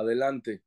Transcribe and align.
Adelante. 0.00 0.62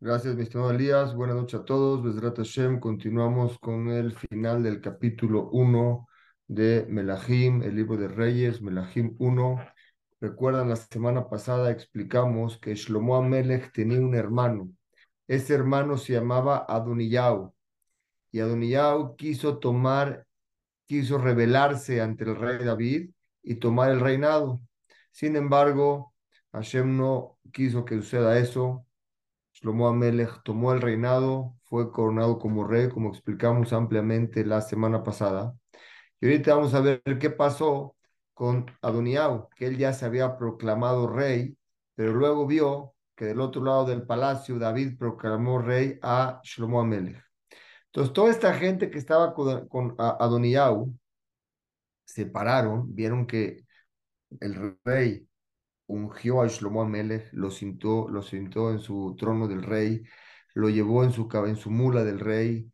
Gracias, 0.00 0.34
mi 0.34 0.42
estimado 0.42 0.72
Elías. 0.72 1.14
Buenas 1.14 1.36
noches 1.36 1.60
a 1.60 1.64
todos. 1.64 2.02
Besrat 2.02 2.38
Hashem. 2.38 2.80
Continuamos 2.80 3.56
con 3.60 3.88
el 3.88 4.12
final 4.12 4.64
del 4.64 4.80
capítulo 4.80 5.48
1 5.52 6.08
de 6.48 6.86
Melahim, 6.88 7.62
el 7.62 7.76
libro 7.76 7.96
de 7.96 8.08
Reyes, 8.08 8.60
Melahim 8.60 9.14
1. 9.20 9.64
Recuerdan, 10.20 10.70
la 10.70 10.74
semana 10.74 11.28
pasada 11.28 11.70
explicamos 11.70 12.58
que 12.58 12.74
Shlomo 12.74 13.14
Amelech 13.14 13.72
tenía 13.72 14.00
un 14.00 14.16
hermano. 14.16 14.72
Ese 15.28 15.54
hermano 15.54 15.98
se 15.98 16.14
llamaba 16.14 16.66
Adoniyau. 16.68 17.54
Y 18.32 18.40
Adoniyau 18.40 19.14
quiso 19.14 19.58
tomar, 19.58 20.26
quiso 20.84 21.16
rebelarse 21.16 22.00
ante 22.00 22.24
el 22.24 22.34
rey 22.34 22.64
David 22.64 23.10
y 23.44 23.54
tomar 23.54 23.92
el 23.92 24.00
reinado. 24.00 24.60
Sin 25.12 25.36
embargo, 25.36 26.10
Hashem 26.52 26.96
no 26.96 27.38
quiso 27.52 27.84
que 27.84 27.96
suceda 27.96 28.38
eso 28.38 28.86
Shlomo 29.60 29.88
Amelech 29.88 30.42
tomó 30.42 30.72
el 30.72 30.80
reinado, 30.80 31.54
fue 31.64 31.92
coronado 31.92 32.38
como 32.38 32.66
rey, 32.66 32.88
como 32.88 33.10
explicamos 33.10 33.72
ampliamente 33.72 34.44
la 34.44 34.60
semana 34.62 35.02
pasada. 35.02 35.54
Y 36.20 36.26
ahorita 36.26 36.54
vamos 36.54 36.74
a 36.74 36.80
ver 36.80 37.02
qué 37.20 37.30
pasó 37.30 37.96
con 38.34 38.66
Adoniau, 38.82 39.48
que 39.56 39.66
él 39.66 39.76
ya 39.78 39.92
se 39.92 40.06
había 40.06 40.36
proclamado 40.36 41.08
rey, 41.08 41.56
pero 41.94 42.12
luego 42.14 42.46
vio 42.46 42.94
que 43.14 43.26
del 43.26 43.40
otro 43.40 43.62
lado 43.62 43.84
del 43.86 44.06
palacio 44.06 44.58
David 44.58 44.96
proclamó 44.98 45.58
rey 45.58 45.98
a 46.02 46.40
Shlomo 46.42 46.80
Amelech. 46.80 47.22
Entonces, 47.86 48.12
toda 48.14 48.30
esta 48.30 48.54
gente 48.54 48.90
que 48.90 48.98
estaba 48.98 49.34
con, 49.34 49.68
con 49.68 49.96
se 52.04 52.26
pararon, 52.26 52.94
vieron 52.94 53.26
que 53.26 53.64
el 54.40 54.78
rey 54.84 55.28
ungió 55.90 56.42
a 56.42 56.48
Shlomo 56.48 56.82
Amelech, 56.82 57.28
lo 57.32 57.50
sentó, 57.50 58.08
lo 58.08 58.22
en 58.70 58.78
su 58.80 59.16
trono 59.18 59.48
del 59.48 59.62
rey, 59.62 60.02
lo 60.54 60.68
llevó 60.70 61.04
en 61.04 61.12
su, 61.12 61.28
en 61.46 61.56
su 61.56 61.70
mula 61.70 62.04
del 62.04 62.20
rey. 62.20 62.72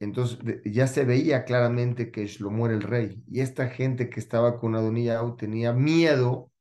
Entonces 0.00 0.38
ya 0.64 0.86
se 0.86 1.04
veía 1.04 1.44
claramente 1.44 2.10
que 2.10 2.26
Shlomo 2.26 2.66
era 2.66 2.74
el 2.76 2.82
rey. 2.82 3.22
Y 3.28 3.40
esta 3.40 3.68
gente 3.68 4.10
que 4.10 4.20
estaba 4.20 4.58
con 4.58 4.74
Adoniyahu 4.76 5.36
tenía 5.36 5.72
miedo 5.72 6.52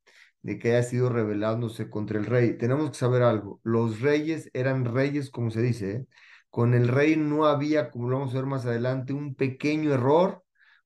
de 0.42 0.60
que 0.60 0.70
haya 0.70 0.84
sido 0.84 1.10
rebelándose 1.10 1.90
contra 1.90 2.20
el 2.20 2.26
rey. 2.26 2.58
Tenemos 2.58 2.92
que 2.92 2.98
saber 2.98 3.24
algo. 3.24 3.60
Los 3.64 4.02
reyes 4.02 4.50
eran 4.54 4.86
reyes, 4.86 5.30
como 5.30 5.52
se 5.52 5.62
dice. 5.62 5.92
¿eh? 5.92 6.08
Con 6.50 6.74
el 6.74 6.88
rey 6.88 7.16
no 7.18 7.46
había, 7.46 7.92
como 7.92 8.10
lo 8.10 8.20
vamos 8.20 8.34
a 8.34 8.38
ver 8.38 8.46
más 8.48 8.66
adelante, 8.66 9.14
un 9.14 9.36
pequeño 9.36 9.94
error, 9.94 10.44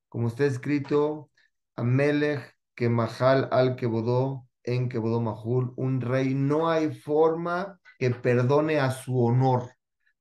como 0.08 0.28
está 0.28 0.44
escrito, 0.46 1.30
Amelech 1.76 2.54
que 2.74 2.88
Mahal 2.88 3.48
al 3.52 3.76
Kebodó 3.76 4.46
en 4.64 4.88
Mahul, 5.22 5.72
un 5.76 6.00
rey, 6.00 6.34
no 6.34 6.68
hay 6.70 6.94
forma 6.94 7.80
que 7.98 8.10
perdone 8.10 8.78
a 8.78 8.90
su 8.90 9.18
honor. 9.24 9.70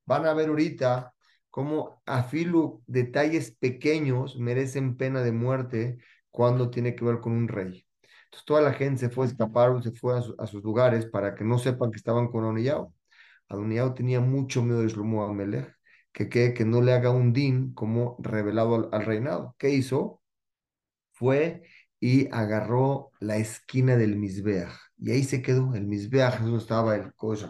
Van 0.05 0.25
a 0.25 0.33
ver 0.33 0.49
ahorita 0.49 1.13
cómo 1.49 2.01
afilu 2.05 2.83
detalles 2.87 3.51
pequeños 3.51 4.37
merecen 4.37 4.97
pena 4.97 5.21
de 5.21 5.31
muerte 5.31 5.97
cuando 6.29 6.69
tiene 6.69 6.95
que 6.95 7.05
ver 7.05 7.19
con 7.19 7.33
un 7.33 7.47
rey. 7.47 7.85
Entonces 8.25 8.45
toda 8.45 8.61
la 8.61 8.73
gente 8.73 9.01
se 9.01 9.09
fue, 9.09 9.27
escaparon, 9.27 9.83
se 9.83 9.91
fue 9.91 10.17
a, 10.17 10.47
sus 10.47 10.63
lugares 10.63 11.05
para 11.05 11.35
que 11.35 11.43
no 11.43 11.59
sepan 11.59 11.91
que 11.91 11.97
estaban 11.97 12.29
con 12.29 12.43
Adoniyahu. 12.45 12.93
Adoniyahu 13.49 13.93
tenía 13.93 14.21
mucho 14.21 14.63
miedo 14.63 14.81
de 14.81 14.87
Shlomo 14.89 15.23
Amelech, 15.25 15.75
que, 16.13 16.29
que, 16.29 16.53
que 16.53 16.65
no 16.65 16.81
le 16.81 16.93
haga 16.93 17.11
un 17.11 17.33
din 17.33 17.73
como 17.73 18.17
revelado 18.19 18.75
al, 18.75 18.89
al 18.93 19.05
reinado. 19.05 19.55
¿Qué 19.57 19.69
hizo? 19.71 20.21
Fue 21.11 21.63
y 22.01 22.27
agarró 22.31 23.11
la 23.19 23.37
esquina 23.37 23.95
del 23.95 24.17
Mizbeach. 24.17 24.71
Y 24.97 25.11
ahí 25.11 25.23
se 25.23 25.41
quedó. 25.41 25.75
El 25.75 25.85
Mizbeach, 25.87 26.35
eso 26.41 26.57
estaba 26.57 26.95
el 26.95 27.13
Kodesh 27.13 27.45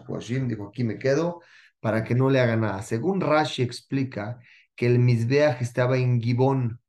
dijo, 0.46 0.68
aquí 0.68 0.84
me 0.84 0.98
quedo 0.98 1.40
para 1.80 2.04
que 2.04 2.14
no 2.14 2.30
le 2.30 2.40
haga 2.40 2.56
nada. 2.56 2.82
Según 2.82 3.20
Rashi 3.20 3.62
explica 3.62 4.38
que 4.76 4.86
el 4.86 4.98
Mizbeach 4.98 5.62
estaba 5.62 5.96
en 5.98 6.20
Gibón. 6.20 6.80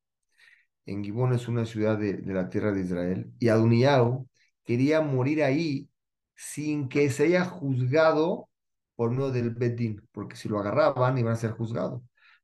En 0.86 1.04
Gibón 1.04 1.34
es 1.34 1.48
una 1.48 1.66
ciudad 1.66 1.98
de, 1.98 2.22
la 2.26 2.50
tierra 2.50 2.72
de 2.74 2.82
Israel. 2.82 3.34
Y 3.40 3.48
Aduniao 3.50 4.28
quería 4.66 5.02
morir 5.02 5.44
ahí 5.44 5.90
sin 6.36 6.90
que 6.90 7.10
se 7.10 7.26
haya 7.26 7.46
juzgado 7.46 8.50
por 8.96 9.12
medio 9.12 9.32
del 9.32 9.52
Bedín, 9.52 10.08
porque 10.12 10.36
si 10.36 10.50
lo 10.50 10.60
agarraban 10.60 11.18
iban 11.18 11.34
a 11.34 11.38
ser 11.38 11.52
juzgados 11.52 12.02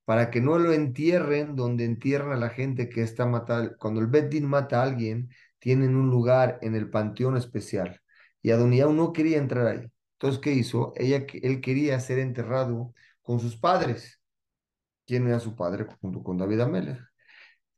para 0.10 0.32
que 0.32 0.42
no 0.42 0.58
lo 0.58 0.74
entierren 0.74 1.56
donde 1.56 1.86
entierran 1.86 2.32
a 2.32 2.36
la 2.36 2.50
gente 2.50 2.90
que 2.90 3.04
está 3.04 3.28
matada. 3.28 3.78
Cuando 3.78 4.02
el 4.02 4.08
Beddin 4.08 4.44
mata 4.44 4.80
a 4.80 4.84
alguien, 4.86 5.30
tienen 5.60 5.96
un 5.96 6.10
lugar 6.10 6.58
en 6.64 6.74
el 6.74 6.90
panteón 6.90 7.38
especial. 7.38 8.02
Y 8.42 8.50
Adoniau 8.50 8.92
no 8.92 9.14
quería 9.14 9.38
entrar 9.38 9.68
ahí. 9.68 9.92
Entonces, 10.14 10.42
¿qué 10.42 10.52
hizo? 10.52 10.94
Ella, 10.96 11.28
él 11.44 11.62
quería 11.62 12.00
ser 12.00 12.18
enterrado 12.18 12.92
con 13.22 13.40
sus 13.40 13.56
padres. 13.56 14.20
¿Quién 15.06 15.28
era 15.28 15.40
su 15.40 15.56
padre? 15.56 15.86
Junto 16.02 16.24
con 16.24 16.40
David 16.40 16.62
Amelech. 16.62 17.02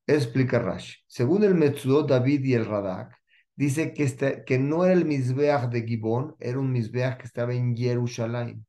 Explica 0.07 0.57
Rashi. 0.57 1.01
Según 1.07 1.43
el 1.43 1.53
Metzudot 1.53 2.07
David 2.07 2.45
y 2.45 2.53
el 2.53 2.65
Radak, 2.65 3.13
dice 3.57 3.93
que, 3.93 4.03
este, 4.03 4.45
que 4.45 4.57
no 4.57 4.85
era 4.85 4.93
el 4.93 5.03
Mizbeach 5.03 5.69
de 5.69 5.83
Gibón, 5.85 6.37
era 6.39 6.59
un 6.59 6.71
Mizbeach 6.71 7.17
que 7.17 7.25
estaba 7.25 7.53
en 7.53 7.75
Jerusalén. 7.75 8.65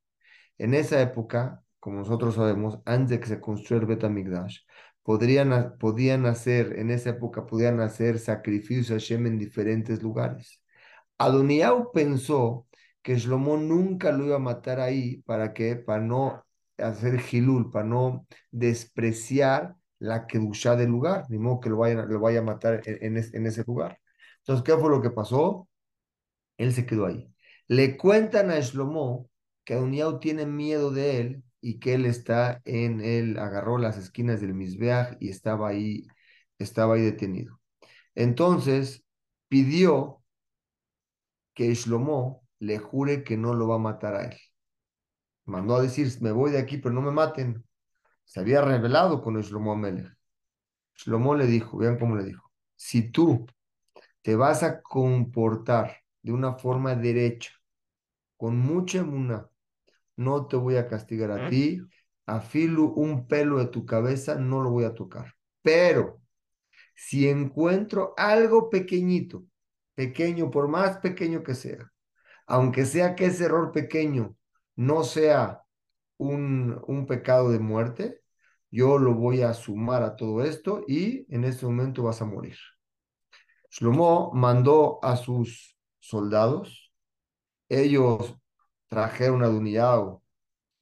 En 0.58 0.74
esa 0.74 1.00
época, 1.00 1.62
como 1.82 1.98
nosotros 1.98 2.36
sabemos, 2.36 2.78
antes 2.84 3.10
de 3.10 3.20
que 3.20 3.26
se 3.26 3.40
construyera 3.40 3.82
el 3.82 3.96
Betamigdash, 3.96 4.60
podrían, 5.02 5.76
podían 5.80 6.26
hacer, 6.26 6.78
en 6.78 6.90
esa 6.92 7.10
época 7.10 7.44
podían 7.44 7.80
hacer 7.80 8.20
sacrificios 8.20 8.92
a 8.92 8.94
Hashem 8.94 9.26
en 9.26 9.36
diferentes 9.36 10.00
lugares. 10.00 10.62
Adoniau 11.18 11.90
pensó 11.92 12.68
que 13.02 13.16
Shlomo 13.18 13.56
nunca 13.56 14.12
lo 14.12 14.26
iba 14.26 14.36
a 14.36 14.38
matar 14.38 14.78
ahí, 14.78 15.22
¿para 15.22 15.52
qué? 15.52 15.74
Para 15.74 16.00
no 16.04 16.44
hacer 16.78 17.18
gilul, 17.18 17.72
para 17.72 17.84
no 17.84 18.28
despreciar 18.52 19.74
la 19.98 20.28
kedusha 20.28 20.76
del 20.76 20.90
lugar, 20.90 21.24
ni 21.30 21.38
modo 21.38 21.58
que 21.58 21.70
lo 21.70 21.78
vaya, 21.78 22.04
lo 22.04 22.20
vaya 22.20 22.40
a 22.40 22.42
matar 22.44 22.82
en, 22.86 23.16
en, 23.16 23.46
ese 23.46 23.64
lugar. 23.66 23.98
Entonces, 24.38 24.64
¿qué 24.64 24.76
fue 24.80 24.88
lo 24.88 25.02
que 25.02 25.10
pasó? 25.10 25.68
Él 26.58 26.72
se 26.72 26.86
quedó 26.86 27.06
ahí. 27.06 27.28
Le 27.66 27.96
cuentan 27.96 28.52
a 28.52 28.60
Shlomo 28.60 29.28
que 29.64 29.74
Adoniau 29.74 30.20
tiene 30.20 30.46
miedo 30.46 30.92
de 30.92 31.20
él 31.20 31.44
y 31.62 31.78
que 31.78 31.94
él 31.94 32.04
está 32.06 32.60
en 32.66 33.00
él, 33.00 33.38
agarró 33.38 33.78
las 33.78 33.96
esquinas 33.96 34.40
del 34.42 34.52
Misbeach 34.52 35.16
y 35.20 35.30
estaba 35.30 35.68
ahí, 35.68 36.06
estaba 36.58 36.96
ahí 36.96 37.02
detenido. 37.02 37.60
Entonces 38.14 39.04
pidió 39.48 40.22
que 41.54 41.74
Shlomo 41.74 42.46
le 42.58 42.78
jure 42.78 43.24
que 43.24 43.36
no 43.36 43.54
lo 43.54 43.68
va 43.68 43.76
a 43.76 43.78
matar 43.78 44.14
a 44.16 44.24
él. 44.26 44.36
Mandó 45.44 45.76
a 45.76 45.82
decir, 45.82 46.08
me 46.20 46.32
voy 46.32 46.50
de 46.50 46.58
aquí, 46.58 46.78
pero 46.78 46.94
no 46.94 47.00
me 47.02 47.12
maten. 47.12 47.64
Se 48.24 48.40
había 48.40 48.60
revelado 48.62 49.22
con 49.22 49.40
Shlomo 49.40 49.72
Amelech. 49.72 50.16
Shlomo 50.96 51.34
le 51.34 51.46
dijo, 51.46 51.78
vean 51.78 51.98
cómo 51.98 52.16
le 52.16 52.24
dijo, 52.24 52.50
si 52.76 53.10
tú 53.10 53.46
te 54.22 54.36
vas 54.36 54.62
a 54.62 54.82
comportar 54.82 55.96
de 56.22 56.32
una 56.32 56.54
forma 56.54 56.94
derecha, 56.94 57.52
con 58.36 58.58
mucha 58.58 58.98
emuná, 58.98 59.48
no 60.22 60.46
te 60.46 60.56
voy 60.56 60.76
a 60.76 60.88
castigar 60.88 61.30
a 61.30 61.48
ti, 61.48 61.80
afilo 62.26 62.92
un 62.92 63.26
pelo 63.26 63.58
de 63.58 63.66
tu 63.66 63.84
cabeza, 63.86 64.36
no 64.36 64.62
lo 64.62 64.70
voy 64.70 64.84
a 64.84 64.94
tocar. 64.94 65.34
Pero 65.62 66.20
si 66.94 67.28
encuentro 67.28 68.14
algo 68.16 68.70
pequeñito, 68.70 69.44
pequeño, 69.94 70.50
por 70.50 70.68
más 70.68 70.98
pequeño 70.98 71.42
que 71.42 71.54
sea, 71.54 71.90
aunque 72.46 72.86
sea 72.86 73.14
que 73.14 73.26
ese 73.26 73.44
error 73.44 73.72
pequeño 73.72 74.36
no 74.76 75.04
sea 75.04 75.62
un, 76.16 76.80
un 76.86 77.06
pecado 77.06 77.50
de 77.50 77.58
muerte, 77.58 78.22
yo 78.70 78.98
lo 78.98 79.14
voy 79.14 79.42
a 79.42 79.54
sumar 79.54 80.02
a 80.02 80.16
todo 80.16 80.42
esto 80.42 80.84
y 80.88 81.26
en 81.34 81.44
este 81.44 81.66
momento 81.66 82.04
vas 82.04 82.22
a 82.22 82.24
morir. 82.24 82.56
Shlomo 83.70 84.32
mandó 84.34 84.98
a 85.02 85.16
sus 85.16 85.76
soldados, 85.98 86.92
ellos 87.68 88.36
trajeron 88.92 89.42
a 89.42 89.46
Duniao 89.46 90.22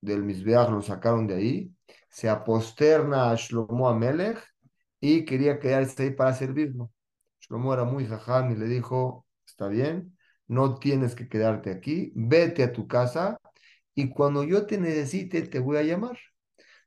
del 0.00 0.24
Misbeach, 0.24 0.68
lo 0.68 0.82
sacaron 0.82 1.28
de 1.28 1.34
ahí, 1.36 1.72
se 2.08 2.28
aposterna 2.28 3.30
a 3.30 3.36
Shlomo 3.36 3.88
Amelech 3.88 4.42
y 5.00 5.24
quería 5.24 5.60
quedarse 5.60 6.02
ahí 6.02 6.10
para 6.10 6.34
servirlo. 6.34 6.90
Shlomo 7.40 7.72
era 7.72 7.84
muy 7.84 8.06
jajam 8.06 8.50
y 8.50 8.56
le 8.56 8.66
dijo, 8.66 9.26
está 9.46 9.68
bien, 9.68 10.18
no 10.48 10.74
tienes 10.80 11.14
que 11.14 11.28
quedarte 11.28 11.70
aquí, 11.70 12.10
vete 12.16 12.64
a 12.64 12.72
tu 12.72 12.88
casa 12.88 13.38
y 13.94 14.10
cuando 14.10 14.42
yo 14.42 14.66
te 14.66 14.76
necesite 14.76 15.42
te 15.42 15.60
voy 15.60 15.76
a 15.76 15.84
llamar. 15.84 16.18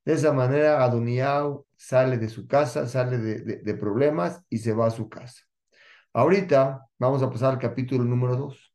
De 0.03 0.15
esa 0.15 0.33
manera 0.33 0.83
Adoniao 0.83 1.65
sale 1.77 2.17
de 2.17 2.27
su 2.27 2.47
casa, 2.47 2.85
sale 2.85 3.17
de, 3.17 3.61
de 3.63 3.73
problemas 3.75 4.41
y 4.49 4.57
se 4.57 4.73
va 4.73 4.87
a 4.87 4.91
su 4.91 5.07
casa. 5.07 5.43
Ahorita 6.11 6.85
vamos 6.99 7.23
a 7.23 7.29
pasar 7.29 7.53
al 7.53 7.59
capítulo 7.59 8.03
número 8.03 8.35
2. 8.35 8.73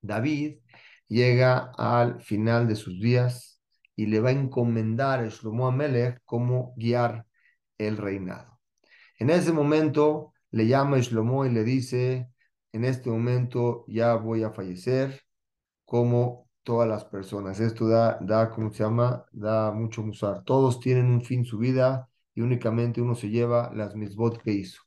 David 0.00 0.62
llega 1.12 1.72
al 1.76 2.20
final 2.22 2.66
de 2.66 2.76
sus 2.76 2.98
días 3.00 3.60
y 3.94 4.06
le 4.06 4.20
va 4.20 4.30
a 4.30 4.32
encomendar 4.32 5.20
a 5.20 5.28
Shlomo 5.28 5.66
Amelech 5.68 6.20
cómo 6.24 6.72
guiar 6.76 7.26
el 7.78 7.98
reinado. 7.98 8.58
En 9.18 9.30
ese 9.30 9.52
momento 9.52 10.32
le 10.50 10.66
llama 10.66 10.98
Shlomo 11.00 11.44
y 11.44 11.50
le 11.50 11.64
dice, 11.64 12.28
en 12.72 12.84
este 12.84 13.10
momento 13.10 13.84
ya 13.88 14.14
voy 14.14 14.42
a 14.42 14.52
fallecer, 14.52 15.20
como 15.84 16.48
todas 16.62 16.88
las 16.88 17.04
personas. 17.04 17.60
Esto 17.60 17.88
da, 17.88 18.18
da, 18.20 18.50
¿cómo 18.50 18.72
se 18.72 18.82
llama? 18.82 19.26
Da 19.32 19.72
mucho 19.72 20.02
musar. 20.02 20.42
Todos 20.44 20.80
tienen 20.80 21.06
un 21.06 21.22
fin 21.22 21.44
su 21.44 21.58
vida 21.58 22.08
y 22.34 22.40
únicamente 22.40 23.02
uno 23.02 23.14
se 23.14 23.28
lleva 23.28 23.70
las 23.74 23.94
misbot 23.94 24.42
que 24.42 24.52
hizo. 24.52 24.80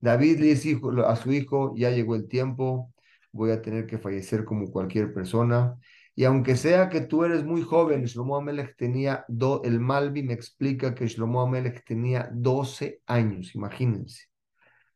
David 0.00 0.38
le 0.40 0.46
dice 0.46 0.80
a 1.06 1.16
su 1.16 1.32
hijo, 1.32 1.74
ya 1.76 1.90
llegó 1.90 2.14
el 2.14 2.28
tiempo, 2.28 2.92
voy 3.36 3.50
a 3.50 3.62
tener 3.62 3.86
que 3.86 3.98
fallecer 3.98 4.44
como 4.44 4.70
cualquier 4.70 5.12
persona. 5.12 5.76
Y 6.14 6.24
aunque 6.24 6.56
sea 6.56 6.88
que 6.88 7.02
tú 7.02 7.24
eres 7.24 7.44
muy 7.44 7.62
joven, 7.62 8.04
Shlomo 8.04 8.36
Amelech 8.36 8.74
tenía, 8.76 9.24
do, 9.28 9.62
el 9.64 9.80
Malvi 9.80 10.22
me 10.22 10.32
explica 10.32 10.94
que 10.94 11.06
Shlomo 11.06 11.42
Amelech 11.42 11.84
tenía 11.84 12.30
12 12.32 13.02
años, 13.06 13.54
imagínense. 13.54 14.24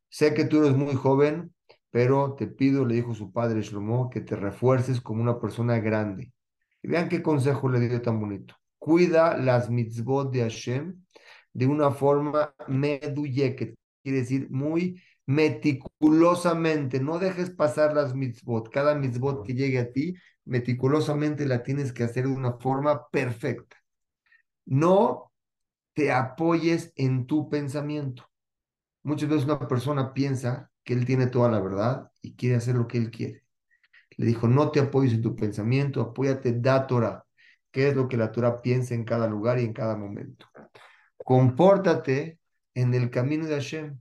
Sé 0.09 0.35
que 0.35 0.47
tú 0.47 0.65
eres 0.65 0.77
muy 0.77 0.95
joven, 0.95 1.55
pero 1.91 2.35
te 2.35 2.47
pido, 2.47 2.85
le 2.85 2.95
dijo 2.97 3.15
su 3.15 3.33
padre 3.33 3.61
Shlomo, 3.63 4.11
que 4.11 4.23
te 4.23 4.35
refuerces 4.37 5.01
como 5.01 5.23
una 5.23 5.39
persona 5.39 5.79
grande. 5.79 6.33
Y 6.83 6.89
vean 6.89 7.09
qué 7.09 7.23
consejo 7.23 7.69
le 7.69 7.81
dio 7.81 8.01
tan 8.01 8.19
bonito. 8.19 8.55
Cuida 8.79 9.37
las 9.37 9.69
mitzvot 9.71 10.33
de 10.33 10.41
Hashem 10.41 11.03
de 11.53 11.67
una 11.67 11.91
forma 11.91 12.55
meduye, 12.69 13.55
que 13.57 13.75
quiere 14.03 14.21
decir 14.21 14.49
muy 14.51 15.03
meticulosamente. 15.31 16.99
No 16.99 17.21
dejes 17.21 17.51
pasar 17.51 17.95
las 17.95 18.15
mitzvot. 18.15 18.69
Cada 18.71 18.97
mitzvot 18.97 19.47
que 19.47 19.55
llegue 19.55 19.79
a 19.79 19.93
ti, 19.93 20.17
meticulosamente 20.45 21.47
la 21.47 21.63
tienes 21.63 21.93
que 21.93 22.03
hacer 22.03 22.27
de 22.27 22.35
una 22.35 22.55
forma 22.55 23.09
perfecta. 23.11 23.77
No 24.67 25.31
te 25.95 26.11
apoyes 26.11 26.93
en 26.97 27.27
tu 27.27 27.49
pensamiento. 27.49 28.29
Muchas 29.05 29.29
veces 29.29 29.45
una 29.45 29.69
persona 29.69 30.13
piensa 30.13 30.71
que 30.83 30.95
él 30.95 31.07
tiene 31.07 31.29
toda 31.29 31.49
la 31.49 31.61
verdad 31.61 32.11
y 32.23 32.35
quiere 32.35 32.57
hacer 32.57 32.75
lo 32.75 32.89
que 32.89 32.99
él 32.99 33.13
quiere. 33.13 33.45
Le 34.17 34.27
dijo, 34.27 34.49
no 34.49 34.73
te 34.73 34.81
apoyes 34.81 35.13
en 35.13 35.23
tu 35.23 35.37
pensamiento, 35.37 36.01
apóyate 36.01 36.61
da 36.61 36.89
Torah, 36.89 37.25
que 37.71 37.89
es 37.89 37.95
lo 37.95 38.09
que 38.09 38.17
la 38.17 38.33
Torah 38.33 38.61
piensa 38.61 38.95
en 38.95 39.05
cada 39.05 39.29
lugar 39.29 39.61
y 39.61 39.65
en 39.65 39.73
cada 39.73 39.97
momento. 39.97 40.47
Compórtate 41.19 42.41
en 42.75 42.95
el 42.95 43.11
camino 43.11 43.47
de 43.47 43.55
Hashem. 43.55 43.97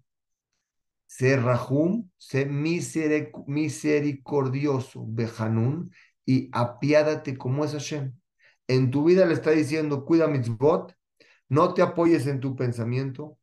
Sé 1.09 1.35
rahum, 1.38 2.07
sé 2.19 2.45
misericordioso, 2.45 5.06
bejanun, 5.07 5.91
y 6.23 6.50
apiádate 6.51 7.35
como 7.35 7.65
es 7.65 7.71
Hashem. 7.71 8.13
En 8.67 8.91
tu 8.91 9.06
vida 9.06 9.25
le 9.25 9.33
está 9.33 9.50
diciendo, 9.50 10.06
cuida 10.06 10.27
mitzvot, 10.27 10.95
no 11.47 11.73
te 11.73 11.81
apoyes 11.81 12.27
en 12.27 12.39
tu 12.39 12.56
pensamiento, 12.56 13.39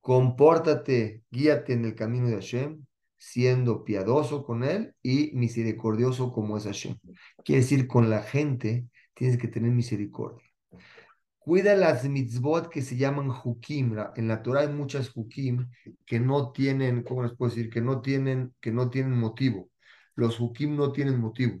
compórtate, 0.00 1.24
guíate 1.28 1.72
en 1.72 1.86
el 1.86 1.96
camino 1.96 2.28
de 2.28 2.36
Hashem, 2.36 2.86
siendo 3.18 3.82
piadoso 3.82 4.44
con 4.44 4.62
él 4.62 4.94
y 5.02 5.32
misericordioso 5.34 6.32
como 6.32 6.56
es 6.56 6.66
Hashem. 6.66 6.98
Quiere 7.44 7.62
decir, 7.62 7.88
con 7.88 8.10
la 8.10 8.22
gente 8.22 8.86
tienes 9.14 9.38
que 9.38 9.48
tener 9.48 9.72
misericordia. 9.72 10.51
Cuida 11.44 11.74
las 11.74 12.04
mitzvot 12.08 12.68
que 12.68 12.82
se 12.82 12.96
llaman 12.96 13.30
hukim. 13.30 13.96
En 14.14 14.28
la 14.28 14.42
Torah 14.42 14.60
hay 14.60 14.68
muchas 14.68 15.10
hukim 15.14 15.68
que 16.06 16.20
no 16.20 16.52
tienen, 16.52 17.02
¿cómo 17.02 17.24
les 17.24 17.32
puedo 17.32 17.50
decir? 17.50 17.68
Que 17.68 17.80
no 17.80 18.00
tienen, 18.00 18.54
que 18.60 18.70
no 18.70 18.90
tienen 18.90 19.18
motivo. 19.18 19.68
Los 20.14 20.38
hukim 20.38 20.76
no 20.76 20.92
tienen 20.92 21.18
motivo. 21.20 21.60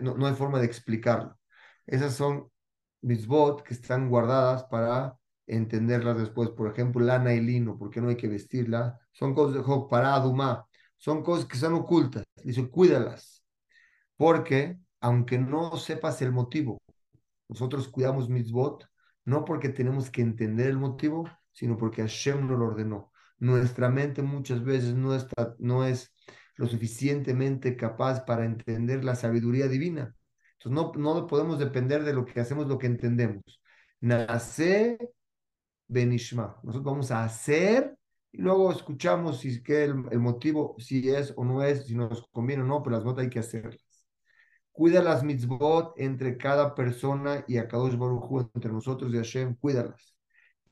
No, 0.00 0.16
no 0.16 0.26
hay 0.26 0.34
forma 0.34 0.60
de 0.60 0.66
explicarlo. 0.66 1.38
Esas 1.86 2.14
son 2.14 2.50
mitzvot 3.02 3.62
que 3.62 3.74
están 3.74 4.08
guardadas 4.08 4.64
para 4.64 5.16
entenderlas 5.46 6.18
después. 6.18 6.50
Por 6.50 6.70
ejemplo, 6.70 7.04
lana 7.04 7.34
y 7.34 7.40
lino, 7.40 7.78
¿por 7.78 7.90
qué 7.90 8.00
no 8.00 8.08
hay 8.08 8.16
que 8.16 8.28
vestirla? 8.28 8.98
Son 9.12 9.34
cosas 9.34 9.66
de 9.66 9.86
para 9.90 10.14
Adumá. 10.14 10.66
Son 10.96 11.22
cosas 11.22 11.46
que 11.46 11.56
están 11.56 11.74
ocultas. 11.74 12.24
Dice, 12.42 12.68
cuídalas. 12.68 13.44
Porque, 14.16 14.78
aunque 15.00 15.38
no 15.38 15.76
sepas 15.76 16.20
el 16.22 16.32
motivo, 16.32 16.78
nosotros 17.48 17.88
cuidamos 17.88 18.28
mitzvot, 18.28 18.86
no 19.28 19.44
porque 19.44 19.68
tenemos 19.68 20.10
que 20.10 20.22
entender 20.22 20.68
el 20.68 20.78
motivo, 20.78 21.28
sino 21.52 21.76
porque 21.76 22.00
Hashem 22.00 22.46
nos 22.46 22.58
lo 22.58 22.64
ordenó. 22.66 23.12
Nuestra 23.38 23.90
mente 23.90 24.22
muchas 24.22 24.64
veces 24.64 24.94
no, 24.94 25.14
está, 25.14 25.54
no 25.58 25.84
es 25.84 26.14
lo 26.56 26.66
suficientemente 26.66 27.76
capaz 27.76 28.24
para 28.24 28.46
entender 28.46 29.04
la 29.04 29.14
sabiduría 29.14 29.68
divina. 29.68 30.14
Entonces 30.54 30.72
no, 30.72 30.92
no 31.14 31.26
podemos 31.26 31.58
depender 31.58 32.04
de 32.04 32.14
lo 32.14 32.24
que 32.24 32.40
hacemos, 32.40 32.68
lo 32.68 32.78
que 32.78 32.86
entendemos. 32.86 33.42
Nace 34.00 34.98
Benishma. 35.86 36.56
Nosotros 36.62 36.84
vamos 36.84 37.10
a 37.10 37.24
hacer 37.24 37.98
y 38.32 38.40
luego 38.40 38.72
escuchamos 38.72 39.40
si 39.40 39.62
que 39.62 39.84
el, 39.84 40.18
motivo, 40.18 40.74
si 40.78 41.06
es 41.10 41.34
o 41.36 41.44
no 41.44 41.62
es, 41.62 41.86
si 41.86 41.94
nos 41.94 42.26
conviene 42.32 42.62
o 42.62 42.66
no, 42.66 42.82
pero 42.82 42.96
las 42.96 43.04
notas 43.04 43.24
hay 43.24 43.30
que 43.30 43.40
hacerlas. 43.40 43.87
Cuida 44.78 45.02
las 45.02 45.24
mitzvot 45.24 45.94
entre 45.96 46.36
cada 46.36 46.72
persona 46.72 47.44
y 47.48 47.56
a 47.56 47.66
Kadosh 47.66 47.96
Baruj 47.96 48.48
entre 48.54 48.70
nosotros 48.70 49.12
y 49.12 49.16
Hashem, 49.16 49.56
cuídalas. 49.56 50.14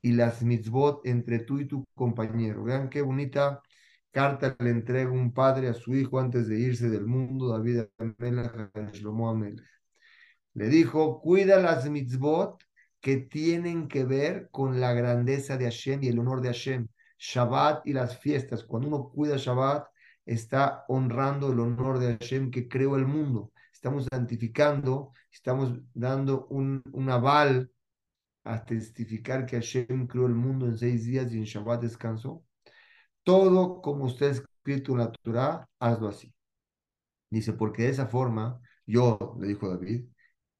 Y 0.00 0.12
las 0.12 0.44
mitzvot 0.44 1.04
entre 1.04 1.40
tú 1.40 1.58
y 1.58 1.66
tu 1.66 1.84
compañero. 1.92 2.62
Vean 2.62 2.88
qué 2.88 3.02
bonita 3.02 3.60
carta 4.12 4.54
le 4.60 4.70
entrega 4.70 5.10
un 5.10 5.32
padre 5.32 5.70
a 5.70 5.74
su 5.74 5.92
hijo 5.96 6.20
antes 6.20 6.46
de 6.46 6.56
irse 6.56 6.88
del 6.88 7.04
mundo, 7.04 7.48
David 7.48 7.86
Amelech, 7.98 9.60
Le 10.54 10.68
dijo, 10.68 11.20
cuida 11.20 11.60
las 11.60 11.90
mitzvot 11.90 12.62
que 13.00 13.16
tienen 13.16 13.88
que 13.88 14.04
ver 14.04 14.48
con 14.52 14.78
la 14.78 14.92
grandeza 14.92 15.56
de 15.56 15.64
Hashem 15.64 16.04
y 16.04 16.08
el 16.10 16.20
honor 16.20 16.42
de 16.42 16.50
Hashem. 16.50 16.86
Shabbat 17.18 17.84
y 17.84 17.92
las 17.92 18.16
fiestas. 18.20 18.62
Cuando 18.62 18.86
uno 18.86 19.08
cuida 19.08 19.36
Shabbat, 19.36 19.88
está 20.24 20.84
honrando 20.86 21.52
el 21.52 21.58
honor 21.58 21.98
de 21.98 22.16
Hashem 22.16 22.52
que 22.52 22.68
creó 22.68 22.94
el 22.94 23.06
mundo. 23.06 23.50
Estamos 23.76 24.06
santificando, 24.10 25.12
estamos 25.30 25.78
dando 25.92 26.46
un, 26.46 26.82
un 26.92 27.10
aval 27.10 27.70
a 28.42 28.64
testificar 28.64 29.44
que 29.44 29.56
Hashem 29.56 30.06
creó 30.06 30.26
el 30.26 30.34
mundo 30.34 30.64
en 30.64 30.78
seis 30.78 31.04
días 31.04 31.30
y 31.30 31.36
en 31.36 31.44
Shabbat 31.44 31.82
descansó. 31.82 32.42
Todo 33.22 33.82
como 33.82 34.06
está 34.08 34.28
escrito 34.28 34.92
en 34.92 34.98
la 34.98 35.12
Torah, 35.12 35.68
hazlo 35.78 36.08
así. 36.08 36.32
Dice, 37.28 37.52
porque 37.52 37.82
de 37.82 37.90
esa 37.90 38.06
forma, 38.06 38.58
yo, 38.86 39.36
le 39.38 39.48
dijo 39.48 39.68
David, 39.68 40.06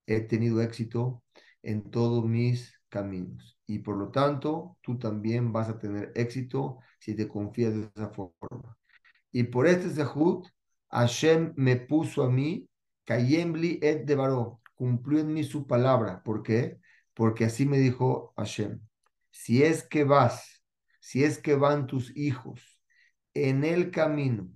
he 0.07 0.21
tenido 0.21 0.61
éxito 0.61 1.23
en 1.63 1.91
todos 1.91 2.27
mis 2.27 2.79
caminos. 2.91 3.59
Y 3.67 3.79
por 3.79 3.97
lo 3.97 4.11
tanto, 4.11 4.77
tú 4.83 4.99
también 4.99 5.55
vas 5.55 5.71
a 5.71 5.79
tener 5.79 6.13
éxito 6.15 6.81
si 6.99 7.17
te 7.17 7.27
confías 7.27 7.75
de 7.75 7.91
esa 7.95 8.11
forma. 8.11 8.77
Y 9.33 9.45
por 9.45 9.67
este 9.67 9.89
Zehut, 9.89 10.47
Hashem 10.91 11.55
me 11.57 11.77
puso 11.77 12.23
a 12.23 12.31
mí, 12.31 12.69
Kayemli 13.07 13.79
et 13.83 14.05
de 14.05 14.15
Baró, 14.15 14.61
cumplió 14.75 15.21
en 15.21 15.33
mí 15.33 15.45
su 15.45 15.67
palabra. 15.67 16.23
¿Por 16.23 16.43
qué? 16.43 16.79
Porque 17.15 17.47
así 17.47 17.65
me 17.65 17.79
dijo 17.79 18.35
Hashem. 18.37 18.81
Si 19.31 19.63
es 19.63 19.83
que 19.83 20.05
vas, 20.05 20.63
si 21.01 21.25
es 21.25 21.39
que 21.39 21.55
van 21.57 21.87
tus 21.87 22.15
hijos 22.17 22.83
en 23.33 23.65
el 23.65 23.91
camino, 23.91 24.51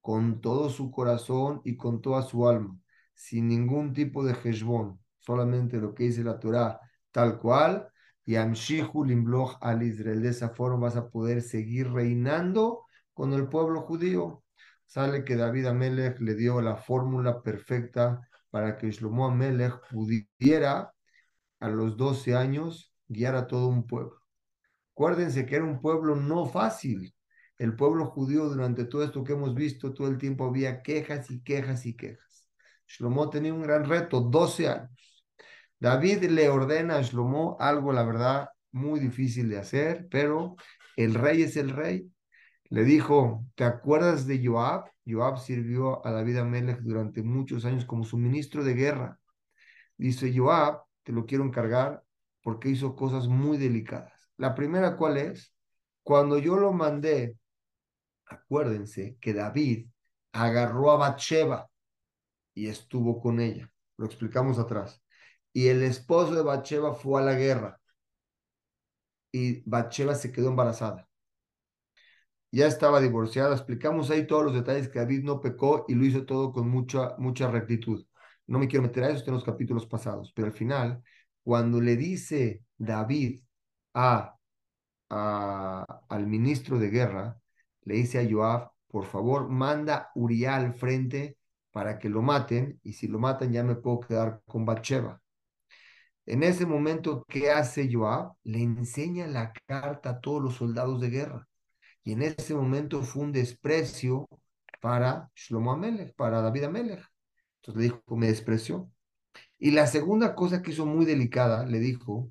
con 0.00 0.40
todo 0.40 0.68
su 0.70 0.90
corazón 0.90 1.62
y 1.64 1.76
con 1.76 2.02
toda 2.02 2.22
su 2.22 2.46
alma, 2.46 2.78
sin 3.14 3.48
ningún 3.48 3.92
tipo 3.92 4.24
de 4.24 4.34
heshbon, 4.34 5.00
solamente 5.18 5.78
lo 5.78 5.94
que 5.94 6.04
dice 6.04 6.22
la 6.22 6.38
Torah 6.38 6.78
tal 7.10 7.38
cual, 7.38 7.88
y 8.26 8.36
Amshihu 8.36 9.04
Limbloch 9.04 9.56
al 9.60 9.82
Israel. 9.82 10.22
De 10.22 10.28
esa 10.30 10.50
forma 10.50 10.88
vas 10.88 10.96
a 10.96 11.08
poder 11.08 11.42
seguir 11.42 11.90
reinando 11.90 12.84
con 13.14 13.32
el 13.32 13.48
pueblo 13.48 13.80
judío. 13.82 14.43
Sale 14.86 15.24
que 15.24 15.36
David 15.36 15.66
Amelech 15.66 16.20
le 16.20 16.34
dio 16.34 16.60
la 16.60 16.76
fórmula 16.76 17.42
perfecta 17.42 18.20
para 18.50 18.76
que 18.76 18.90
Shlomo 18.90 19.26
Amelech 19.26 19.80
pudiera 19.90 20.92
a 21.60 21.68
los 21.68 21.96
12 21.96 22.36
años 22.36 22.94
guiar 23.08 23.34
a 23.34 23.46
todo 23.46 23.68
un 23.68 23.86
pueblo. 23.86 24.20
Acuérdense 24.92 25.44
que 25.46 25.56
era 25.56 25.64
un 25.64 25.80
pueblo 25.80 26.14
no 26.14 26.46
fácil. 26.46 27.14
El 27.58 27.74
pueblo 27.74 28.06
judío 28.06 28.48
durante 28.48 28.84
todo 28.84 29.04
esto 29.04 29.24
que 29.24 29.32
hemos 29.32 29.54
visto, 29.54 29.92
todo 29.92 30.08
el 30.08 30.18
tiempo 30.18 30.46
había 30.46 30.82
quejas 30.82 31.30
y 31.30 31.42
quejas 31.42 31.86
y 31.86 31.96
quejas. 31.96 32.48
Shlomo 32.86 33.30
tenía 33.30 33.54
un 33.54 33.62
gran 33.62 33.88
reto, 33.88 34.20
12 34.20 34.68
años. 34.68 35.24
David 35.78 36.24
le 36.30 36.48
ordena 36.48 36.96
a 36.96 37.02
Shlomo 37.02 37.56
algo, 37.60 37.92
la 37.92 38.04
verdad, 38.04 38.48
muy 38.72 39.00
difícil 39.00 39.48
de 39.48 39.58
hacer, 39.58 40.06
pero 40.10 40.56
el 40.96 41.14
rey 41.14 41.42
es 41.42 41.56
el 41.56 41.70
rey. 41.70 42.10
Le 42.74 42.82
dijo, 42.82 43.46
¿te 43.54 43.62
acuerdas 43.62 44.26
de 44.26 44.44
Joab? 44.44 44.90
Joab 45.06 45.38
sirvió 45.38 46.04
a 46.04 46.10
David 46.10 46.38
Amelech 46.38 46.80
durante 46.80 47.22
muchos 47.22 47.64
años 47.64 47.84
como 47.84 48.02
su 48.02 48.18
ministro 48.18 48.64
de 48.64 48.74
guerra. 48.74 49.20
Dice, 49.96 50.36
Joab, 50.36 50.82
te 51.04 51.12
lo 51.12 51.24
quiero 51.24 51.44
encargar 51.44 52.02
porque 52.42 52.70
hizo 52.70 52.96
cosas 52.96 53.28
muy 53.28 53.58
delicadas. 53.58 54.28
La 54.38 54.56
primera, 54.56 54.96
¿cuál 54.96 55.18
es? 55.18 55.54
Cuando 56.02 56.36
yo 56.40 56.56
lo 56.56 56.72
mandé, 56.72 57.38
acuérdense 58.26 59.18
que 59.20 59.34
David 59.34 59.86
agarró 60.32 60.90
a 60.90 60.96
Bathsheba 60.96 61.70
y 62.54 62.66
estuvo 62.66 63.20
con 63.20 63.38
ella. 63.38 63.70
Lo 63.96 64.06
explicamos 64.06 64.58
atrás 64.58 65.00
y 65.52 65.68
el 65.68 65.84
esposo 65.84 66.34
de 66.34 66.42
Bathsheba 66.42 66.92
fue 66.92 67.22
a 67.22 67.24
la 67.24 67.34
guerra 67.34 67.80
y 69.30 69.62
Bathsheba 69.64 70.16
se 70.16 70.32
quedó 70.32 70.48
embarazada. 70.48 71.08
Ya 72.54 72.68
estaba 72.68 73.00
divorciada. 73.00 73.52
Explicamos 73.56 74.10
ahí 74.10 74.26
todos 74.28 74.44
los 74.44 74.54
detalles 74.54 74.88
que 74.88 75.00
David 75.00 75.24
no 75.24 75.40
pecó 75.40 75.84
y 75.88 75.94
lo 75.94 76.04
hizo 76.04 76.24
todo 76.24 76.52
con 76.52 76.68
mucha, 76.68 77.16
mucha 77.18 77.50
rectitud. 77.50 78.06
No 78.46 78.60
me 78.60 78.68
quiero 78.68 78.84
meter 78.84 79.02
a 79.04 79.10
eso, 79.10 79.24
en 79.26 79.34
los 79.34 79.42
capítulos 79.44 79.86
pasados, 79.86 80.32
pero 80.34 80.46
al 80.46 80.52
final, 80.52 81.02
cuando 81.42 81.80
le 81.80 81.96
dice 81.96 82.62
David 82.78 83.42
a, 83.94 84.36
al 85.08 86.26
ministro 86.28 86.78
de 86.78 86.90
guerra, 86.90 87.40
le 87.82 87.94
dice 87.96 88.20
a 88.20 88.30
Joab, 88.30 88.70
por 88.88 89.06
favor, 89.06 89.48
manda 89.48 90.10
Uriah 90.14 90.56
al 90.56 90.74
frente 90.74 91.38
para 91.72 91.98
que 91.98 92.08
lo 92.08 92.22
maten, 92.22 92.78
y 92.84 92.92
si 92.92 93.08
lo 93.08 93.18
matan 93.18 93.52
ya 93.52 93.64
me 93.64 93.74
puedo 93.74 93.98
quedar 94.00 94.42
con 94.46 94.64
Bathsheba. 94.64 95.20
En 96.26 96.44
ese 96.44 96.66
momento, 96.66 97.24
¿qué 97.28 97.50
hace 97.50 97.92
Joab? 97.92 98.34
Le 98.44 98.62
enseña 98.62 99.26
la 99.26 99.52
carta 99.66 100.10
a 100.10 100.20
todos 100.20 100.40
los 100.40 100.54
soldados 100.54 101.00
de 101.00 101.10
guerra. 101.10 101.48
Y 102.04 102.12
en 102.12 102.22
ese 102.22 102.54
momento 102.54 103.02
fue 103.02 103.24
un 103.24 103.32
desprecio 103.32 104.28
para 104.80 105.30
Shlomo 105.34 105.72
Amelech, 105.72 106.14
para 106.14 106.42
David 106.42 106.64
Amelech. 106.64 107.04
Entonces 107.56 107.76
le 107.76 107.82
dijo, 107.84 108.16
me 108.16 108.26
despreció. 108.26 108.90
Y 109.58 109.70
la 109.70 109.86
segunda 109.86 110.34
cosa 110.34 110.60
que 110.60 110.72
hizo 110.72 110.84
muy 110.84 111.06
delicada, 111.06 111.64
le 111.64 111.78
dijo, 111.80 112.30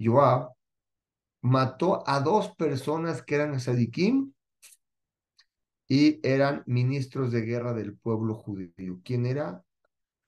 Joab 0.00 0.52
mató 1.42 2.02
a 2.08 2.20
dos 2.20 2.54
personas 2.56 3.22
que 3.22 3.34
eran 3.34 3.60
sadikim 3.60 4.32
y 5.86 6.20
eran 6.26 6.62
ministros 6.66 7.32
de 7.32 7.42
guerra 7.42 7.74
del 7.74 7.98
pueblo 7.98 8.34
judío. 8.34 9.00
¿Quién 9.04 9.26
era? 9.26 9.62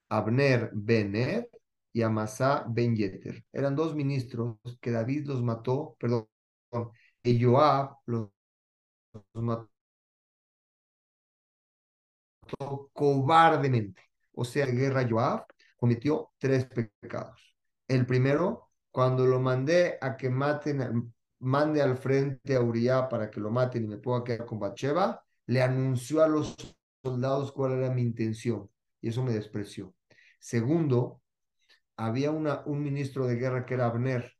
Abner 0.09 0.69
Ben 0.73 1.47
y 1.93 2.01
Amasá 2.03 2.65
Ben 2.69 2.95
Yeter. 2.95 3.43
Eran 3.51 3.75
dos 3.75 3.95
ministros 3.95 4.57
que 4.79 4.91
David 4.91 5.25
los 5.25 5.41
mató, 5.41 5.95
perdón, 5.99 6.27
y 7.23 7.43
Joab 7.43 7.95
los, 8.05 8.29
mató 9.33 9.69
cobardemente. 12.93 14.01
O 14.33 14.45
sea, 14.45 14.65
guerra 14.65 15.07
Joab 15.09 15.45
cometió 15.77 16.31
tres 16.37 16.65
pecados. 16.65 17.55
El 17.87 18.05
primero, 18.05 18.69
cuando 18.91 19.25
lo 19.25 19.39
mandé 19.39 19.97
a 20.01 20.17
que 20.17 20.29
maten, 20.29 21.13
mande 21.39 21.81
al 21.81 21.97
frente 21.97 22.55
a 22.55 22.61
Uriah 22.61 23.09
para 23.09 23.29
que 23.29 23.39
lo 23.39 23.51
maten 23.51 23.83
y 23.85 23.87
me 23.87 23.97
pueda 23.97 24.23
quedar 24.23 24.45
con 24.45 24.59
Bacheva, 24.59 25.23
le 25.47 25.61
anunció 25.61 26.23
a 26.23 26.27
los 26.27 26.55
soldados 27.03 27.51
cuál 27.51 27.73
era 27.73 27.91
mi 27.91 28.01
intención 28.01 28.69
y 29.01 29.09
eso 29.09 29.23
me 29.23 29.33
despreció. 29.33 29.93
Segundo, 30.39 31.21
había 31.97 32.31
un 32.31 32.83
ministro 32.83 33.27
de 33.27 33.35
guerra 33.35 33.65
que 33.65 33.75
era 33.75 33.87
Abner, 33.87 34.33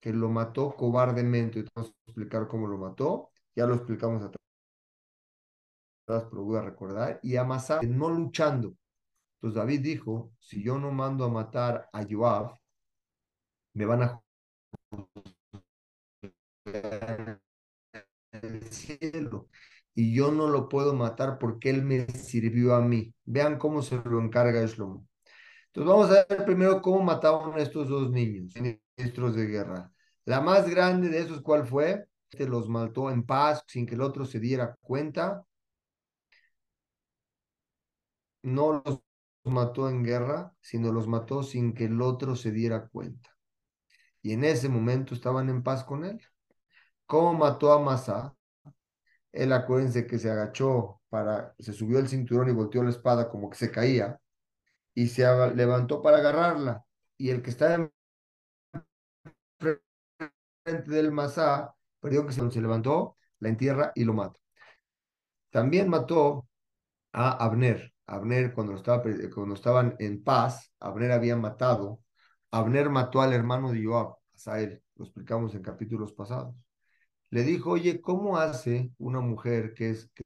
que 0.00 0.12
lo 0.12 0.28
mató 0.28 0.74
cobardemente. 0.76 1.64
Vamos 1.74 1.90
a 1.90 2.10
explicar 2.10 2.48
cómo 2.48 2.66
lo 2.66 2.78
mató. 2.78 3.31
Ya 3.54 3.66
lo 3.66 3.74
explicamos 3.74 4.22
atrás, 4.22 4.38
pero 6.06 6.44
voy 6.44 6.58
a 6.58 6.62
recordar. 6.62 7.20
Y 7.22 7.36
Amasa, 7.36 7.80
no 7.82 8.08
luchando. 8.10 8.76
Entonces 9.36 9.56
David 9.56 9.80
dijo, 9.80 10.32
si 10.38 10.62
yo 10.62 10.78
no 10.78 10.90
mando 10.92 11.24
a 11.24 11.28
matar 11.28 11.88
a 11.92 12.04
Joab, 12.08 12.58
me 13.74 13.86
van 13.86 14.02
a 14.02 14.22
el 18.32 18.62
cielo 18.70 19.48
y 19.94 20.14
yo 20.14 20.32
no 20.32 20.48
lo 20.48 20.68
puedo 20.68 20.94
matar 20.94 21.38
porque 21.38 21.70
él 21.70 21.82
me 21.82 22.06
sirvió 22.06 22.74
a 22.74 22.80
mí. 22.80 23.14
Vean 23.24 23.58
cómo 23.58 23.82
se 23.82 23.96
lo 23.96 24.20
encarga 24.20 24.64
Shlomo. 24.64 25.06
Entonces 25.66 25.88
vamos 25.90 26.10
a 26.10 26.24
ver 26.28 26.44
primero 26.44 26.80
cómo 26.82 27.02
mataban 27.02 27.54
a 27.58 27.62
estos 27.62 27.88
dos 27.88 28.10
niños, 28.10 28.54
ministros 28.54 29.34
de 29.34 29.46
guerra. 29.46 29.90
La 30.24 30.40
más 30.40 30.68
grande 30.68 31.08
de 31.08 31.20
esos, 31.20 31.42
¿cuál 31.42 31.66
fue? 31.66 32.06
Este 32.32 32.48
los 32.48 32.68
mató 32.68 33.10
en 33.10 33.24
paz 33.24 33.62
sin 33.68 33.84
que 33.86 33.94
el 33.94 34.00
otro 34.00 34.24
se 34.24 34.40
diera 34.40 34.76
cuenta. 34.80 35.44
No 38.42 38.82
los 38.84 39.00
mató 39.44 39.88
en 39.90 40.02
guerra, 40.02 40.54
sino 40.60 40.92
los 40.92 41.06
mató 41.06 41.42
sin 41.42 41.74
que 41.74 41.84
el 41.84 42.00
otro 42.00 42.34
se 42.34 42.50
diera 42.50 42.88
cuenta. 42.88 43.30
Y 44.22 44.32
en 44.32 44.44
ese 44.44 44.70
momento 44.70 45.14
estaban 45.14 45.50
en 45.50 45.62
paz 45.62 45.84
con 45.84 46.04
él. 46.06 46.22
¿Cómo 47.06 47.34
mató 47.34 47.70
a 47.72 47.78
Masá? 47.80 48.34
Él 49.32 49.52
acuérdense 49.52 50.06
que 50.06 50.18
se 50.18 50.30
agachó 50.30 51.02
para, 51.10 51.54
se 51.58 51.74
subió 51.74 51.98
el 51.98 52.08
cinturón 52.08 52.48
y 52.48 52.52
volteó 52.52 52.82
la 52.82 52.90
espada 52.90 53.28
como 53.28 53.50
que 53.50 53.58
se 53.58 53.70
caía 53.70 54.18
y 54.94 55.08
se 55.08 55.24
levantó 55.54 56.00
para 56.00 56.18
agarrarla. 56.18 56.82
Y 57.18 57.28
el 57.28 57.42
que 57.42 57.50
está 57.50 57.74
en 57.74 57.92
frente 59.58 60.90
del 60.90 61.12
Masá, 61.12 61.74
perdió 62.02 62.26
que 62.26 62.32
se 62.32 62.60
levantó, 62.60 63.16
la 63.38 63.48
entierra 63.48 63.92
y 63.94 64.04
lo 64.04 64.12
mata. 64.12 64.38
También 65.50 65.88
mató 65.88 66.48
a 67.12 67.44
Abner. 67.44 67.92
Abner, 68.06 68.52
cuando, 68.52 68.74
estaba, 68.74 69.02
cuando 69.34 69.54
estaban 69.54 69.96
en 69.98 70.22
paz, 70.22 70.72
Abner 70.80 71.12
había 71.12 71.36
matado. 71.36 72.00
Abner 72.50 72.90
mató 72.90 73.22
al 73.22 73.32
hermano 73.32 73.72
de 73.72 73.84
Joab, 73.84 74.16
Asael. 74.34 74.82
Lo 74.96 75.04
explicamos 75.04 75.54
en 75.54 75.62
capítulos 75.62 76.12
pasados. 76.12 76.54
Le 77.30 77.44
dijo, 77.44 77.70
oye, 77.70 78.00
¿cómo 78.00 78.36
hace 78.38 78.92
una 78.98 79.20
mujer 79.20 79.74
que, 79.74 79.90
es, 79.90 80.10
que 80.14 80.22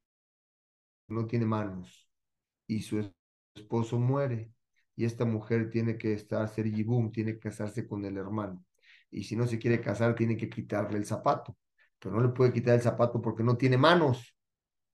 no 1.08 1.26
tiene 1.26 1.46
manos 1.46 2.08
y 2.66 2.82
su 2.82 3.12
esposo 3.54 3.98
muere? 3.98 4.56
y 4.96 5.04
esta 5.04 5.24
mujer 5.24 5.70
tiene 5.70 5.98
que 5.98 6.14
estar, 6.14 6.48
ser 6.48 6.72
yibum, 6.72 7.12
tiene 7.12 7.34
que 7.34 7.40
casarse 7.40 7.86
con 7.86 8.04
el 8.04 8.16
hermano. 8.16 8.64
Y 9.10 9.24
si 9.24 9.36
no 9.36 9.46
se 9.46 9.58
quiere 9.58 9.80
casar, 9.80 10.14
tiene 10.14 10.36
que 10.36 10.48
quitarle 10.48 10.98
el 10.98 11.04
zapato. 11.06 11.56
Pero 11.98 12.14
no 12.14 12.22
le 12.22 12.28
puede 12.30 12.52
quitar 12.52 12.74
el 12.74 12.82
zapato 12.82 13.20
porque 13.20 13.42
no 13.42 13.56
tiene 13.56 13.78
manos. 13.78 14.34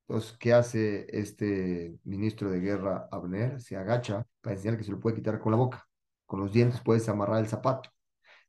Entonces, 0.08 0.36
¿qué 0.38 0.52
hace 0.52 1.06
este 1.08 1.98
ministro 2.04 2.50
de 2.50 2.60
guerra, 2.60 3.08
Abner? 3.10 3.60
Se 3.60 3.76
agacha 3.76 4.26
para 4.40 4.56
enseñar 4.56 4.78
que 4.78 4.84
se 4.84 4.92
lo 4.92 5.00
puede 5.00 5.16
quitar 5.16 5.38
con 5.40 5.52
la 5.52 5.58
boca. 5.58 5.86
Con 6.26 6.40
los 6.40 6.52
dientes 6.52 6.80
puedes 6.80 7.08
amarrar 7.08 7.40
el 7.40 7.48
zapato. 7.48 7.90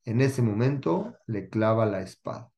En 0.06 0.22
ese 0.22 0.42
momento 0.42 1.16
le 1.28 1.50
clava 1.50 1.86
la 1.86 2.02
espada. 2.02 2.52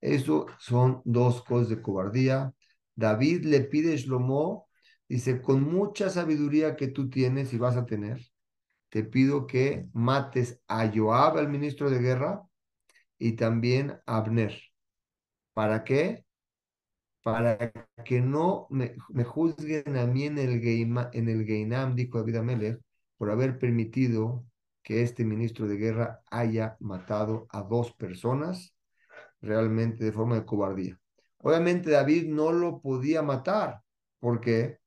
Eso 0.00 0.46
son 0.58 1.02
dos 1.04 1.42
cosas 1.42 1.68
de 1.68 1.82
cobardía. 1.82 2.54
David 2.94 3.44
le 3.46 3.60
pide 3.62 3.94
a 3.94 3.96
Shlomo 3.96 4.66
Dice, 5.08 5.40
con 5.40 5.62
mucha 5.62 6.10
sabiduría 6.10 6.76
que 6.76 6.88
tú 6.88 7.08
tienes 7.08 7.52
y 7.52 7.58
vas 7.58 7.76
a 7.76 7.86
tener, 7.86 8.20
te 8.88 9.04
pido 9.04 9.46
que 9.46 9.88
mates 9.92 10.60
a 10.68 10.90
Joab, 10.92 11.38
el 11.38 11.48
ministro 11.48 11.90
de 11.90 12.00
guerra, 12.00 12.42
y 13.18 13.32
también 13.32 14.00
a 14.06 14.18
Abner. 14.18 14.60
¿Para 15.56 15.84
qué? 15.84 16.26
Para 17.22 17.72
que 18.04 18.20
no 18.20 18.66
me, 18.68 18.94
juzguen 19.24 19.96
a 19.96 20.06
mí 20.06 20.24
en 20.24 20.36
el, 20.36 20.62
en 21.14 21.28
el 21.30 21.46
Geinam, 21.46 21.96
dijo 21.96 22.18
David 22.18 22.36
Amelech, 22.36 22.80
por 23.16 23.30
haber 23.30 23.58
permitido 23.58 24.44
que 24.82 25.00
este 25.00 25.24
ministro 25.24 25.66
de 25.66 25.78
guerra 25.78 26.20
haya 26.30 26.76
matado 26.78 27.46
a 27.48 27.62
dos 27.62 27.94
personas 27.94 28.74
realmente 29.40 30.04
de 30.04 30.12
forma 30.12 30.34
de 30.34 30.44
cobardía. 30.44 31.00
Obviamente 31.38 31.90
David 31.90 32.26
no 32.28 32.52
lo 32.52 32.82
podía 32.82 33.22
matar. 33.22 33.80
porque 34.20 34.78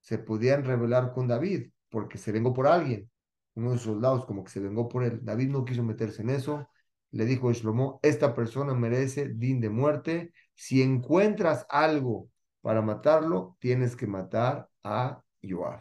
se 0.00 0.18
podían 0.18 0.64
rebelar 0.64 1.12
con 1.12 1.26
David, 1.26 1.72
porque 1.90 2.18
se 2.18 2.30
vengó 2.30 2.54
por 2.54 2.68
alguien. 2.68 3.10
Uno 3.54 3.70
de 3.70 3.74
los 3.76 3.82
soldados 3.82 4.24
como 4.26 4.44
que 4.44 4.52
se 4.52 4.60
vengó 4.60 4.88
por 4.88 5.02
él. 5.02 5.18
David 5.24 5.48
no 5.50 5.64
quiso 5.64 5.82
meterse 5.82 6.22
en 6.22 6.30
eso. 6.30 6.68
Le 7.12 7.24
dijo 7.26 7.52
Shlomo, 7.52 8.00
esta 8.02 8.34
persona 8.34 8.74
merece 8.74 9.28
din 9.28 9.60
de 9.60 9.70
muerte. 9.70 10.32
Si 10.54 10.82
encuentras 10.82 11.66
algo 11.68 12.28
para 12.60 12.82
matarlo, 12.82 13.56
tienes 13.60 13.96
que 13.96 14.06
matar 14.06 14.68
a 14.82 15.22
Joab. 15.42 15.80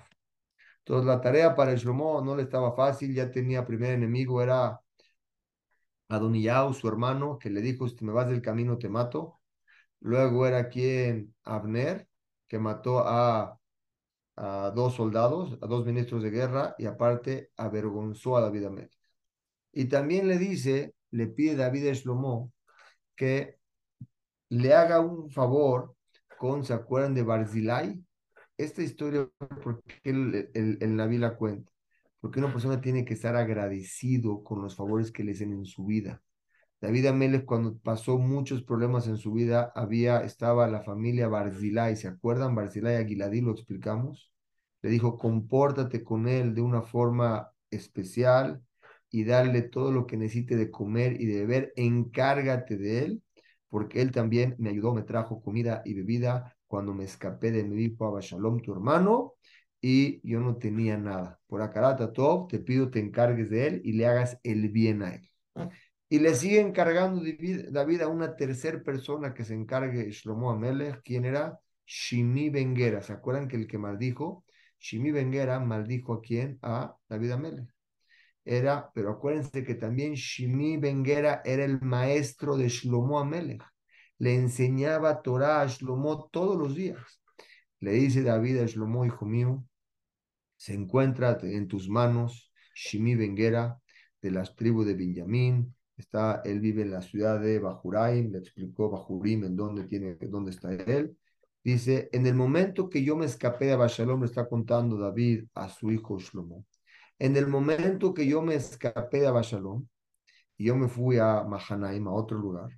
Entonces 0.79 1.05
la 1.07 1.21
tarea 1.21 1.55
para 1.55 1.75
Shlomo 1.75 2.21
no 2.21 2.35
le 2.35 2.43
estaba 2.43 2.75
fácil, 2.75 3.13
ya 3.13 3.31
tenía 3.31 3.65
primer 3.65 3.93
enemigo, 3.93 4.41
era 4.41 4.81
Adoniyao, 6.09 6.73
su 6.73 6.88
hermano, 6.88 7.38
que 7.39 7.50
le 7.50 7.61
dijo, 7.61 7.88
si 7.88 8.03
me 8.05 8.11
vas 8.13 8.29
del 8.29 8.41
camino 8.41 8.77
te 8.77 8.89
mato. 8.89 9.39
Luego 10.01 10.47
era 10.47 10.69
quien, 10.69 11.35
Abner, 11.43 12.07
que 12.47 12.59
mató 12.59 13.00
a 13.07 13.61
a 14.35 14.71
dos 14.75 14.95
soldados, 14.95 15.57
a 15.61 15.67
dos 15.67 15.85
ministros 15.85 16.23
de 16.23 16.31
guerra 16.31 16.75
y 16.77 16.85
aparte 16.85 17.51
avergonzó 17.57 18.38
a 18.38 18.41
David 18.41 18.65
Amélez. 18.65 18.97
Y 19.73 19.85
también 19.85 20.27
le 20.27 20.38
dice, 20.38 20.95
le 21.12 21.27
pide 21.27 21.56
David 21.56 21.89
a 21.89 21.94
Shlomo 21.94 22.51
que 23.15 23.58
le 24.50 24.74
haga 24.74 25.00
un 25.00 25.30
favor 25.30 25.96
con, 26.38 26.65
¿se 26.65 26.74
acuerdan 26.74 27.13
de 27.13 27.24
Barzilai? 27.24 28.03
Esta 28.58 28.82
historia, 28.82 29.30
porque 29.63 30.00
el, 30.03 30.50
el, 30.53 30.77
el 30.82 30.96
Naví 30.96 31.18
la 31.18 31.36
cuenta, 31.36 31.72
porque 32.20 32.39
una 32.39 32.51
persona 32.51 32.82
tiene 32.82 33.06
que 33.06 33.13
estar 33.13 33.36
agradecido 33.36 34.44
con 34.44 34.62
los 34.62 34.75
favores 34.75 35.12
que 35.12 35.24
le 35.24 35.32
hacen 35.32 35.53
en 35.53 35.65
su 35.65 35.86
vida. 35.86 36.22
David 36.80 37.08
Amélez, 37.08 37.44
cuando 37.46 37.77
pasó 37.77 38.18
muchos 38.18 38.63
problemas 38.63 39.08
en 39.08 39.18
su 39.18 39.34
vida, 39.34 39.72
había, 39.75 40.22
estaba 40.22 40.68
la 40.68 40.82
familia 40.82 41.27
Barzilai, 41.27 41.96
¿se 41.96 42.08
acuerdan? 42.08 42.56
Barzilai 42.56 42.96
Aguiladí, 42.96 43.41
lo 43.41 43.51
explicamos 43.51 44.32
le 44.82 44.89
dijo, 44.89 45.18
compórtate 45.18 46.03
con 46.03 46.27
él 46.27 46.53
de 46.56 46.62
una 46.62 46.82
forma 46.82 47.51
especial 47.70 48.62
y 49.12 49.25
darle 49.25 49.62
todo 49.63 49.91
lo 49.91 50.08
que 50.08 50.18
necesite 50.18 50.56
de 50.56 50.72
comer 50.72 51.20
y 51.22 51.25
de 51.25 51.41
beber, 51.41 51.74
encárgate 51.75 52.77
de 52.77 53.00
él, 53.00 53.24
porque 53.70 54.01
él 54.01 54.12
también 54.12 54.56
me 54.58 54.70
ayudó, 54.70 54.94
me 54.94 55.03
trajo 55.03 55.41
comida 55.41 55.82
y 55.86 55.94
bebida 55.94 56.56
cuando 56.68 56.94
me 56.94 57.03
escapé 57.03 57.51
de 57.51 57.63
mi 57.63 57.84
hijo 57.84 58.06
Abashalom, 58.06 58.62
tu 58.62 58.72
hermano, 58.72 59.34
y 59.82 60.25
yo 60.27 60.39
no 60.39 60.58
tenía 60.58 60.98
nada. 60.98 61.39
Por 61.48 61.62
Akarata 61.62 62.13
Top, 62.13 62.50
te 62.50 62.60
pido 62.60 62.89
te 62.89 63.00
encargues 63.00 63.50
de 63.50 63.68
él 63.68 63.82
y 63.84 63.94
le 63.94 64.08
hagas 64.08 64.39
el 64.44 64.70
bien 64.70 65.01
a 65.03 65.15
él. 65.15 65.30
Y 66.08 66.20
le 66.20 66.36
sigue 66.36 66.60
encargando 66.60 67.24
David 67.72 68.01
a 68.01 68.08
una 68.08 68.36
tercera 68.36 68.82
persona 68.84 69.34
que 69.34 69.44
se 69.46 69.53
encargue 69.53 70.12
Shlomo 70.12 70.51
Amelech, 70.51 71.01
quien 71.03 71.25
era 71.25 71.60
Shimi 71.86 72.50
Benguera. 72.50 73.01
¿Se 73.01 73.13
acuerdan 73.13 73.48
que 73.48 73.56
el 73.56 73.68
que 73.68 73.77
maldijo? 73.77 74.46
Shimi 74.80 75.12
Benguera 75.12 75.60
maldijo 75.60 76.13
a 76.13 76.22
quién? 76.22 76.60
A 76.62 76.96
David 77.10 77.32
Amelech. 77.32 77.80
Era, 78.43 78.91
pero 78.93 79.12
acuérdense 79.12 79.63
que 79.63 79.75
también 79.75 80.13
Shimi 80.13 80.77
Benguera 80.77 81.41
era 81.45 81.63
el 81.63 81.79
maestro 81.81 82.57
de 82.57 82.69
Shlomo 82.69 83.19
Amelech. 83.19 83.63
Le 84.17 84.36
enseñaba 84.36 85.21
Torah 85.21 85.62
a 85.62 85.67
Shlomo 85.67 86.29
todos 86.31 86.57
los 86.57 86.75
días. 86.75 87.21
Le 87.79 87.93
dice 87.93 88.24
David 88.24 88.60
a 88.60 88.65
Shlomo, 88.65 89.05
hijo 89.05 89.25
mío, 89.25 89.63
se 90.57 90.74
encuentra 90.74 91.39
en 91.41 91.67
tus 91.67 91.89
manos 91.89 92.51
Shimi 92.75 93.15
Benguera 93.15 93.79
de 94.21 94.31
las 94.31 94.55
tribus 94.55 94.86
de 94.86 94.93
Benjamín. 94.93 95.75
Está, 95.98 96.41
él 96.45 96.60
vive 96.60 96.83
en 96.83 96.91
la 96.91 97.01
ciudad 97.01 97.39
de 97.39 97.60
Bajuraim, 97.60 98.31
le 98.31 98.39
explicó 98.39 98.89
Bajurim 98.89 99.43
en 99.43 99.55
dónde, 99.55 99.86
tiene, 99.86 100.15
dónde 100.15 100.51
está 100.51 100.74
él. 100.74 101.17
Dice, 101.63 102.10
en 102.12 102.25
el 102.25 102.33
momento 102.33 102.89
que 102.89 103.03
yo 103.03 103.15
me 103.15 103.25
escapé 103.25 103.65
de 103.65 103.74
Abashalom, 103.74 104.21
le 104.21 104.25
está 104.25 104.48
contando 104.48 104.98
David 104.98 105.45
a 105.53 105.69
su 105.69 105.91
hijo 105.91 106.17
Shlomo, 106.17 106.65
en 107.22 107.38
el 107.38 107.48
momento 107.48 108.13
que 108.13 108.28
yo 108.28 108.42
me 108.42 108.56
escapé 108.56 109.22
de 109.22 109.28
Abashalom 109.28 109.86
y 110.58 110.66
yo 110.66 110.75
me 110.75 110.88
fui 110.88 111.18
a 111.20 111.44
Mahanaim, 111.44 112.08
a 112.08 112.13
otro 112.13 112.38
lugar, 112.38 112.70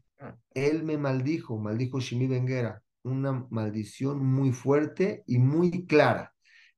él 0.53 0.83
me 0.83 0.97
maldijo, 0.97 1.57
maldijo 1.57 1.99
Shimi 1.99 2.27
Benguera, 2.27 2.81
una 3.03 3.45
maldición 3.49 4.25
muy 4.25 4.51
fuerte 4.51 5.23
y 5.27 5.39
muy 5.39 5.85
clara 5.85 6.33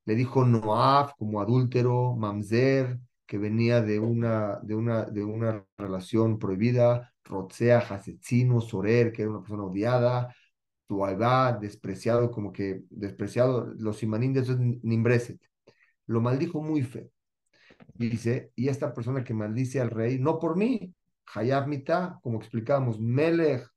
le 0.05 0.15
dijo 0.15 0.45
Noaf 0.45 1.13
como 1.17 1.41
adúltero, 1.41 2.15
Mamzer, 2.15 2.99
que 3.25 3.37
venía 3.37 3.81
de 3.81 3.99
una, 3.99 4.59
de 4.61 4.75
una, 4.75 5.05
de 5.05 5.23
una 5.23 5.65
relación 5.77 6.37
prohibida, 6.39 7.11
Rotzea, 7.23 7.79
Hasetzino, 7.79 8.61
Sorer, 8.61 9.11
que 9.11 9.23
era 9.23 9.31
una 9.31 9.41
persona 9.41 9.63
odiada, 9.63 10.35
Tuaibá, 10.87 11.53
despreciado, 11.53 12.29
como 12.31 12.51
que 12.53 12.83
despreciado, 12.91 13.73
los 13.77 14.03
imanín 14.03 14.33
de 14.33 14.41
esos 14.41 14.59
Nimbreset. 14.59 15.41
Lo 16.05 16.21
maldijo 16.21 16.61
muy 16.61 16.83
feo. 16.83 17.09
Dice, 17.95 18.51
y 18.55 18.67
esta 18.69 18.93
persona 18.93 19.23
que 19.23 19.33
maldice 19.33 19.81
al 19.81 19.89
rey, 19.89 20.19
no 20.19 20.37
por 20.39 20.57
mí, 20.57 20.93
Hayab 21.33 21.67
Mita, 21.67 22.19
como 22.21 22.37
explicamos, 22.37 22.99
Melech 22.99 23.67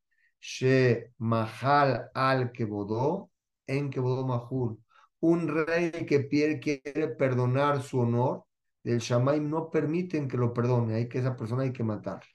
She 0.41 1.13
Mahal 1.19 2.11
al 2.15 2.53
Kebodó, 2.53 3.31
en 3.67 3.91
Kebodó 3.91 4.27
Mahul 4.27 4.79
un 5.21 5.49
rey 5.49 5.91
que 6.07 6.29
quiere 6.61 7.09
perdonar 7.09 7.83
su 7.83 8.01
honor, 8.01 8.45
el 8.85 8.99
Shamaim 9.01 9.49
no 9.49 9.71
permiten 9.71 10.29
que 10.29 10.37
lo 10.37 10.53
perdone, 10.53 10.95
hay 10.95 11.09
que 11.09 11.19
esa 11.19 11.37
persona 11.37 11.65
hay 11.65 11.73
que 11.73 11.85
matarla. 11.85 12.27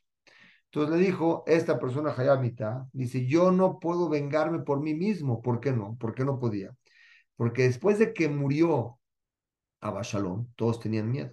Entonces 0.65 0.97
le 0.97 1.05
dijo, 1.05 1.43
esta 1.47 1.79
persona 1.79 2.13
Hayamita, 2.17 2.87
dice, 2.93 3.25
yo 3.27 3.51
no 3.51 3.79
puedo 3.79 4.09
vengarme 4.09 4.59
por 4.59 4.81
mí 4.81 4.95
mismo. 4.95 5.41
¿Por 5.41 5.59
qué 5.59 5.71
no? 5.71 5.95
¿Por 5.99 6.15
qué 6.15 6.25
no 6.25 6.39
podía? 6.39 6.75
Porque 7.35 7.63
después 7.63 7.99
de 7.99 8.13
que 8.13 8.27
murió 8.29 8.99
Abashalom, 9.81 10.47
todos 10.55 10.79
tenían 10.79 11.11
miedo. 11.11 11.31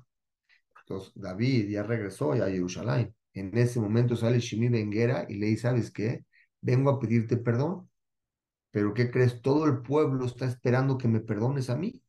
David 1.15 1.69
ya 1.71 1.83
regresó 1.83 2.33
a 2.33 2.49
Jerusalén. 2.49 3.15
En 3.33 3.57
ese 3.57 3.81
momento 3.81 4.17
sale 4.17 4.41
Shimi 4.41 4.69
Benguera 4.69 5.27
y 5.29 5.37
le 5.37 5.47
dice, 5.47 5.63
¿sabes 5.63 5.91
qué? 5.91 6.25
Vengo 6.61 6.91
a 6.91 6.99
pedirte 6.99 7.37
perdón 7.37 7.91
pero 8.71 8.95
¿qué 8.95 9.11
crees? 9.11 9.43
Todo 9.43 9.67
el 9.67 9.83
pueblo 9.83 10.27
está 10.27 10.47
esperando 10.47 10.99
que 10.99 11.09
me 11.09 11.21
perdones 11.21 11.71
a 11.71 11.77
mí. 11.77 12.01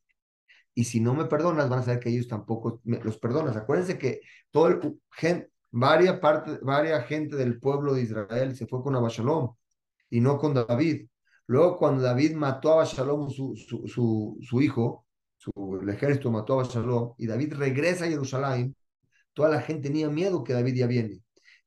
Y 0.74 0.84
si 0.84 1.00
no 1.00 1.14
me 1.14 1.26
perdonas, 1.26 1.68
van 1.68 1.80
a 1.80 1.82
saber 1.82 2.00
que 2.00 2.10
ellos 2.10 2.28
tampoco 2.28 2.80
los 2.84 3.18
perdonas. 3.18 3.56
Acuérdense 3.56 3.98
que 3.98 4.20
todo 4.50 4.68
el, 4.68 5.00
gente, 5.10 5.50
varias, 5.70 6.18
parte, 6.20 6.58
varias 6.62 7.06
gente 7.06 7.36
del 7.36 7.58
pueblo 7.60 7.94
de 7.94 8.02
Israel 8.02 8.56
se 8.56 8.66
fue 8.66 8.82
con 8.82 8.94
Abashalom 8.94 9.54
y 10.10 10.20
no 10.20 10.38
con 10.38 10.54
David. 10.54 11.08
Luego, 11.46 11.76
cuando 11.76 12.02
David 12.02 12.34
mató 12.36 12.70
a 12.70 12.74
Abashalom, 12.74 13.28
su, 13.30 14.38
su 14.40 14.62
hijo, 14.62 15.06
su, 15.42 15.80
el 15.80 15.88
ejército 15.88 16.30
mató 16.30 16.58
a 16.58 16.62
Abashalom, 16.62 17.14
y 17.18 17.26
David 17.26 17.54
regresa 17.54 18.04
a 18.04 18.08
Jerusalén, 18.08 18.76
toda 19.32 19.48
la 19.48 19.60
gente 19.60 19.88
tenía 19.88 20.08
miedo 20.08 20.44
que 20.44 20.52
David 20.52 20.74
ya 20.74 20.86
viene. 20.86 21.20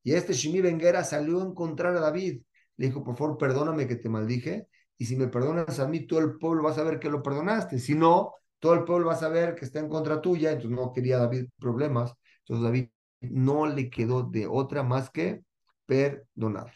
Y 0.03 0.13
este 0.13 0.33
Shimi 0.33 0.61
Benguera 0.61 1.03
salió 1.03 1.41
a 1.41 1.45
encontrar 1.45 1.95
a 1.95 1.99
David. 1.99 2.41
Le 2.77 2.87
dijo, 2.87 3.03
por 3.03 3.17
favor, 3.17 3.37
perdóname 3.37 3.87
que 3.87 3.95
te 3.95 4.07
maldije 4.07 4.67
y 4.97 5.05
si 5.05 5.15
me 5.15 5.27
perdonas 5.27 5.79
a 5.79 5.87
mí, 5.87 6.07
todo 6.07 6.19
el 6.19 6.37
pueblo 6.37 6.63
va 6.63 6.71
a 6.71 6.75
saber 6.75 6.99
que 6.99 7.09
lo 7.09 7.21
perdonaste. 7.21 7.79
Si 7.79 7.95
no, 7.95 8.33
todo 8.59 8.73
el 8.75 8.83
pueblo 8.85 9.07
va 9.07 9.13
a 9.13 9.17
saber 9.17 9.55
que 9.55 9.65
está 9.65 9.79
en 9.79 9.89
contra 9.89 10.21
tuya. 10.21 10.51
Entonces 10.51 10.77
no 10.77 10.93
quería 10.93 11.17
David 11.17 11.47
problemas. 11.59 12.13
Entonces 12.39 12.63
David 12.63 12.89
no 13.21 13.65
le 13.67 13.89
quedó 13.89 14.23
de 14.23 14.47
otra 14.47 14.83
más 14.83 15.09
que 15.09 15.43
perdonar. 15.85 16.73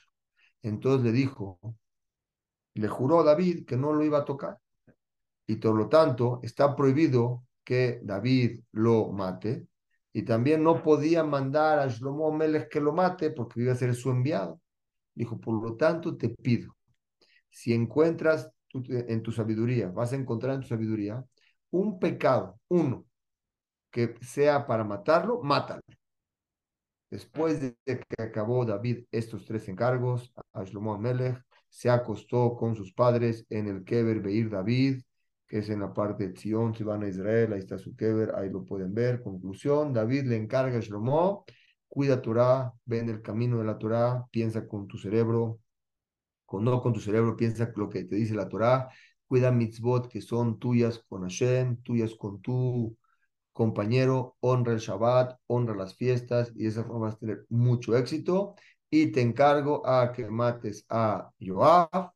Entonces 0.62 1.06
le 1.06 1.12
dijo, 1.12 1.60
le 2.74 2.88
juró 2.88 3.22
a 3.22 3.24
David 3.24 3.66
que 3.66 3.78
no 3.78 3.94
lo 3.94 4.04
iba 4.04 4.20
a 4.20 4.26
tocar. 4.26 4.58
Y 5.50 5.56
por 5.58 5.76
lo 5.76 5.90
tanto, 5.90 6.40
está 6.44 6.76
prohibido 6.76 7.44
que 7.64 8.00
David 8.04 8.62
lo 8.72 9.12
mate. 9.12 9.68
Y 10.14 10.24
también 10.24 10.64
no 10.64 10.82
podía 10.82 11.24
mandar 11.24 11.80
a 11.80 11.88
Shlomo 11.88 12.32
Melech 12.32 12.70
que 12.70 12.82
lo 12.82 12.94
mate 12.94 13.32
porque 13.32 13.62
iba 13.62 13.74
a 13.74 13.76
ser 13.76 13.94
su 13.96 14.10
enviado. 14.10 14.62
Dijo, 15.14 15.40
por 15.40 15.62
lo 15.62 15.76
tanto, 15.76 16.16
te 16.18 16.30
pido 16.30 16.76
si 17.50 17.74
encuentras 17.74 18.50
en 18.74 19.24
tu 19.24 19.32
sabiduría, 19.32 19.90
vas 19.90 20.14
a 20.14 20.16
encontrar 20.16 20.56
en 20.56 20.62
tu 20.62 20.68
sabiduría 20.68 21.24
un 21.72 22.00
pecado, 22.00 22.60
uno, 22.68 23.06
que 23.92 24.16
sea 24.22 24.66
para 24.68 24.84
matarlo, 24.84 25.42
mátalo. 25.42 25.82
Después 27.10 27.60
de 27.60 27.76
que 27.84 28.24
acabó 28.24 28.66
David 28.66 29.06
estos 29.12 29.46
tres 29.46 29.68
encargos, 29.68 30.32
a 30.54 30.64
Shlomo 30.64 30.94
Amelech 30.94 31.44
se 31.68 31.90
acostó 31.90 32.56
con 32.56 32.76
sus 32.76 32.94
padres 32.94 33.46
en 33.50 33.68
el 33.68 33.84
Keber 33.84 34.22
Beir 34.22 34.50
David, 34.50 35.02
que 35.50 35.60
es 35.60 35.70
en 35.70 35.80
la 35.82 35.94
parte 35.94 36.30
de 36.30 36.38
Sion, 36.38 36.76
si 36.76 36.84
van 36.84 37.04
a 37.04 37.10
Israel, 37.10 37.54
ahí 37.54 37.60
está 37.60 37.80
su 37.80 37.96
Keber, 37.96 38.36
ahí 38.36 38.50
lo 38.52 38.64
pueden 38.64 38.94
ver. 38.94 39.24
Conclusión, 39.24 39.92
David 39.94 40.26
le 40.28 40.38
encarga 40.38 40.78
a 40.78 40.82
Shlomo, 40.82 41.44
cuida 41.88 42.22
Torah, 42.22 42.72
ven 42.86 43.10
el 43.10 43.22
camino 43.24 43.58
de 43.58 43.66
la 43.66 43.78
Torah, 43.80 44.26
piensa 44.32 44.68
con 44.68 44.88
tu 44.88 44.98
cerebro, 45.00 45.60
con, 46.46 46.64
no 46.64 46.82
con 46.82 46.94
tu 46.94 47.00
cerebro, 47.00 47.36
piensa 47.36 47.72
lo 47.76 47.90
que 47.90 48.04
te 48.04 48.16
dice 48.16 48.36
la 48.36 48.48
Torah, 48.48 48.90
cuida 49.28 49.52
mitzvot 49.52 50.08
que 50.08 50.22
son 50.22 50.60
tuyas 50.60 51.04
con 51.10 51.24
Hashem, 51.24 51.82
tuyas 51.82 52.14
con 52.16 52.42
tu 52.42 52.96
compañero, 53.52 54.38
honra 54.42 54.74
el 54.74 54.80
Shabbat, 54.80 55.40
honra 55.48 55.76
las 55.76 55.96
fiestas 55.96 56.52
y 56.56 56.64
de 56.64 56.70
esa 56.70 56.84
forma 56.84 57.08
vas 57.08 57.16
a 57.16 57.20
tener 57.20 57.46
mucho 57.50 57.98
éxito. 57.98 58.56
Y 58.92 59.12
te 59.12 59.22
encargo 59.22 59.86
a 59.86 60.12
que 60.12 60.28
mates 60.30 60.86
a 60.90 61.32
Joab, 61.40 62.12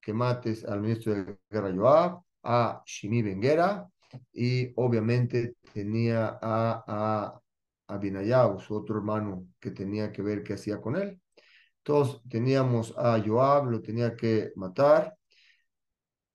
que 0.00 0.12
mates 0.14 0.64
al 0.64 0.80
ministro 0.80 1.14
de 1.14 1.38
guerra 1.50 1.74
Joab, 1.74 2.25
a 2.46 2.82
Shimi 2.86 3.22
Benguera 3.22 3.88
y 4.32 4.72
obviamente 4.76 5.56
tenía 5.74 6.38
a, 6.40 6.84
a 6.86 7.40
Abinayau, 7.88 8.60
su 8.60 8.74
otro 8.74 8.96
hermano, 8.96 9.48
que 9.60 9.70
tenía 9.72 10.12
que 10.12 10.22
ver 10.22 10.42
qué 10.42 10.54
hacía 10.54 10.80
con 10.80 10.96
él. 10.96 11.20
Todos 11.82 12.22
teníamos 12.28 12.94
a 12.96 13.22
Joab, 13.24 13.66
lo 13.70 13.82
tenía 13.82 14.16
que 14.16 14.52
matar. 14.56 15.16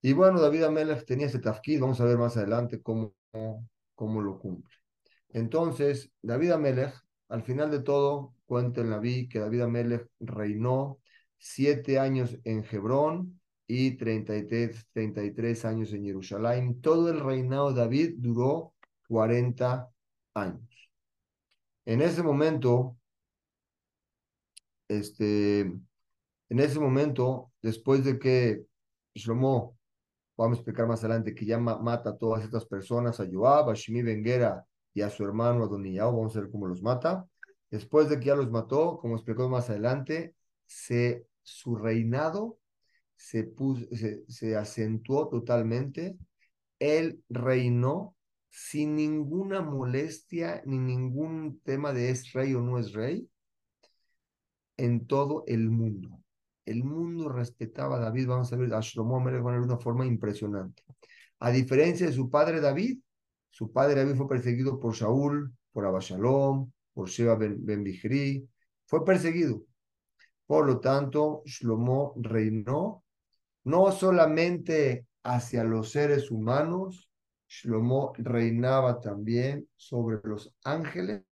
Y 0.02 0.14
bueno, 0.14 0.40
David 0.42 0.64
Amelech 0.64 1.06
tenía 1.06 1.28
ese 1.28 1.40
tafkid, 1.40 1.80
vamos 1.82 2.02
a 2.02 2.06
ver 2.06 2.18
más 2.18 2.38
adelante 2.38 2.82
cómo, 2.82 3.14
cómo 3.96 4.22
lo 4.22 4.40
cumple. 4.40 4.76
Entonces, 5.30 6.12
David 6.22 6.52
Amelech, 6.52 6.94
al 7.30 7.44
final 7.44 7.72
de 7.72 7.82
todo, 7.82 8.36
cuenta 8.46 8.82
en 8.82 8.90
la 8.90 9.00
vi 9.00 9.30
que 9.30 9.40
David 9.40 9.62
Amelech 9.62 10.08
reinó 10.20 11.00
siete 11.38 12.00
años 12.00 12.38
en 12.44 12.66
Hebrón 12.70 13.41
y 13.74 13.96
33, 13.96 14.86
33 14.92 15.66
años 15.66 15.94
en 15.94 16.04
Jerusalén. 16.04 16.82
Todo 16.82 17.10
el 17.10 17.22
reinado 17.22 17.72
de 17.72 17.80
David 17.80 18.16
duró 18.18 18.74
40 19.08 19.90
años. 20.34 20.90
En 21.86 22.02
ese 22.02 22.22
momento, 22.22 22.98
este, 24.90 25.62
en 25.62 26.60
ese 26.60 26.80
momento, 26.82 27.54
después 27.62 28.04
de 28.04 28.20
que 28.20 28.66
Shlomo, 29.16 29.78
vamos 30.36 30.58
a 30.58 30.60
explicar 30.60 30.86
más 30.86 31.00
adelante, 31.06 31.34
que 31.34 31.46
ya 31.46 31.58
mata 31.58 32.10
a 32.10 32.18
todas 32.18 32.44
estas 32.44 32.66
personas, 32.66 33.22
a 33.22 33.28
Joab, 33.32 33.70
a 33.70 33.74
Shimi 33.74 34.02
Benguera 34.02 34.66
y 34.94 35.02
a 35.02 35.10
su 35.10 35.24
hermano 35.24 35.64
Adoniyao, 35.64 36.12
vamos 36.12 36.36
a 36.36 36.42
ver 36.42 36.52
cómo 36.52 36.68
los 36.68 36.82
mata. 36.82 37.26
Después 37.70 38.10
de 38.10 38.20
que 38.20 38.26
ya 38.26 38.36
los 38.36 38.52
mató, 38.52 38.98
como 39.00 39.16
explicó 39.16 39.48
más 39.48 39.70
adelante, 39.70 40.36
se, 40.66 41.26
su 41.42 41.78
reinado 41.78 42.58
se, 43.22 43.44
puso, 43.44 43.86
se, 43.96 44.24
se 44.28 44.56
acentuó 44.56 45.30
totalmente. 45.30 46.18
Él 46.80 47.24
reinó 47.30 48.16
sin 48.50 48.96
ninguna 48.96 49.62
molestia 49.62 50.64
ni 50.66 50.80
ningún 50.80 51.62
tema 51.64 51.94
de 51.94 52.10
es 52.10 52.34
rey 52.34 52.56
o 52.56 52.62
no 52.62 52.80
es 52.80 52.94
rey 52.94 53.30
en 54.76 55.06
todo 55.06 55.44
el 55.46 55.70
mundo. 55.70 56.20
El 56.66 56.84
mundo 56.84 57.30
respetaba 57.30 57.98
a 57.98 58.00
David, 58.00 58.28
vamos 58.28 58.52
a 58.52 58.56
ver, 58.56 58.74
a 58.74 58.82
Shlomo 58.82 59.24
de 59.30 59.40
una 59.40 59.78
forma 59.78 60.06
impresionante. 60.06 60.84
A 61.40 61.52
diferencia 61.52 62.08
de 62.08 62.14
su 62.14 62.30
padre 62.30 62.60
David, 62.60 63.00
Su 63.50 63.72
padre 63.72 63.96
David 64.04 64.16
fue 64.16 64.30
perseguido 64.30 64.80
por 64.80 64.96
Saúl, 64.96 65.54
por 65.74 65.86
Abashalom, 65.86 66.72
por 66.94 67.10
Sheba 67.10 67.36
ben, 67.36 67.64
ben 67.66 67.84
Fue 68.86 69.06
perseguido. 69.06 69.64
Por 70.48 70.66
lo 70.66 70.80
tanto, 70.80 71.44
Shlomo 71.46 72.14
reinó 72.18 73.04
no 73.64 73.92
solamente 73.92 75.06
hacia 75.24 75.64
los 75.64 75.92
seres 75.92 76.32
humanos, 76.32 77.10
Shlomo 77.48 78.14
reinaba 78.18 79.00
también 79.02 79.68
sobre 79.76 80.20
los 80.24 80.54
ángeles 80.64 81.24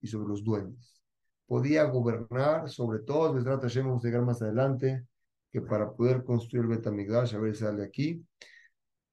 y 0.00 0.06
sobre 0.06 0.28
los 0.28 0.42
duendes. 0.42 1.02
Podía 1.46 1.84
gobernar 1.84 2.70
sobre 2.70 3.00
todos, 3.00 3.34
les 3.34 3.44
vamos 3.44 4.04
a 4.04 4.08
llegar 4.08 4.22
más 4.22 4.40
adelante, 4.40 5.04
que 5.52 5.60
para 5.60 5.92
poder 5.92 6.24
construir 6.24 6.64
el 6.64 6.76
Betamigdash, 6.76 7.34
a 7.34 7.38
ver 7.38 7.54
si 7.54 7.62
sale 7.62 7.84
aquí, 7.84 8.24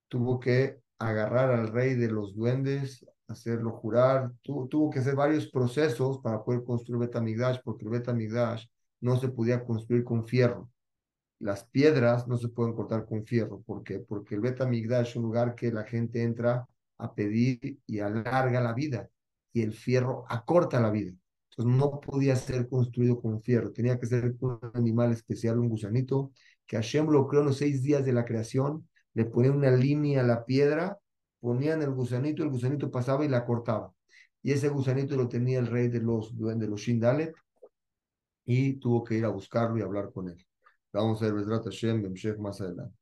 tuvo 0.08 0.40
que 0.40 0.80
agarrar 0.98 1.52
al 1.52 1.68
rey 1.68 1.96
de 1.96 2.10
los 2.10 2.36
duendes, 2.36 3.06
hacerlo 3.28 3.72
jurar, 3.72 4.32
tuvo, 4.42 4.90
que 4.90 5.00
hacer 5.00 5.16
varios 5.16 5.48
procesos 5.48 6.20
para 6.20 6.44
poder 6.44 6.64
construir 6.64 7.00
Betamigdash, 7.02 7.60
porque 7.64 7.86
el 7.86 7.92
Betamigdash 7.92 8.66
no 9.02 9.18
se 9.18 9.30
podía 9.30 9.64
construir 9.64 10.04
con 10.04 10.26
fierro. 10.26 10.70
Las 11.40 11.64
piedras 11.64 12.28
no 12.28 12.38
se 12.38 12.50
pueden 12.50 12.74
cortar 12.74 13.06
con 13.06 13.26
fierro. 13.26 13.62
¿Por 13.62 13.84
qué? 13.84 14.00
Porque 14.00 14.36
el 14.36 14.42
Betamigdash 14.42 15.10
es 15.10 15.16
un 15.16 15.24
lugar 15.24 15.56
que 15.56 15.72
la 15.72 15.86
gente 15.86 16.22
entra 16.22 16.68
a 16.98 17.14
pedir 17.16 17.80
y 17.88 18.00
alarga 18.00 18.62
la 18.62 18.74
vida, 18.74 19.10
y 19.54 19.62
el 19.62 19.74
fierro 19.74 20.26
acorta 20.30 20.80
la 20.82 20.92
vida. 20.92 21.14
Entonces 21.52 21.78
no 21.78 22.00
podía 22.00 22.36
ser 22.36 22.68
construido 22.68 23.22
con 23.22 23.42
fierro, 23.42 23.72
tenía 23.72 24.00
que 24.00 24.06
ser 24.06 24.36
un 24.42 24.60
animal 24.74 25.12
especial, 25.12 25.60
un 25.60 25.70
gusanito, 25.70 26.32
que 26.66 26.76
Hashem 26.76 27.08
lo 27.10 27.28
creó 27.28 27.42
en 27.42 27.48
los 27.48 27.58
seis 27.58 27.82
días 27.82 28.06
de 28.06 28.14
la 28.14 28.26
creación, 28.26 28.88
le 29.14 29.26
ponía 29.26 29.52
una 29.52 29.72
línea 29.72 30.22
a 30.22 30.24
la 30.24 30.46
piedra, 30.46 31.00
ponían 31.40 31.82
el 31.82 31.92
gusanito, 31.92 32.44
el 32.44 32.50
gusanito 32.50 32.92
pasaba 32.92 33.26
y 33.26 33.30
la 33.30 33.46
cortaba. 33.46 33.94
Y 34.44 34.52
ese 34.52 34.70
gusanito 34.70 35.16
lo 35.16 35.28
tenía 35.30 35.60
el 35.60 35.68
rey 35.68 35.88
de 35.88 36.02
los, 36.02 36.38
de 36.38 36.68
los 36.68 36.82
Shindalet 36.82 37.34
y 38.46 38.74
tuvo 38.74 39.04
que 39.04 39.16
ir 39.16 39.26
a 39.26 39.30
buscarlo 39.30 39.78
y 39.78 39.82
hablar 39.82 40.12
con 40.12 40.30
él. 40.30 40.49
Vamos 40.94 41.22
a 41.22 41.26
ver 41.26 41.36
Bezrat 41.36 41.66
Hashem, 41.66 42.14
más 42.40 42.62
adelante. 42.62 42.96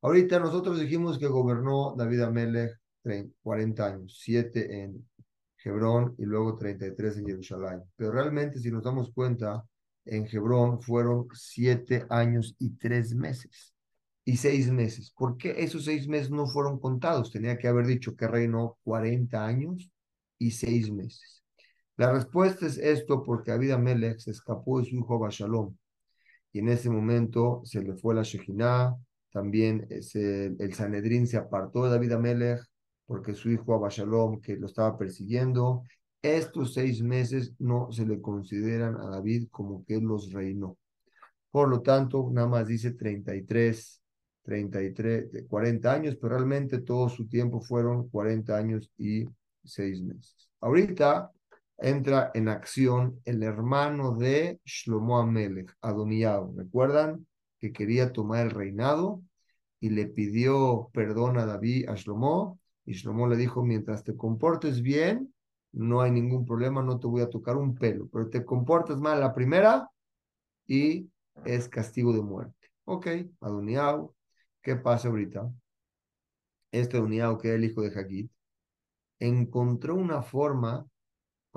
Ahorita 0.00 0.38
nosotros 0.38 0.80
dijimos 0.80 1.18
que 1.18 1.26
gobernó 1.26 1.94
David 1.96 2.20
Amelech 2.22 2.78
40 3.42 3.86
años, 3.86 4.18
7 4.22 4.82
en 4.82 5.08
Hebrón 5.64 6.14
y 6.18 6.24
luego 6.24 6.56
33 6.56 7.18
en 7.18 7.26
Jerusalén. 7.26 7.82
Pero 7.96 8.12
realmente, 8.12 8.58
si 8.58 8.70
nos 8.70 8.82
damos 8.82 9.10
cuenta, 9.12 9.64
en 10.04 10.26
Hebrón 10.30 10.80
fueron 10.80 11.26
7 11.32 12.06
años 12.10 12.54
y 12.58 12.70
3 12.76 13.14
meses 13.14 13.74
y 14.28 14.36
seis 14.36 14.70
meses. 14.70 15.10
¿Por 15.16 15.38
qué 15.38 15.54
esos 15.56 15.86
seis 15.86 16.06
meses 16.06 16.30
no 16.30 16.46
fueron 16.46 16.78
contados? 16.78 17.32
Tenía 17.32 17.56
que 17.56 17.66
haber 17.66 17.86
dicho 17.86 18.14
que 18.14 18.28
reinó 18.28 18.76
40 18.84 19.42
años 19.42 19.90
y 20.38 20.50
seis 20.50 20.92
meses. 20.92 21.42
La 21.96 22.12
respuesta 22.12 22.66
es 22.66 22.76
esto 22.76 23.22
porque 23.22 23.52
David 23.52 23.70
Amelech 23.70 24.18
se 24.18 24.32
escapó 24.32 24.80
de 24.80 24.84
su 24.84 24.96
hijo 24.96 25.18
Bashalom 25.18 25.74
en 26.58 26.68
ese 26.68 26.90
momento 26.90 27.62
se 27.64 27.82
le 27.82 27.94
fue 27.94 28.14
la 28.14 28.22
Shejinah, 28.22 28.94
también 29.30 29.86
el 29.90 30.74
Sanedrín 30.74 31.26
se 31.26 31.36
apartó 31.36 31.84
de 31.84 31.90
David 31.90 32.12
Amelech 32.12 32.60
porque 33.06 33.34
su 33.34 33.50
hijo 33.50 33.74
Abashalom, 33.74 34.40
que 34.40 34.56
lo 34.56 34.66
estaba 34.66 34.96
persiguiendo, 34.98 35.82
estos 36.20 36.74
seis 36.74 37.02
meses 37.02 37.54
no 37.58 37.90
se 37.90 38.04
le 38.04 38.20
consideran 38.20 38.96
a 38.96 39.08
David 39.08 39.48
como 39.50 39.84
que 39.84 40.00
los 40.00 40.32
reinó. 40.32 40.76
Por 41.50 41.68
lo 41.68 41.80
tanto, 41.80 42.28
nada 42.32 42.48
más 42.48 42.66
dice 42.66 42.92
33 42.92 44.02
33, 44.48 45.44
40 45.46 45.92
años, 45.92 46.16
pero 46.16 46.36
realmente 46.36 46.78
todo 46.78 47.10
su 47.10 47.28
tiempo 47.28 47.60
fueron 47.60 48.08
40 48.08 48.56
años 48.56 48.90
y 48.96 49.26
6 49.62 50.02
meses. 50.02 50.48
Ahorita 50.60 51.30
entra 51.78 52.30
en 52.34 52.48
acción 52.48 53.20
el 53.24 53.42
hermano 53.42 54.16
de 54.16 54.60
Shlomo 54.64 55.18
Amelech, 55.18 55.74
Adoniao. 55.80 56.52
¿Recuerdan 56.56 57.26
que 57.58 57.72
quería 57.72 58.12
tomar 58.12 58.46
el 58.46 58.50
reinado 58.50 59.22
y 59.80 59.90
le 59.90 60.06
pidió 60.06 60.90
perdón 60.92 61.38
a 61.38 61.46
David, 61.46 61.88
a 61.88 61.94
Shlomo? 61.94 62.60
Y 62.84 62.92
Shlomo 62.94 63.28
le 63.28 63.36
dijo, 63.36 63.64
mientras 63.64 64.02
te 64.04 64.16
comportes 64.16 64.82
bien, 64.82 65.32
no 65.72 66.00
hay 66.00 66.10
ningún 66.10 66.44
problema, 66.44 66.82
no 66.82 66.98
te 66.98 67.06
voy 67.06 67.22
a 67.22 67.30
tocar 67.30 67.56
un 67.56 67.74
pelo, 67.74 68.08
pero 68.12 68.28
te 68.28 68.44
comportas 68.44 68.98
mal 68.98 69.20
la 69.20 69.34
primera 69.34 69.88
y 70.66 71.08
es 71.44 71.68
castigo 71.68 72.12
de 72.12 72.22
muerte. 72.22 72.70
Ok, 72.84 73.06
Adoniao 73.40 74.14
¿Qué 74.62 74.76
pasa 74.76 75.08
ahorita? 75.08 75.50
Este 76.72 76.98
uniado 77.00 77.38
que 77.38 77.48
era 77.48 77.56
el 77.56 77.64
hijo 77.64 77.82
de 77.82 77.98
Hagit 77.98 78.30
encontró 79.18 79.94
una 79.94 80.22
forma 80.22 80.86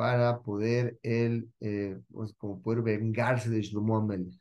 para 0.02 0.42
poder 0.42 0.98
él, 1.04 1.54
eh, 1.60 1.96
pues 2.12 2.34
como 2.34 2.60
poder 2.60 2.82
vengarse 2.82 3.52
de 3.52 3.62
Shlomo 3.62 3.98
Amelech 3.98 4.34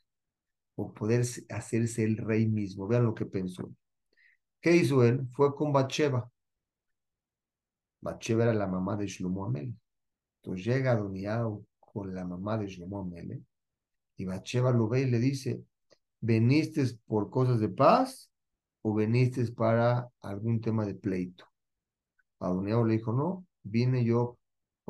o 0.75 0.95
poder 0.95 1.21
hacerse 1.51 2.03
el 2.03 2.17
rey 2.17 2.49
mismo. 2.49 2.89
Vean 2.89 3.05
lo 3.05 3.15
que 3.15 3.27
pensó. 3.27 3.71
¿Qué 4.59 4.75
hizo 4.75 5.05
él? 5.05 5.29
Fue 5.33 5.55
con 5.55 5.71
Bathsheba. 5.71 6.31
Bathsheba 8.01 8.45
era 8.45 8.55
la 8.55 8.67
mamá 8.67 8.97
de 8.97 9.07
Shlomo 9.07 9.45
Amelech. 9.45 9.75
Entonces 10.43 10.65
llega 10.65 10.93
Adoniao 10.93 11.63
con 11.79 12.15
la 12.15 12.25
mamá 12.25 12.57
de 12.57 12.67
Shlomo 12.67 13.01
Amelech 13.01 13.43
y 14.17 14.25
Bathsheba 14.25 14.71
lo 14.71 14.89
ve 14.89 15.03
y 15.03 15.11
le 15.11 15.19
dice, 15.19 15.63
¿veniste 16.23 16.87
por 17.07 17.29
cosas 17.29 17.61
de 17.61 17.69
paz 17.69 18.33
o 18.81 18.95
veniste 18.95 19.45
para 19.53 20.09
algún 20.23 20.63
tema 20.63 20.87
de 20.87 20.95
pleito? 20.95 21.45
Adoniao 22.39 22.83
le 22.83 22.95
dijo, 22.95 23.13
no, 23.13 23.47
vine 23.63 24.03
yo 24.07 24.40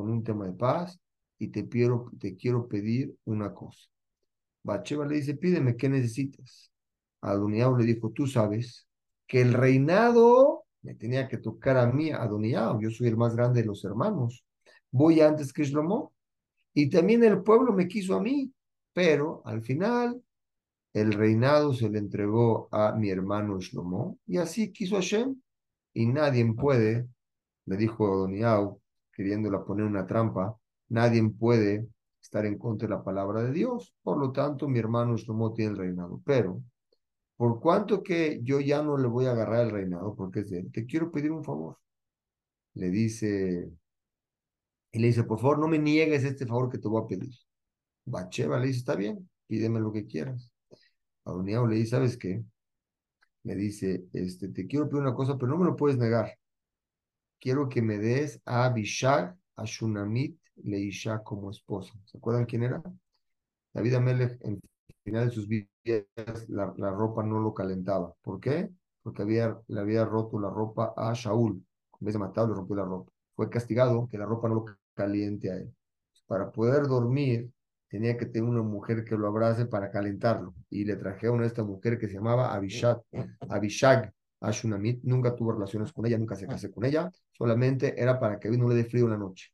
con 0.01 0.11
un 0.11 0.25
tema 0.25 0.47
de 0.47 0.53
paz 0.55 0.99
y 1.39 1.49
te, 1.49 1.69
quiero, 1.69 2.11
te 2.19 2.37
quiero 2.37 2.67
pedir 2.67 3.15
una 3.25 3.53
cosa. 3.53 3.89
Bacheva 4.63 5.07
le 5.07 5.17
dice, 5.17 5.35
pídeme, 5.35 5.77
¿qué 5.77 5.89
necesitas? 5.89 6.73
Adoniao 7.21 7.77
le 7.77 7.85
dijo, 7.85 8.11
tú 8.11 8.27
sabes 8.27 8.89
que 9.27 9.43
el 9.43 9.53
reinado 9.53 10.65
me 10.83 10.95
tenía 10.95 11.29
que 11.29 11.37
tocar 11.37 11.77
a 11.77 11.87
mí, 11.87 12.11
Adoniao, 12.11 12.81
yo 12.81 12.91
soy 12.91 13.09
el 13.09 13.17
más 13.19 13.37
grande 13.37 13.61
de 13.61 13.67
los 13.67 13.85
hermanos. 13.85 14.43
Voy 14.91 15.21
antes 15.21 15.53
que 15.53 15.65
Shlomo. 15.65 16.15
Y 16.73 16.89
también 16.89 17.23
el 17.25 17.43
pueblo 17.43 17.73
me 17.73 17.87
quiso 17.87 18.15
a 18.15 18.23
mí, 18.23 18.51
pero 18.95 19.43
al 19.45 19.63
final 19.63 20.23
el 20.95 21.13
reinado 21.13 21.75
se 21.75 21.91
le 21.91 21.99
entregó 21.99 22.69
a 22.73 22.93
mi 22.93 23.11
hermano 23.11 23.61
Shlomo, 23.61 24.19
y 24.27 24.39
así 24.39 24.73
quiso 24.73 24.97
Hashem, 24.97 25.41
y 25.93 26.07
nadie 26.07 26.51
puede, 26.55 27.07
le 27.67 27.77
dijo 27.77 28.17
Doniau, 28.17 28.80
queriéndola 29.21 29.67
poner 29.67 29.85
una 29.85 30.07
trampa, 30.07 30.57
nadie 30.89 31.23
puede 31.29 31.87
estar 32.23 32.47
en 32.47 32.57
contra 32.57 32.89
de 32.89 32.95
la 32.95 33.05
palabra 33.05 33.43
de 33.43 33.53
Dios, 33.53 33.95
por 34.03 34.17
lo 34.17 34.33
tanto 34.33 34.67
mi 34.67 34.79
hermano 34.79 35.19
Shlomo 35.19 35.53
tiene 35.53 35.73
el 35.73 35.77
reinado, 35.77 36.23
pero 36.25 36.63
por 37.37 37.61
cuanto 37.61 38.03
que 38.03 38.41
yo 38.43 38.61
ya 38.61 38.83
no 38.83 38.97
le 38.97 39.09
voy 39.09 39.27
a 39.27 39.33
agarrar 39.33 39.67
el 39.67 39.73
reinado, 39.73 40.15
porque 40.17 40.41
es 40.41 40.49
de 40.49 40.61
él, 40.61 40.73
te 40.73 40.87
quiero 40.87 41.13
pedir 41.13 41.33
un 41.33 41.45
favor. 41.45 41.77
Le 42.73 42.89
dice, 42.89 43.71
y 44.93 44.99
le 44.99 45.09
dice, 45.09 45.25
por 45.25 45.39
favor, 45.39 45.59
no 45.59 45.69
me 45.69 45.79
niegues 45.79 46.25
este 46.25 46.47
favor 46.47 46.71
que 46.71 46.79
te 46.79 46.89
voy 46.89 47.03
a 47.05 47.07
pedir. 47.07 47.35
Bacheva 48.07 48.59
le 48.59 48.69
dice, 48.69 48.79
está 48.79 48.97
bien, 48.97 49.29
pídeme 49.47 49.81
lo 49.81 49.93
que 49.93 50.07
quieras. 50.07 50.51
Adoniao 51.27 51.67
le 51.67 51.77
dice, 51.77 51.91
¿sabes 51.91 52.17
qué? 52.17 52.43
Me 53.43 53.55
dice, 53.55 54.07
este, 54.15 54.49
te 54.49 54.67
quiero 54.67 54.89
pedir 54.89 55.03
una 55.03 55.15
cosa, 55.15 55.37
pero 55.37 55.53
no 55.53 55.59
me 55.59 55.67
lo 55.67 55.77
puedes 55.77 55.99
negar. 55.99 56.39
Quiero 57.41 57.69
que 57.69 57.81
me 57.81 57.99
des 57.99 58.41
a 58.45 58.67
Abishag, 58.67 59.35
a 59.57 59.65
Shunamit, 59.65 60.39
Leisha 60.57 61.23
como 61.23 61.51
esposa. 61.51 61.95
¿Se 62.05 62.19
acuerdan 62.19 62.45
quién 62.45 62.65
era? 62.65 62.83
David 63.73 63.95
Amelech, 63.95 64.39
en 64.43 64.61
final 65.03 65.29
de 65.29 65.35
sus 65.35 65.49
vidas, 65.49 66.49
la, 66.49 66.75
la, 66.77 66.91
ropa 66.91 67.23
no 67.23 67.41
lo 67.41 67.55
calentaba. 67.55 68.15
¿Por 68.21 68.41
qué? 68.41 68.71
Porque 69.03 69.23
había, 69.23 69.59
le 69.69 69.81
había 69.81 70.05
roto 70.05 70.39
la 70.39 70.51
ropa 70.51 70.93
a 70.97 71.15
Shaul. 71.15 71.65
En 72.01 72.05
vez 72.05 72.13
de 72.13 72.19
matarlo, 72.19 72.51
le 72.51 72.57
rompió 72.57 72.77
la 72.77 72.85
ropa. 72.85 73.11
Fue 73.35 73.49
castigado 73.49 74.07
que 74.09 74.19
la 74.19 74.27
ropa 74.27 74.49
no 74.49 74.57
lo 74.57 74.65
caliente 74.95 75.51
a 75.51 75.57
él. 75.57 75.75
Para 76.27 76.53
poder 76.53 76.89
dormir, 76.89 77.51
tenía 77.89 78.19
que 78.19 78.27
tener 78.27 78.49
una 78.49 78.63
mujer 78.63 79.03
que 79.05 79.17
lo 79.17 79.27
abrace 79.27 79.65
para 79.65 79.91
calentarlo. 79.91 80.55
Y 80.69 80.85
le 80.85 80.97
trajeron 80.97 81.43
a 81.43 81.47
esta 81.47 81.65
mujer 81.65 81.99
que 81.99 82.07
se 82.07 82.15
llamaba 82.15 82.53
Abishag, 82.53 83.01
Abishag 83.49 84.13
Ashunamit. 84.41 85.03
Nunca 85.05 85.35
tuvo 85.35 85.53
relaciones 85.53 85.93
con 85.93 86.07
ella, 86.07 86.19
nunca 86.19 86.37
se 86.37 86.47
casó 86.47 86.71
con 86.71 86.85
ella, 86.85 87.11
solamente 87.33 88.01
era 88.01 88.19
para 88.19 88.39
que 88.39 88.51
no 88.51 88.69
le 88.69 88.75
dé 88.77 88.85
frío 88.85 89.05
en 89.05 89.11
la 89.11 89.19
noche. 89.19 89.51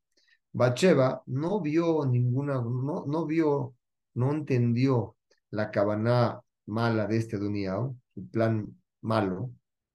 Bacheva 0.52 1.22
no 1.26 1.60
vio 1.60 2.06
ninguna, 2.06 2.54
no, 2.54 3.04
no 3.06 3.26
vio, 3.26 3.74
no 4.14 4.32
entendió 4.32 5.16
la 5.50 5.70
cabana 5.70 6.40
mala 6.66 7.06
de 7.06 7.18
este 7.18 7.38
Duniao, 7.38 7.96
su 8.14 8.28
plan 8.30 8.66
malo, 9.02 9.50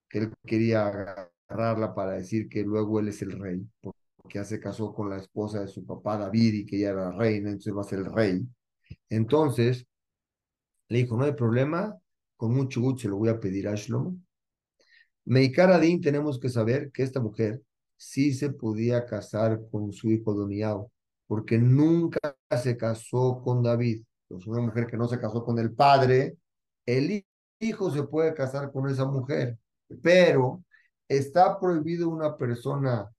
que 0.08 0.20
él 0.20 0.34
quería 0.46 0.88
agarrarla 0.88 1.94
para 1.96 2.14
decir 2.14 2.48
que 2.48 2.64
luego 2.64 3.00
él 3.00 3.10
es 3.10 3.22
el 3.22 3.40
rey, 3.40 3.68
que 4.30 4.40
ya 4.40 4.46
se 4.46 4.60
casó 4.60 4.94
con 4.94 5.10
la 5.10 5.18
esposa 5.18 5.62
de 5.62 5.68
su 5.68 5.86
papá 5.86 6.18
David 6.18 6.54
y 6.54 6.66
que 6.66 6.78
ella 6.78 6.92
era 6.92 7.12
reina, 7.12 7.50
entonces 7.50 7.76
va 7.76 7.82
a 7.82 7.86
ser 7.86 8.00
el 8.00 8.14
rey. 8.14 8.48
Entonces, 9.10 9.88
le 10.90 11.00
dijo, 11.00 11.18
no 11.18 11.24
hay 11.24 11.34
problema, 11.34 11.98
con 12.38 12.54
mucho 12.54 12.82
gusto 12.82 13.02
se 13.02 13.08
lo 13.08 13.18
voy 13.18 13.30
a 13.30 13.40
pedir 13.40 13.68
a 13.68 13.76
Shlomo. 13.76 14.18
Meikar 15.26 15.72
Adin 15.72 16.02
tenemos 16.02 16.40
que 16.40 16.50
saber 16.50 16.92
que 16.92 17.04
esta 17.04 17.20
mujer 17.20 17.62
sí 17.96 18.34
se 18.34 18.52
podía 18.52 19.06
casar 19.06 19.62
con 19.72 19.92
su 19.94 20.10
hijo 20.10 20.34
Doniao, 20.34 20.92
porque 21.28 21.58
nunca 21.58 22.20
se 22.62 22.76
casó 22.76 23.42
con 23.44 23.62
David. 23.62 24.04
Pues 24.28 24.48
una 24.48 24.62
mujer 24.62 24.88
que 24.88 24.98
no 24.98 25.08
se 25.08 25.20
casó 25.20 25.44
con 25.44 25.60
el 25.60 25.74
padre, 25.74 26.38
el 26.86 27.26
hijo 27.60 27.92
se 27.92 28.04
puede 28.04 28.34
casar 28.34 28.72
con 28.72 28.90
esa 28.90 29.06
mujer, 29.06 29.58
pero 30.02 30.64
está 31.08 31.60
prohibido 31.60 32.10
una 32.10 32.36
persona 32.38 33.10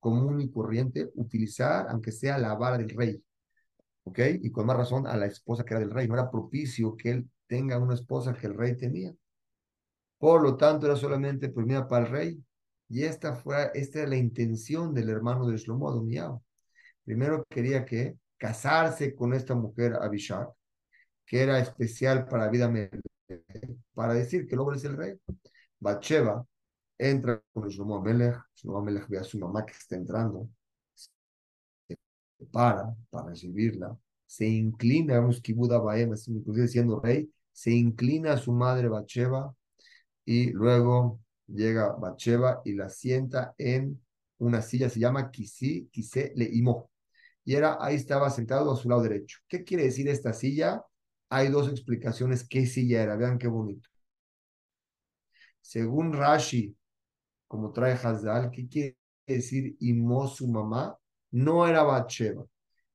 común 0.00 0.40
y 0.40 0.50
corriente 0.50 1.10
utilizar, 1.14 1.86
aunque 1.88 2.12
sea 2.12 2.38
la 2.38 2.54
vara 2.54 2.78
del 2.78 2.90
rey. 2.90 3.22
¿Ok? 4.04 4.20
Y 4.42 4.50
con 4.52 4.66
más 4.66 4.76
razón 4.76 5.06
a 5.06 5.16
la 5.16 5.26
esposa 5.26 5.64
que 5.64 5.74
era 5.74 5.80
del 5.80 5.90
rey. 5.90 6.06
No 6.06 6.14
era 6.14 6.30
propicio 6.30 6.94
que 6.96 7.10
él 7.10 7.30
tenga 7.46 7.78
una 7.78 7.94
esposa 7.94 8.34
que 8.34 8.46
el 8.46 8.54
rey 8.54 8.76
tenía. 8.76 9.12
Por 10.18 10.42
lo 10.42 10.56
tanto, 10.56 10.86
era 10.86 10.96
solamente 10.96 11.48
prohibida 11.48 11.86
para 11.88 12.06
el 12.06 12.12
rey. 12.12 12.44
Y 12.88 13.02
esta 13.04 13.34
fue, 13.34 13.70
esta 13.74 14.00
era 14.00 14.08
la 14.10 14.16
intención 14.16 14.94
del 14.94 15.10
hermano 15.10 15.46
de 15.46 15.56
Shlomo 15.56 15.88
Adoniao. 15.88 16.42
Primero 17.04 17.44
quería 17.48 17.84
que 17.84 18.16
casarse 18.38 19.14
con 19.14 19.34
esta 19.34 19.54
mujer 19.54 19.94
Abishak, 20.00 20.50
que 21.24 21.42
era 21.42 21.58
especial 21.58 22.26
para 22.26 22.48
vida 22.48 22.70
para 23.94 24.14
decir 24.14 24.46
que 24.46 24.54
el 24.54 24.60
hombre 24.60 24.76
es 24.76 24.84
el 24.84 24.96
rey. 24.96 25.14
Bacheva 25.80 26.46
entra 26.98 27.42
con 27.52 27.68
Shlomo 27.68 27.96
Amelech, 27.96 28.38
Shlomo 28.54 28.78
Amelech 28.78 29.08
ve 29.08 29.18
a 29.18 29.24
su 29.24 29.38
mamá 29.38 29.64
que 29.66 29.72
está 29.72 29.96
entrando, 29.96 30.48
se 30.94 31.96
para 32.52 32.94
para 33.10 33.30
recibirla, 33.30 33.96
se 34.26 34.46
inclina, 34.46 35.14
vemos 35.14 35.40
Kibuda 35.40 35.78
Baem, 35.78 36.12
inclusive 36.26 36.68
siendo 36.68 37.00
rey, 37.00 37.30
se 37.52 37.72
inclina 37.72 38.32
a 38.34 38.38
su 38.38 38.52
madre 38.52 38.88
Bacheva 38.88 39.54
y 40.26 40.50
luego 40.50 41.20
llega 41.46 41.92
Bacheva 41.92 42.60
y 42.64 42.74
la 42.74 42.90
sienta 42.90 43.54
en 43.56 44.02
una 44.38 44.60
silla, 44.60 44.90
se 44.90 45.00
llama 45.00 45.30
Kisi, 45.30 45.88
Kise 45.90 46.32
Leimo. 46.34 46.90
Y 47.44 47.54
era, 47.54 47.78
ahí 47.80 47.94
estaba 47.94 48.28
sentado 48.28 48.72
a 48.72 48.76
su 48.76 48.88
lado 48.88 49.02
derecho. 49.02 49.38
¿Qué 49.48 49.64
quiere 49.64 49.84
decir 49.84 50.08
esta 50.08 50.32
silla? 50.32 50.82
Hay 51.30 51.48
dos 51.48 51.70
explicaciones 51.70 52.46
qué 52.46 52.66
silla 52.66 53.02
era, 53.02 53.16
vean 53.16 53.38
qué 53.38 53.46
bonito. 53.46 53.88
Según 55.60 56.12
Rashi, 56.12 56.76
como 57.46 57.72
trae 57.72 57.92
Hazal, 57.92 58.50
¿qué 58.50 58.68
quiere 58.68 58.96
decir 59.26 59.76
Imo, 59.80 60.26
su 60.28 60.48
mamá? 60.48 60.98
No 61.30 61.66
era 61.66 61.82
Bacheva. 61.84 62.44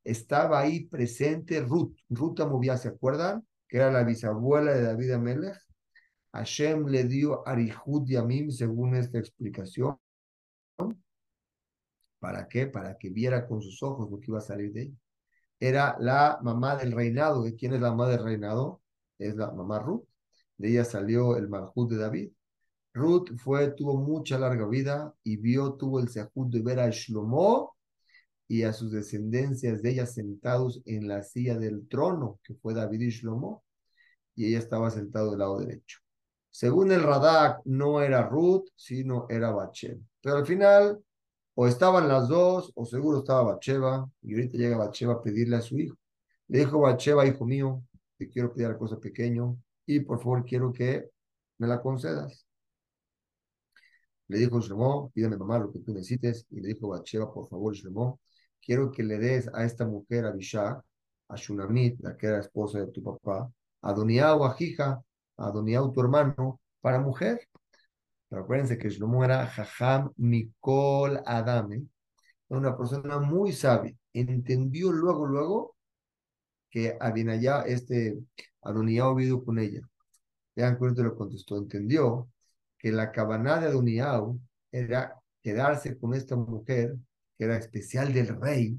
Estaba 0.03 0.59
ahí 0.59 0.85
presente 0.85 1.61
Ruth. 1.61 1.95
Ruth 2.09 2.39
Amovia, 2.41 2.77
¿se 2.77 2.89
acuerdan? 2.89 3.45
Que 3.67 3.77
era 3.77 3.91
la 3.91 4.03
bisabuela 4.03 4.73
de 4.73 4.83
David 4.83 5.11
Amelech 5.11 5.70
Hashem 6.33 6.87
le 6.87 7.03
dio 7.05 7.47
Arihud 7.47 8.05
Yamim, 8.07 8.51
según 8.51 8.95
esta 8.95 9.19
explicación. 9.19 9.97
¿Para 12.19 12.47
qué? 12.47 12.67
Para 12.67 12.97
que 12.97 13.09
viera 13.09 13.47
con 13.47 13.61
sus 13.61 13.81
ojos 13.83 14.09
lo 14.09 14.19
que 14.19 14.27
iba 14.27 14.37
a 14.37 14.41
salir 14.41 14.71
de 14.71 14.83
ella. 14.83 14.97
Era 15.59 15.97
la 15.99 16.39
mamá 16.41 16.75
del 16.75 16.91
reinado. 16.91 17.47
¿Y 17.47 17.55
quién 17.55 17.73
es 17.73 17.81
la 17.81 17.91
mamá 17.91 18.09
del 18.09 18.23
reinado? 18.23 18.81
Es 19.17 19.35
la 19.35 19.51
mamá 19.51 19.79
Ruth. 19.79 20.05
De 20.57 20.69
ella 20.69 20.85
salió 20.85 21.37
el 21.37 21.49
Malhud 21.49 21.89
de 21.89 21.97
David. 21.97 22.31
Ruth 22.93 23.29
fue, 23.37 23.71
tuvo 23.71 23.97
mucha 23.97 24.37
larga 24.37 24.67
vida 24.67 25.13
y 25.23 25.37
vio, 25.37 25.73
tuvo 25.73 25.99
el 25.99 26.09
sehud 26.09 26.47
de 26.51 26.61
ver 26.61 26.79
a 26.79 26.89
Shlomo 26.89 27.75
y 28.47 28.63
a 28.63 28.73
sus 28.73 28.91
descendencias 28.91 29.81
de 29.81 29.91
ella 29.91 30.05
sentados 30.05 30.81
en 30.85 31.07
la 31.07 31.23
silla 31.23 31.57
del 31.57 31.87
trono, 31.87 32.39
que 32.43 32.53
fue 32.55 32.73
David 32.73 33.01
y 33.01 33.09
Shlomo, 33.09 33.63
y 34.35 34.47
ella 34.47 34.59
estaba 34.59 34.91
sentada 34.91 35.29
del 35.29 35.39
lado 35.39 35.59
derecho. 35.59 35.99
Según 36.51 36.91
el 36.91 37.01
Radak, 37.01 37.61
no 37.65 38.01
era 38.01 38.27
Ruth, 38.27 38.67
sino 38.75 39.25
era 39.29 39.51
Bacheva. 39.51 40.01
Pero 40.21 40.35
al 40.37 40.45
final, 40.45 41.01
o 41.55 41.67
estaban 41.67 42.07
las 42.07 42.27
dos, 42.27 42.71
o 42.75 42.85
seguro 42.85 43.19
estaba 43.19 43.53
Bacheva, 43.53 44.09
y 44.21 44.33
ahorita 44.33 44.57
llega 44.57 44.77
Bacheva 44.77 45.13
a 45.13 45.21
pedirle 45.21 45.55
a 45.55 45.61
su 45.61 45.77
hijo. 45.79 45.97
Le 46.47 46.59
dijo 46.59 46.79
Bacheva, 46.79 47.25
hijo 47.25 47.45
mío, 47.45 47.83
te 48.17 48.29
quiero 48.29 48.53
pedir 48.53 48.67
algo 48.67 48.79
cosa 48.79 48.99
pequeño, 48.99 49.57
y 49.85 50.01
por 50.01 50.19
favor 50.19 50.45
quiero 50.45 50.71
que 50.73 51.09
me 51.57 51.67
la 51.67 51.81
concedas. 51.81 52.45
Le 54.27 54.37
dijo 54.37 54.59
Shlomo, 54.59 55.11
pídeme 55.13 55.37
mamá 55.37 55.59
lo 55.59 55.71
que 55.71 55.79
tú 55.79 55.93
necesites, 55.93 56.45
y 56.49 56.61
le 56.61 56.69
dijo 56.69 56.89
Bacheva, 56.89 57.33
por 57.33 57.47
favor, 57.47 57.73
Shlomo, 57.73 58.19
quiero 58.61 58.91
que 58.91 59.03
le 59.03 59.17
des 59.17 59.49
a 59.53 59.63
esta 59.65 59.85
mujer, 59.85 60.25
a 60.25 60.31
Bishak, 60.31 60.83
a 61.29 61.35
Shunamit, 61.35 61.99
la 62.01 62.17
que 62.17 62.27
era 62.27 62.39
esposa 62.39 62.79
de 62.79 62.87
tu 62.87 63.01
papá, 63.01 63.49
a 63.81 63.93
Donia 63.93 64.35
o 64.35 64.45
a 64.45 64.53
Jija, 64.53 65.01
a 65.37 65.51
Doniau, 65.51 65.91
tu 65.91 66.01
hermano, 66.01 66.59
para 66.81 66.99
mujer. 66.99 67.47
Pero 68.29 68.43
acuérdense 68.43 68.77
que 68.77 68.89
Shlomo 68.89 69.23
era 69.25 69.45
Jajam 69.47 70.11
Mikol 70.17 71.21
Adame, 71.25 71.85
una 72.49 72.77
persona 72.77 73.19
muy 73.19 73.51
sabia. 73.53 73.95
Entendió 74.13 74.91
luego, 74.91 75.25
luego 75.25 75.75
que 76.69 76.97
Abinayá, 76.99 77.61
este 77.63 78.17
Adoniao, 78.61 79.15
vivido 79.15 79.43
con 79.43 79.59
ella. 79.59 79.81
Ya 80.55 80.77
cuenta 80.77 81.03
lo 81.03 81.15
contestó. 81.15 81.57
Entendió 81.57 82.29
que 82.77 82.91
la 82.91 83.11
cabana 83.11 83.59
de 83.59 83.67
Adoniao 83.67 84.39
era 84.71 85.21
quedarse 85.41 85.97
con 85.97 86.13
esta 86.13 86.35
mujer 86.35 86.95
que 87.37 87.45
era 87.45 87.57
especial 87.57 88.13
del 88.13 88.39
rey 88.39 88.77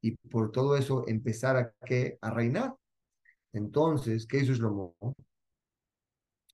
y 0.00 0.12
por 0.12 0.52
todo 0.52 0.76
eso 0.76 1.04
empezar 1.08 1.56
a, 1.56 1.72
¿qué? 1.84 2.18
a 2.20 2.30
reinar. 2.30 2.74
Entonces, 3.52 4.26
¿qué 4.26 4.38
hizo 4.40 4.52
Shlomo? 4.52 4.96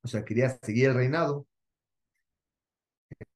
O 0.03 0.09
sea, 0.09 0.25
quería 0.25 0.49
seguir 0.63 0.89
el 0.89 0.95
reinado. 0.95 1.47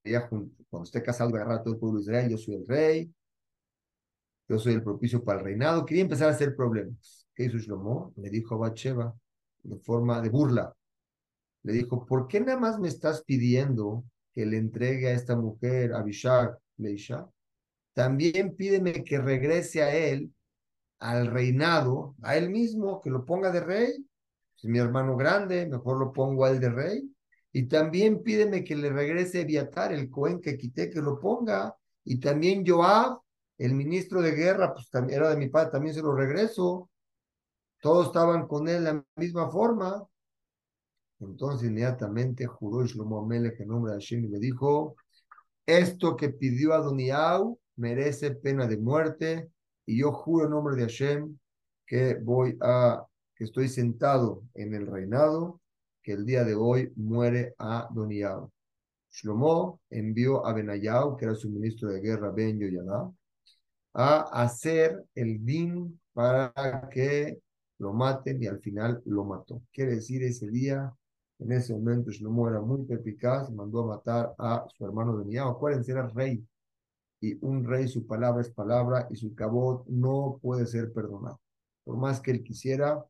Quería, 0.03 0.27
cuando 0.27 0.83
esté 0.83 1.03
casado, 1.03 1.35
agarrar 1.35 1.59
a 1.59 1.63
todo 1.63 1.73
el 1.73 1.79
pueblo 1.79 1.99
de 1.99 2.03
Israel. 2.03 2.29
Yo 2.31 2.37
soy 2.37 2.55
el 2.55 2.67
rey. 2.67 3.13
Yo 4.47 4.59
soy 4.59 4.73
el 4.73 4.83
propicio 4.83 5.23
para 5.23 5.39
el 5.39 5.45
reinado. 5.45 5.85
Quería 5.85 6.03
empezar 6.03 6.29
a 6.29 6.31
hacer 6.31 6.55
problemas. 6.55 7.27
¿Qué 7.33 7.45
hizo 7.45 7.57
Shlomo? 7.57 8.13
Le 8.17 8.29
dijo 8.29 8.55
a 8.55 8.57
Bathsheba, 8.59 9.13
de 9.63 9.77
forma 9.77 10.21
de 10.21 10.29
burla. 10.29 10.73
Le 11.63 11.73
dijo, 11.73 12.05
¿por 12.05 12.27
qué 12.27 12.39
nada 12.39 12.59
más 12.59 12.79
me 12.79 12.87
estás 12.87 13.23
pidiendo 13.23 14.03
que 14.33 14.45
le 14.45 14.57
entregue 14.57 15.07
a 15.07 15.13
esta 15.13 15.35
mujer, 15.35 15.93
a 15.93 16.03
Bishak, 16.03 16.59
Leisha? 16.77 17.27
También 17.93 18.55
pídeme 18.55 19.03
que 19.03 19.17
regrese 19.19 19.81
a 19.81 19.95
él, 19.95 20.31
al 20.99 21.27
reinado, 21.27 22.15
a 22.21 22.37
él 22.37 22.49
mismo, 22.49 23.01
que 23.01 23.09
lo 23.09 23.25
ponga 23.25 23.51
de 23.51 23.61
rey 23.61 24.05
mi 24.63 24.79
hermano 24.79 25.15
grande, 25.15 25.67
mejor 25.67 25.99
lo 25.99 26.11
pongo 26.11 26.45
al 26.45 26.59
de 26.59 26.69
rey. 26.69 27.15
Y 27.51 27.67
también 27.67 28.23
pídeme 28.23 28.63
que 28.63 28.75
le 28.75 28.89
regrese 28.89 29.45
Viatar, 29.45 29.93
el 29.93 30.09
Cohen 30.09 30.41
que 30.41 30.57
quité, 30.57 30.89
que 30.89 31.01
lo 31.01 31.19
ponga. 31.19 31.75
Y 32.03 32.19
también 32.19 32.65
Joab, 32.65 33.19
el 33.57 33.73
ministro 33.73 34.21
de 34.21 34.31
guerra, 34.31 34.73
pues 34.73 34.89
también 34.89 35.19
era 35.19 35.29
de 35.29 35.37
mi 35.37 35.49
padre, 35.49 35.71
también 35.71 35.95
se 35.95 36.01
lo 36.01 36.13
regreso. 36.13 36.89
Todos 37.81 38.07
estaban 38.07 38.47
con 38.47 38.67
él 38.67 38.83
de 38.83 38.93
la 38.93 39.05
misma 39.15 39.49
forma. 39.49 40.05
Entonces 41.19 41.69
inmediatamente 41.69 42.45
juró 42.45 42.85
Shlomo 42.85 43.19
Amelech 43.19 43.59
en 43.59 43.67
nombre 43.69 43.93
de 43.93 43.99
Hashem 43.99 44.25
y 44.25 44.27
le 44.27 44.39
dijo, 44.39 44.95
esto 45.65 46.15
que 46.15 46.29
pidió 46.29 46.73
Adoniau 46.73 47.59
merece 47.77 48.31
pena 48.31 48.67
de 48.67 48.77
muerte 48.77 49.49
y 49.85 49.99
yo 49.99 50.11
juro 50.11 50.45
en 50.45 50.51
nombre 50.51 50.75
de 50.75 50.83
Hashem 50.83 51.37
que 51.85 52.15
voy 52.15 52.57
a 52.61 53.05
que 53.35 53.43
estoy 53.43 53.67
sentado 53.67 54.43
en 54.53 54.73
el 54.73 54.87
reinado, 54.87 55.61
que 56.01 56.13
el 56.13 56.25
día 56.25 56.43
de 56.43 56.55
hoy 56.55 56.93
muere 56.95 57.53
a 57.57 57.89
Doniao. 57.91 58.51
Shlomo 59.11 59.79
envió 59.89 60.45
a 60.45 60.53
Benayau, 60.53 61.15
que 61.15 61.25
era 61.25 61.35
su 61.35 61.49
ministro 61.49 61.89
de 61.89 62.01
guerra, 62.01 62.31
Ben 62.31 62.59
Yoyadá, 62.59 63.11
a 63.93 64.43
hacer 64.43 65.05
el 65.15 65.45
din 65.45 65.99
para 66.13 66.53
que 66.91 67.39
lo 67.79 67.93
maten 67.93 68.43
y 68.43 68.47
al 68.47 68.59
final 68.59 69.01
lo 69.05 69.23
mató. 69.23 69.61
Quiere 69.71 69.95
decir, 69.95 70.21
ese 70.23 70.49
día, 70.49 70.93
en 71.39 71.51
ese 71.51 71.73
momento, 71.73 72.11
Shlomo 72.11 72.49
era 72.49 72.61
muy 72.61 72.83
perpicaz, 72.85 73.49
mandó 73.51 73.83
a 73.83 73.95
matar 73.95 74.35
a 74.37 74.65
su 74.75 74.85
hermano 74.85 75.17
Benayau. 75.17 75.49
Acuérdense, 75.49 75.91
era 75.93 76.07
rey. 76.07 76.45
Y 77.21 77.37
un 77.41 77.63
rey, 77.65 77.87
su 77.87 78.05
palabra 78.05 78.41
es 78.41 78.51
palabra 78.51 79.07
y 79.09 79.15
su 79.15 79.33
cabot 79.33 79.85
no 79.87 80.39
puede 80.41 80.65
ser 80.67 80.91
perdonado. 80.91 81.39
Por 81.85 81.97
más 81.97 82.19
que 82.19 82.31
él 82.31 82.43
quisiera, 82.43 83.03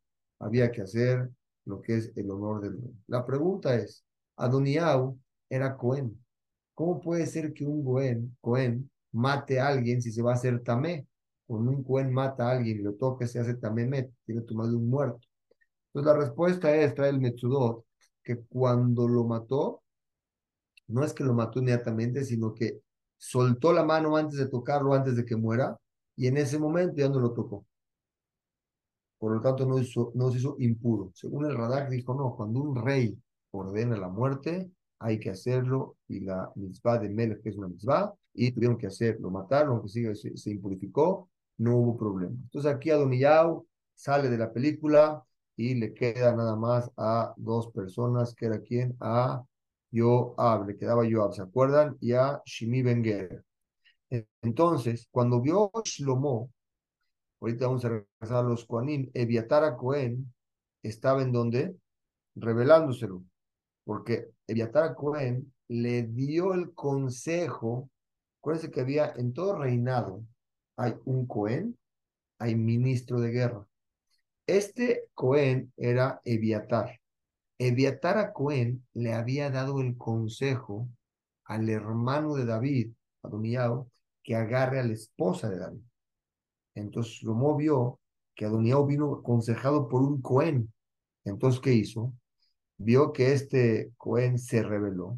había 0.45 0.71
que 0.71 0.81
hacer 0.81 1.29
lo 1.65 1.81
que 1.81 1.97
es 1.97 2.11
el 2.15 2.29
honor 2.29 2.61
del 2.61 2.73
rey. 2.73 2.93
La 3.07 3.25
pregunta 3.25 3.75
es, 3.75 4.05
Adoniau 4.37 5.17
era 5.49 5.75
Cohen. 5.75 6.23
¿Cómo 6.75 6.99
puede 7.01 7.25
ser 7.25 7.53
que 7.53 7.65
un 7.65 7.83
Cohen, 7.83 8.37
Cohen 8.41 8.89
mate 9.11 9.59
a 9.59 9.67
alguien 9.69 10.01
si 10.01 10.11
se 10.11 10.21
va 10.21 10.31
a 10.31 10.35
hacer 10.35 10.61
tamé? 10.61 11.07
Cuando 11.47 11.71
un 11.71 11.83
Cohen 11.83 12.13
mata 12.13 12.47
a 12.47 12.51
alguien 12.51 12.79
y 12.79 12.83
lo 12.83 12.93
toca, 12.93 13.25
se 13.25 13.39
hace 13.39 13.57
met, 13.71 14.11
tiene 14.25 14.41
tomado 14.41 14.77
un 14.77 14.87
muerto. 14.89 15.27
Entonces 15.87 16.13
la 16.13 16.19
respuesta 16.19 16.75
es, 16.75 16.93
trae 16.93 17.09
el 17.09 17.19
Metsudot, 17.19 17.83
que 18.23 18.37
cuando 18.41 19.07
lo 19.07 19.23
mató, 19.23 19.81
no 20.87 21.03
es 21.03 21.13
que 21.13 21.23
lo 21.23 21.33
mató 21.33 21.59
inmediatamente, 21.59 22.23
sino 22.23 22.53
que 22.53 22.81
soltó 23.17 23.73
la 23.73 23.83
mano 23.83 24.15
antes 24.15 24.37
de 24.37 24.47
tocarlo, 24.47 24.93
antes 24.93 25.15
de 25.15 25.25
que 25.25 25.35
muera, 25.35 25.77
y 26.15 26.27
en 26.27 26.37
ese 26.37 26.59
momento 26.59 26.95
ya 26.97 27.09
no 27.09 27.19
lo 27.19 27.33
tocó 27.33 27.65
por 29.25 29.33
lo 29.33 29.41
tanto 29.41 29.65
no, 29.65 29.79
hizo, 29.79 30.11
no 30.13 30.29
se 30.29 30.37
hizo 30.37 30.55
impuro. 30.59 31.09
Según 31.15 31.47
el 31.47 31.57
Radak 31.57 31.89
dijo, 31.89 32.13
no, 32.13 32.35
cuando 32.35 32.61
un 32.61 32.75
rey 32.75 33.17
ordena 33.49 33.97
la 33.97 34.07
muerte, 34.07 34.69
hay 34.99 35.19
que 35.19 35.31
hacerlo, 35.31 35.97
y 36.07 36.19
la 36.19 36.51
mitzvah 36.53 36.99
de 36.99 37.09
Melech, 37.09 37.41
que 37.41 37.49
es 37.49 37.57
una 37.57 37.67
mitzvah, 37.67 38.13
y 38.35 38.51
tuvieron 38.51 38.77
que 38.77 38.85
hacer, 38.85 39.19
lo 39.19 39.31
mataron, 39.31 39.81
que 39.81 39.89
se, 39.89 40.37
se 40.37 40.51
impurificó, 40.51 41.31
no 41.57 41.75
hubo 41.75 41.97
problema. 41.97 42.35
Entonces 42.35 42.71
aquí 42.71 42.91
Adoniyau 42.91 43.65
sale 43.95 44.29
de 44.29 44.37
la 44.37 44.53
película 44.53 45.23
y 45.57 45.73
le 45.73 45.95
queda 45.95 46.35
nada 46.35 46.55
más 46.55 46.91
a 46.95 47.33
dos 47.35 47.71
personas, 47.71 48.35
que 48.35 48.45
era 48.45 48.59
quien, 48.59 48.95
a 48.99 49.43
Yoab, 49.89 50.67
le 50.67 50.77
quedaba 50.77 51.03
Yoab, 51.03 51.33
¿se 51.33 51.41
acuerdan? 51.41 51.97
Y 51.99 52.11
a 52.11 52.43
Shimi 52.45 52.83
Benger. 52.83 53.43
Entonces, 54.43 55.07
cuando 55.09 55.41
vio 55.41 55.71
Shlomo, 55.83 56.51
ahorita 57.45 57.67
vamos 57.67 57.85
a 57.85 57.89
regresar 57.89 58.37
a 58.37 58.41
los 58.41 58.65
Koanim, 58.65 59.11
Eviatara 59.13 59.77
Cohen 59.77 60.33
estaba 60.81 61.21
en 61.21 61.31
donde? 61.31 61.75
Revelándoselo, 62.33 63.23
porque 63.83 64.31
Eviatara 64.47 64.95
Cohen 64.95 65.53
le 65.67 66.03
dio 66.07 66.55
el 66.55 66.73
consejo, 66.73 67.91
acuérdense 68.39 68.71
que 68.71 68.81
había 68.81 69.13
en 69.15 69.31
todo 69.31 69.59
reinado, 69.59 70.23
hay 70.75 70.95
un 71.05 71.27
Cohen, 71.27 71.77
hay 72.39 72.55
ministro 72.55 73.19
de 73.19 73.29
guerra. 73.29 73.67
Este 74.47 75.07
Cohen 75.13 75.71
era 75.77 76.21
Eviatar. 76.25 76.99
Eviatar 77.59 78.17
a 78.17 78.33
Cohen 78.33 78.83
le 78.93 79.13
había 79.13 79.51
dado 79.51 79.81
el 79.81 79.95
consejo 79.97 80.89
al 81.45 81.69
hermano 81.69 82.33
de 82.33 82.45
David, 82.45 82.91
Adoniao, 83.21 83.87
que 84.23 84.35
agarre 84.35 84.79
a 84.79 84.83
la 84.83 84.93
esposa 84.93 85.47
de 85.47 85.59
David. 85.59 85.81
Entonces 86.75 87.23
lo 87.23 87.33
movió 87.33 87.99
que 88.35 88.45
Adoniao 88.45 88.85
vino 88.85 89.13
aconsejado 89.13 89.87
por 89.87 90.01
un 90.01 90.21
Cohen. 90.21 90.71
Entonces, 91.23 91.61
¿qué 91.61 91.73
hizo? 91.73 92.13
Vio 92.77 93.13
que 93.13 93.33
este 93.33 93.91
Cohen 93.97 94.37
se 94.37 94.61
rebeló, 94.61 95.17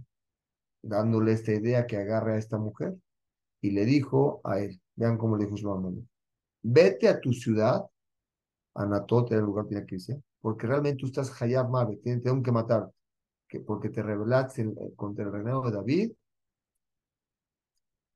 dándole 0.81 1.33
esta 1.33 1.51
idea 1.51 1.87
que 1.87 1.97
agarre 1.97 2.35
a 2.35 2.37
esta 2.37 2.57
mujer, 2.57 2.95
y 3.61 3.71
le 3.71 3.85
dijo 3.85 4.39
a 4.43 4.59
él, 4.59 4.79
vean 4.95 5.17
cómo 5.17 5.35
le 5.35 5.45
dijo 5.45 5.57
su 5.57 6.05
vete 6.61 7.07
a 7.07 7.19
tu 7.19 7.33
ciudad 7.33 7.85
Anatot 8.75 9.31
era 9.31 9.39
el 9.39 9.45
lugar 9.45 9.65
que 9.65 9.69
tenía 9.69 9.85
que 9.85 9.95
irse, 9.95 10.21
porque 10.39 10.67
realmente 10.67 10.99
tú 10.99 11.07
estás 11.07 11.41
Hayab 11.41 11.69
Mabe, 11.69 11.97
tengo 11.97 12.43
que 12.43 12.51
matar, 12.51 12.91
que 13.47 13.59
porque 13.59 13.89
te 13.89 14.03
rebelaste 14.03 14.71
contra 14.95 15.25
el 15.25 15.31
reinado 15.31 15.63
de 15.63 15.71
David, 15.71 16.11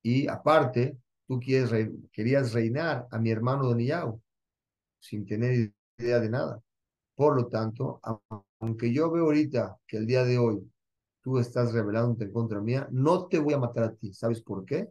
y 0.04 0.28
aparte, 0.28 0.98
tú 1.32 1.40
querías 2.12 2.52
reinar 2.52 3.08
a 3.10 3.18
mi 3.18 3.32
hermano 3.32 3.66
Doniyau, 3.66 4.22
sin 5.00 5.26
tener 5.26 5.72
idea 5.98 6.20
de 6.20 6.30
nada. 6.30 6.62
Por 7.16 7.38
lo 7.38 7.48
tanto, 7.48 8.02
aunque 8.60 8.92
yo 8.92 9.10
veo 9.10 9.26
ahorita 9.26 9.78
que 9.88 9.98
el 9.98 10.06
día 10.06 10.26
de 10.26 10.38
hoy 10.38 10.70
tú 11.22 11.40
estás 11.40 11.72
rebelándote 11.72 12.26
en 12.26 12.34
contra 12.34 12.60
mía, 12.60 12.88
no 12.92 13.28
te 13.28 13.40
voy 13.40 13.54
a 13.54 13.60
matar 13.60 13.84
a 13.84 13.94
ti. 13.94 14.14
¿Sabes 14.14 14.42
por 14.42 14.66
qué? 14.66 14.90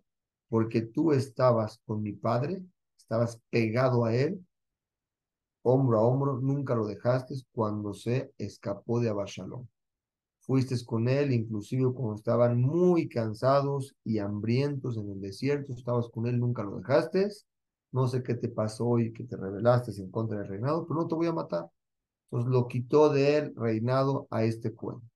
Porque 0.48 0.82
tú 0.82 1.12
estabas 1.12 1.78
con 1.84 2.02
mi 2.02 2.12
padre, 2.12 2.62
estabas 2.96 3.38
pegado 3.50 4.06
a 4.06 4.14
él 4.14 4.40
hombro 5.62 5.98
a 5.98 6.02
hombro, 6.02 6.38
nunca 6.40 6.74
lo 6.74 6.86
dejaste 6.86 7.34
cuando 7.52 7.92
se 7.92 8.32
escapó 8.38 8.98
de 8.98 9.10
Abashalom. 9.10 9.66
Fuiste 10.50 10.74
con 10.84 11.08
él, 11.08 11.32
inclusive 11.32 11.92
cuando 11.94 12.16
estaban 12.16 12.60
muy 12.60 13.08
cansados 13.08 13.94
y 14.02 14.18
hambrientos 14.18 14.96
en 14.96 15.08
el 15.08 15.20
desierto, 15.20 15.72
estabas 15.72 16.08
con 16.08 16.26
él, 16.26 16.40
nunca 16.40 16.64
lo 16.64 16.78
dejaste. 16.78 17.28
No 17.92 18.08
sé 18.08 18.24
qué 18.24 18.34
te 18.34 18.48
pasó 18.48 18.98
y 18.98 19.12
que 19.12 19.22
te 19.22 19.36
rebelaste 19.36 19.92
en 20.02 20.10
contra 20.10 20.38
del 20.38 20.48
reinado, 20.48 20.84
pero 20.88 21.02
no 21.02 21.06
te 21.06 21.14
voy 21.14 21.28
a 21.28 21.32
matar. 21.32 21.70
Entonces 22.24 22.50
lo 22.50 22.66
quitó 22.66 23.10
de 23.10 23.36
él 23.36 23.52
reinado 23.54 24.26
a 24.28 24.42
este 24.42 24.74
cuento. 24.74 25.06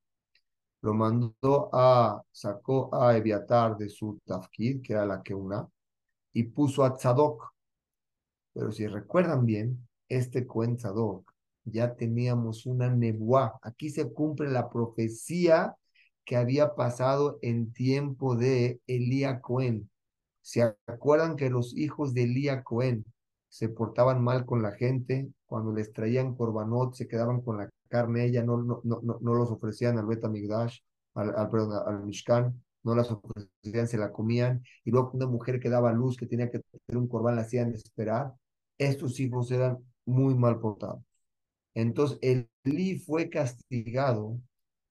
Lo 0.79 0.93
mandó 0.93 1.69
a, 1.73 2.23
sacó 2.31 2.95
a 2.95 3.17
Eviatar 3.17 3.75
de 3.75 3.89
su 3.89 4.17
tafkid, 4.23 4.81
que 4.81 4.93
era 4.93 5.05
la 5.05 5.21
que 5.21 5.35
una, 5.35 5.67
y 6.31 6.43
puso 6.43 6.81
a 6.85 6.95
Tzadok. 6.95 7.43
Pero 8.53 8.71
si 8.71 8.87
recuerdan 8.87 9.45
bien, 9.45 9.85
este 10.07 10.47
cuentador, 10.47 11.23
ya 11.65 11.95
teníamos 11.95 12.65
una 12.65 12.89
nebuá. 12.93 13.59
Aquí 13.61 13.89
se 13.89 14.11
cumple 14.13 14.49
la 14.49 14.69
profecía 14.69 15.75
que 16.25 16.35
había 16.37 16.75
pasado 16.75 17.39
en 17.41 17.71
tiempo 17.73 18.35
de 18.35 18.81
Elía 18.87 19.41
Cohen. 19.41 19.89
¿Se 20.41 20.75
acuerdan 20.87 21.35
que 21.35 21.49
los 21.49 21.75
hijos 21.75 22.13
de 22.13 22.23
Elía 22.23 22.63
Cohen 22.63 23.05
se 23.49 23.69
portaban 23.69 24.23
mal 24.23 24.45
con 24.45 24.61
la 24.61 24.71
gente? 24.71 25.29
Cuando 25.45 25.73
les 25.73 25.93
traían 25.93 26.35
corbanot, 26.35 26.93
se 26.95 27.07
quedaban 27.07 27.41
con 27.41 27.57
la 27.57 27.69
carne, 27.89 28.25
ella 28.25 28.43
no, 28.43 28.57
no, 28.57 28.81
no, 28.83 29.01
no, 29.03 29.33
los 29.33 29.51
ofrecían 29.51 29.97
al 29.97 30.05
Betamigdash, 30.07 30.79
al, 31.15 31.35
al, 31.35 31.49
perdón, 31.49 31.71
al 31.87 32.03
Mishkan, 32.03 32.61
no 32.83 32.95
las 32.95 33.11
ofrecían, 33.11 33.87
se 33.87 33.97
la 33.97 34.11
comían. 34.11 34.63
Y 34.83 34.91
luego 34.91 35.11
una 35.13 35.27
mujer 35.27 35.59
que 35.59 35.69
daba 35.69 35.91
luz, 35.93 36.17
que 36.17 36.27
tenía 36.27 36.49
que 36.51 36.59
tener 36.59 37.01
un 37.01 37.07
corbán, 37.07 37.35
la 37.35 37.41
hacían 37.43 37.73
esperar. 37.73 38.33
Estos 38.77 39.19
hijos 39.19 39.51
eran 39.51 39.77
muy 40.05 40.35
mal 40.35 40.59
portado. 40.59 41.03
Entonces, 41.75 42.17
Elí 42.63 42.97
fue 42.97 43.29
castigado 43.29 44.39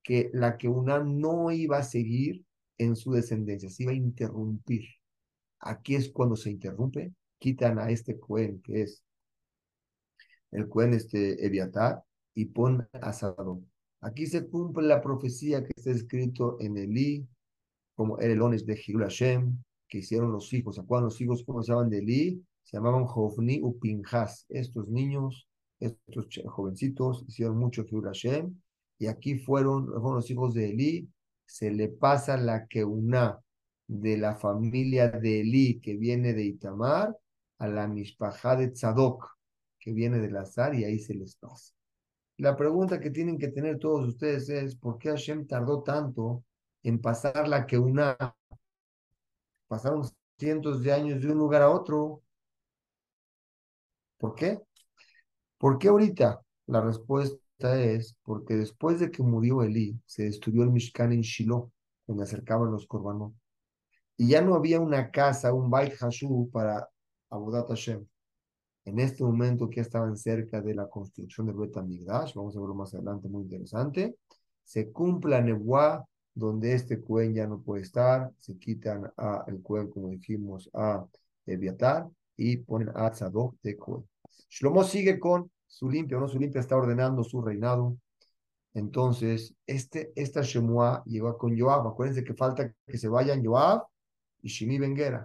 que 0.02 0.30
la 0.32 0.56
que 0.56 0.68
una 0.68 1.02
no 1.02 1.50
iba 1.50 1.78
a 1.78 1.82
seguir 1.82 2.44
en 2.78 2.94
su 2.94 3.12
descendencia, 3.12 3.70
se 3.70 3.84
iba 3.84 3.92
a 3.92 3.96
interrumpir. 3.96 4.84
Aquí 5.60 5.96
es 5.96 6.10
cuando 6.10 6.36
se 6.36 6.50
interrumpe, 6.50 7.12
quitan 7.38 7.78
a 7.78 7.90
este 7.90 8.18
Cohen, 8.20 8.60
que 8.62 8.82
es 8.82 9.02
el 10.52 10.68
Cohen 10.68 10.94
este 10.94 11.44
Eviatar, 11.44 12.04
y 12.34 12.46
pon 12.46 12.88
a 12.92 13.12
Sadón. 13.12 13.68
Aquí 14.00 14.26
se 14.26 14.46
cumple 14.46 14.86
la 14.86 15.00
profecía 15.00 15.64
que 15.64 15.72
está 15.74 15.90
escrito 15.90 16.58
en 16.60 16.76
Elí, 16.76 17.26
como 17.94 18.18
el 18.18 18.32
Elones 18.32 18.66
de 18.66 18.76
Gil 18.76 18.98
que 19.88 19.98
hicieron 19.98 20.32
los 20.32 20.52
hijos. 20.52 20.74
¿Se 20.74 20.82
acuerdan 20.82 21.06
los 21.06 21.20
hijos 21.20 21.44
cómo 21.44 21.62
se 21.62 21.72
llaman 21.72 21.90
de 21.90 21.98
Elí? 21.98 22.44
se 22.64 22.78
llamaban 22.78 23.04
Jovni 23.04 23.60
u 23.62 23.78
Pinjas. 23.78 24.46
Estos 24.48 24.88
niños, 24.88 25.48
estos 25.80 26.28
jovencitos, 26.46 27.24
hicieron 27.28 27.58
mucho 27.58 27.84
Fiur 27.84 28.06
Hashem, 28.06 28.54
y 28.98 29.06
aquí 29.06 29.38
fueron, 29.38 29.86
fueron, 29.86 30.16
los 30.16 30.30
hijos 30.30 30.54
de 30.54 30.70
Eli. 30.70 31.08
Se 31.46 31.70
le 31.70 31.88
pasa 31.88 32.36
la 32.36 32.66
que 32.66 32.84
una 32.84 33.38
de 33.86 34.16
la 34.16 34.36
familia 34.36 35.08
de 35.10 35.40
Eli, 35.40 35.80
que 35.80 35.96
viene 35.96 36.32
de 36.32 36.44
Itamar, 36.44 37.16
a 37.58 37.68
la 37.68 37.86
Mishpajá 37.86 38.56
de 38.56 38.68
Tzadok, 38.68 39.28
que 39.78 39.92
viene 39.92 40.18
de 40.18 40.30
Lazar, 40.30 40.74
y 40.74 40.84
ahí 40.84 40.98
se 40.98 41.14
les 41.14 41.36
pasa. 41.36 41.74
La 42.38 42.56
pregunta 42.56 42.98
que 42.98 43.10
tienen 43.10 43.38
que 43.38 43.48
tener 43.48 43.78
todos 43.78 44.08
ustedes 44.08 44.48
es, 44.48 44.76
¿por 44.76 44.98
qué 44.98 45.10
Hashem 45.10 45.46
tardó 45.46 45.82
tanto 45.82 46.44
en 46.82 47.00
pasar 47.00 47.46
la 47.46 47.66
que 47.66 47.78
una? 47.78 48.16
Pasaron 49.68 50.02
cientos 50.38 50.82
de 50.82 50.92
años 50.92 51.22
de 51.22 51.30
un 51.30 51.38
lugar 51.38 51.62
a 51.62 51.70
otro. 51.70 52.22
¿Por 54.18 54.34
qué? 54.34 54.60
¿Por 55.64 55.78
qué 55.78 55.88
ahorita? 55.88 56.42
La 56.66 56.82
respuesta 56.82 57.80
es 57.80 58.14
porque 58.22 58.54
después 58.54 59.00
de 59.00 59.10
que 59.10 59.22
murió 59.22 59.62
Elí, 59.62 59.98
se 60.04 60.24
destruyó 60.24 60.62
el 60.62 60.70
Mishkan 60.70 61.10
en 61.10 61.22
Shiloh, 61.22 61.72
donde 62.06 62.24
acercaban 62.24 62.70
los 62.70 62.86
korbanot. 62.86 63.32
Y 64.18 64.28
ya 64.28 64.42
no 64.42 64.56
había 64.56 64.78
una 64.78 65.10
casa, 65.10 65.54
un 65.54 65.70
Bait 65.70 65.94
Hashu 65.98 66.50
para 66.52 66.86
Abodat 67.30 67.66
Hashem. 67.68 68.06
En 68.84 69.00
este 69.00 69.24
momento 69.24 69.70
que 69.70 69.80
estaban 69.80 70.18
cerca 70.18 70.60
de 70.60 70.74
la 70.74 70.86
construcción 70.86 71.46
del 71.46 71.56
Bet 71.56 71.78
Amigdash, 71.78 72.34
vamos 72.34 72.54
a 72.54 72.60
verlo 72.60 72.74
más 72.74 72.92
adelante, 72.92 73.30
muy 73.30 73.44
interesante, 73.44 74.18
se 74.64 74.92
cumple 74.92 75.40
la 75.40 76.04
donde 76.34 76.74
este 76.74 77.00
cuen 77.00 77.32
ya 77.32 77.46
no 77.46 77.62
puede 77.62 77.84
estar, 77.84 78.30
se 78.36 78.58
quitan 78.58 79.10
a 79.16 79.46
el 79.46 79.62
cuen, 79.62 79.88
como 79.88 80.10
dijimos, 80.10 80.68
a 80.74 81.06
Eviatar, 81.46 82.06
y 82.36 82.58
ponen 82.58 82.90
a 82.94 83.10
Tzadok 83.10 83.54
de 83.62 83.78
cuen. 83.78 84.06
Shlomo 84.50 84.84
sigue 84.84 85.18
con 85.18 85.50
su 85.74 85.90
limpia, 85.90 86.18
¿no? 86.18 86.28
Su 86.28 86.38
limpia 86.38 86.60
está 86.60 86.76
ordenando 86.76 87.24
su 87.24 87.42
reinado. 87.42 87.98
Entonces, 88.74 89.54
este, 89.66 90.12
esta 90.14 90.42
Shemua 90.42 91.02
llegó 91.04 91.36
con 91.36 91.58
Joab. 91.58 91.88
Acuérdense 91.88 92.22
que 92.22 92.34
falta 92.34 92.72
que 92.86 92.96
se 92.96 93.08
vayan 93.08 93.44
Joab 93.44 93.84
y 94.40 94.48
Shimi 94.48 94.78
Benguera. 94.78 95.24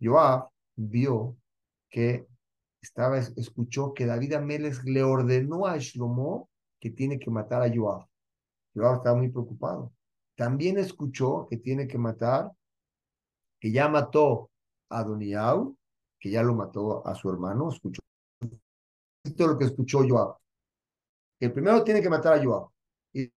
Joab 0.00 0.48
vio 0.74 1.36
que 1.88 2.26
estaba, 2.82 3.18
escuchó 3.18 3.94
que 3.94 4.04
David 4.04 4.32
Ameles 4.34 4.82
le 4.84 5.04
ordenó 5.04 5.66
a 5.66 5.78
Shlomo 5.78 6.48
que 6.80 6.90
tiene 6.90 7.20
que 7.20 7.30
matar 7.30 7.62
a 7.62 7.72
Joab. 7.72 8.04
Joab 8.74 8.96
estaba 8.96 9.16
muy 9.16 9.28
preocupado. 9.28 9.92
También 10.34 10.78
escuchó 10.78 11.46
que 11.48 11.56
tiene 11.56 11.86
que 11.86 11.98
matar, 11.98 12.50
que 13.60 13.70
ya 13.70 13.88
mató 13.88 14.50
a 14.88 15.04
Doniau, 15.04 15.76
que 16.18 16.30
ya 16.30 16.42
lo 16.42 16.54
mató 16.56 17.06
a 17.06 17.14
su 17.14 17.30
hermano, 17.30 17.70
escuchó 17.70 18.00
lo 19.38 19.58
que 19.58 19.64
escuchó 19.64 20.00
Joab. 20.08 20.36
El 21.40 21.52
primero 21.52 21.84
tiene 21.84 22.02
que 22.02 22.10
matar 22.10 22.34
a 22.34 22.44
Joab. 22.44 22.68
Y 23.12 23.30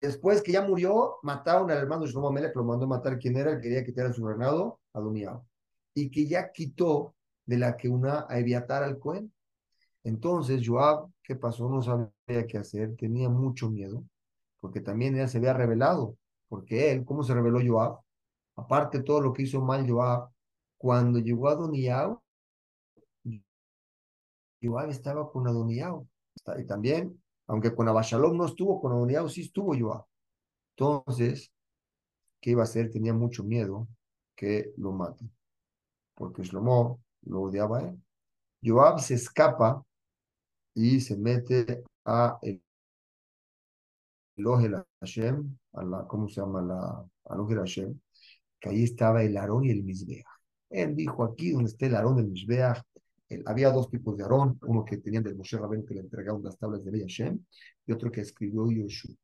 después 0.00 0.42
que 0.42 0.52
ya 0.52 0.62
murió, 0.62 1.18
mataron 1.22 1.70
al 1.70 1.78
hermano 1.78 2.04
de 2.04 2.10
Shlomo 2.10 2.32
Melech, 2.32 2.54
lo 2.56 2.64
mandó 2.64 2.86
a 2.86 2.88
matar 2.88 3.18
quien 3.18 3.36
era, 3.36 3.52
el 3.52 3.60
quería 3.60 3.84
quitar 3.84 4.12
su 4.12 4.26
reinado, 4.26 4.80
a 4.92 5.00
Doniab. 5.00 5.42
Y 5.94 6.10
que 6.10 6.26
ya 6.26 6.50
quitó 6.52 7.14
de 7.46 7.58
la 7.58 7.76
que 7.76 7.88
una 7.88 8.26
a 8.28 8.38
Eviatar 8.38 8.82
al 8.82 8.98
Cohen. 8.98 9.32
Entonces 10.04 10.66
Joab, 10.66 11.10
¿qué 11.22 11.36
pasó? 11.36 11.68
No 11.68 11.82
sabía 11.82 12.46
qué 12.46 12.58
hacer, 12.58 12.96
tenía 12.96 13.28
mucho 13.28 13.70
miedo, 13.70 14.04
porque 14.60 14.80
también 14.80 15.14
ya 15.16 15.28
se 15.28 15.38
había 15.38 15.52
revelado, 15.52 16.16
porque 16.48 16.92
él, 16.92 17.04
¿cómo 17.04 17.22
se 17.22 17.34
reveló 17.34 17.60
Joab? 17.66 18.00
aparte 18.60 18.98
de 18.98 19.04
todo 19.04 19.20
lo 19.20 19.32
que 19.32 19.42
hizo 19.42 19.60
mal 19.60 19.88
Joab, 19.88 20.30
cuando 20.76 21.18
llegó 21.18 21.48
a 21.48 21.52
Adoniao, 21.52 22.22
Joab 24.62 24.90
estaba 24.90 25.30
con 25.30 25.46
Adoniao. 25.46 26.06
Y 26.58 26.66
también, 26.66 27.22
aunque 27.46 27.74
con 27.74 27.88
Abashalom 27.88 28.36
no 28.36 28.46
estuvo, 28.46 28.80
con 28.80 28.92
Adoniao 28.92 29.28
sí 29.28 29.42
estuvo 29.42 29.78
Joab. 29.78 30.04
Entonces, 30.76 31.52
¿qué 32.40 32.50
iba 32.50 32.62
a 32.62 32.64
hacer? 32.64 32.90
Tenía 32.90 33.12
mucho 33.12 33.44
miedo 33.44 33.88
que 34.34 34.72
lo 34.76 34.92
maten, 34.92 35.30
porque 36.14 36.42
Shlomo 36.42 37.02
lo 37.22 37.42
odiaba 37.42 37.78
a 37.78 37.82
él. 37.82 38.02
Joab 38.62 39.00
se 39.00 39.14
escapa 39.14 39.84
y 40.74 41.00
se 41.00 41.16
mete 41.16 41.84
a 42.04 42.38
el 42.42 42.62
el 44.36 44.84
Hashem, 45.00 45.58
a 45.74 45.84
la, 45.84 46.06
¿cómo 46.06 46.28
se 46.28 46.40
llama? 46.40 46.62
La, 46.62 46.76
a 46.78 47.36
Hashem, 47.36 47.98
que 48.58 48.70
ahí 48.70 48.84
estaba 48.84 49.22
el 49.22 49.36
Aarón 49.36 49.64
y 49.64 49.70
el 49.70 49.82
Mizbeach. 49.82 50.24
Él 50.70 50.96
dijo, 50.96 51.24
aquí 51.24 51.50
donde 51.50 51.70
está 51.70 51.86
el 51.86 51.96
Aarón 51.96 52.18
y 52.18 52.20
el 52.22 52.30
Había 53.46 53.70
dos 53.70 53.88
tipos 53.90 54.16
de 54.16 54.24
Aarón, 54.24 54.58
uno 54.62 54.84
que 54.84 54.96
tenían 54.96 55.22
del 55.22 55.36
Moshe 55.36 55.56
Rabén 55.56 55.84
que 55.86 55.94
le 55.94 56.00
entregaron 56.00 56.42
las 56.42 56.58
tablas 56.58 56.84
de 56.84 57.00
Hashem, 57.00 57.38
y 57.86 57.92
otro 57.92 58.10
que 58.10 58.22
escribió 58.22 58.70
Yoshua. 58.70 59.14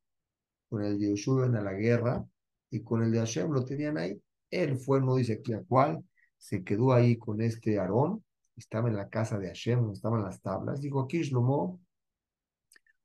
Con 0.69 0.83
el 0.83 0.97
de 0.97 1.09
Yoshua 1.09 1.45
iban 1.45 1.55
a 1.57 1.61
la 1.61 1.73
guerra, 1.73 2.25
y 2.69 2.81
con 2.81 3.03
el 3.03 3.11
de 3.11 3.19
Hashem 3.19 3.51
lo 3.51 3.65
tenían 3.65 3.97
ahí. 3.97 4.21
Él 4.49 4.77
fue, 4.77 5.01
no 5.01 5.15
dice 5.15 5.33
aquí 5.33 5.53
a 5.53 5.63
cuál, 5.63 6.03
se 6.37 6.63
quedó 6.63 6.93
ahí 6.93 7.17
con 7.17 7.41
este 7.41 7.79
Aarón, 7.79 8.23
estaba 8.55 8.89
en 8.89 8.95
la 8.95 9.09
casa 9.09 9.37
de 9.37 9.47
Hashem, 9.47 9.79
donde 9.79 9.93
estaban 9.93 10.23
las 10.23 10.41
tablas. 10.41 10.81
Dijo, 10.81 11.01
aquí 11.01 11.21
Shlomo 11.21 11.79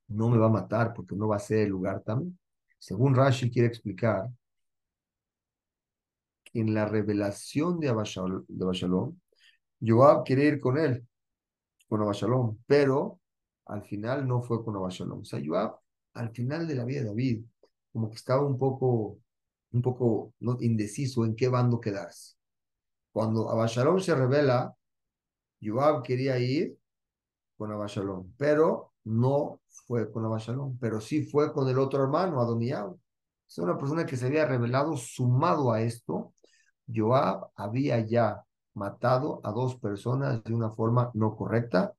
no 0.09 0.29
me 0.29 0.39
va 0.39 0.47
a 0.47 0.51
matar 0.51 0.93
porque 0.95 1.17
no 1.17 1.29
va 1.29 1.37
a 1.37 1.41
ser 1.41 1.61
el 1.61 1.71
lugar 1.71 2.03
también. 2.03 2.39
Según 2.79 3.15
Rashi 3.15 3.51
quiere 3.51 3.69
explicar, 3.69 4.29
en 6.55 6.75
la 6.75 6.85
revelación 6.87 7.81
de 7.81 7.89
Abashalom, 7.89 9.17
Joab 9.85 10.25
quiere 10.25 10.45
ir 10.45 10.61
con 10.61 10.79
él, 10.79 11.07
con 11.89 12.03
Abashalom, 12.03 12.59
pero 12.67 13.21
al 13.67 13.83
final 13.85 14.27
no 14.27 14.43
fue 14.43 14.65
con 14.65 14.77
Abashalom. 14.77 15.21
O 15.21 15.25
sea, 15.25 15.41
Joab, 15.45 15.77
al 16.15 16.31
final 16.31 16.67
de 16.67 16.75
la 16.77 16.85
vida 16.85 17.01
de 17.01 17.07
David, 17.07 17.45
como 17.93 18.09
que 18.09 18.17
estaba 18.17 18.45
un 18.47 18.59
poco, 18.59 19.19
un 19.73 19.83
poco 19.83 20.35
¿no? 20.41 20.57
indeciso 20.61 21.25
en 21.25 21.35
qué 21.35 21.49
bando 21.49 21.81
quedarse. 21.81 22.37
Cuando 23.13 23.51
Abashalom 23.51 24.01
se 24.01 24.15
revela, 24.15 24.75
Joab 25.61 26.03
quería 26.03 26.39
ir 26.39 26.77
con 27.57 27.73
Abashalom, 27.73 28.33
pero 28.37 28.93
no 29.05 29.61
fue 29.69 30.11
con 30.11 30.25
Abashalom, 30.25 30.79
pero 30.79 31.01
sí 31.01 31.25
fue 31.25 31.53
con 31.53 31.69
el 31.69 31.79
otro 31.79 32.03
hermano, 32.03 32.41
Adoniao. 32.41 32.99
Es 33.49 33.59
una 33.59 33.77
persona 33.77 34.07
que 34.07 34.17
se 34.17 34.27
había 34.27 34.47
revelado 34.47 34.97
sumado 34.97 35.73
a 35.73 35.83
esto. 35.83 36.33
Joab 36.89 37.51
había 37.55 38.01
ya 38.01 38.43
matado 38.75 39.41
a 39.45 39.53
dos 39.53 39.77
personas 39.77 40.43
de 40.45 40.55
una 40.55 40.71
forma 40.71 41.11
no 41.15 41.37
correcta, 41.37 41.95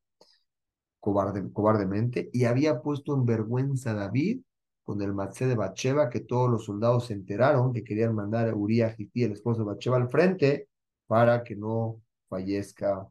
cobarde, 0.99 1.51
cobardemente, 1.51 2.30
y 2.34 2.45
había 2.45 2.82
puesto 2.82 3.13
en 3.15 3.26
vergüenza 3.26 3.91
a 3.91 3.95
David 3.95 4.41
con 4.84 5.01
el 5.01 5.13
Matzé 5.13 5.47
de 5.47 5.55
Bacheva, 5.55 6.09
que 6.09 6.21
todos 6.21 6.49
los 6.49 6.65
soldados 6.65 7.07
se 7.07 7.13
enteraron 7.13 7.74
que 7.74 7.84
querían 7.84 8.15
mandar 8.15 8.49
a 8.49 8.55
Uriah 8.55 8.95
Hití, 8.97 9.24
el 9.24 9.34
esposo 9.34 9.59
de 9.59 9.67
Bacheva, 9.67 9.97
al 9.97 10.09
frente 10.09 10.69
para 11.07 11.43
que 11.43 11.55
no 11.55 12.01
fallezca, 12.30 13.07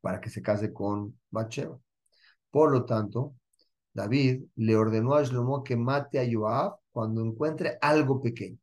para 0.00 0.20
que 0.20 0.30
se 0.30 0.42
case 0.42 0.72
con 0.72 1.18
Bacheva. 1.30 1.78
Por 2.50 2.72
lo 2.72 2.84
tanto, 2.84 3.34
David 3.92 4.44
le 4.56 4.76
ordenó 4.76 5.14
a 5.14 5.22
Shlomo 5.22 5.62
que 5.62 5.76
mate 5.76 6.18
a 6.20 6.28
Joab 6.30 6.78
cuando 6.92 7.24
encuentre 7.24 7.78
algo 7.80 8.20
pequeño. 8.20 8.58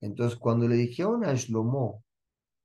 Entonces, 0.00 0.38
cuando 0.38 0.66
le 0.68 0.76
dijeron 0.76 1.24
a 1.24 1.34
Shlomo 1.34 2.02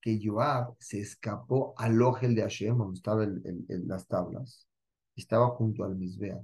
que 0.05 0.19
Joab 0.23 0.75
se 0.79 0.99
escapó 0.99 1.73
al 1.77 1.99
ojel 1.99 2.35
de 2.35 2.43
Hashem, 2.43 2.77
donde 2.77 2.93
estaban 2.93 3.41
las 3.87 4.05
tablas, 4.05 4.67
estaba 5.15 5.47
junto 5.47 5.83
al 5.83 5.95
Misbea, 5.95 6.39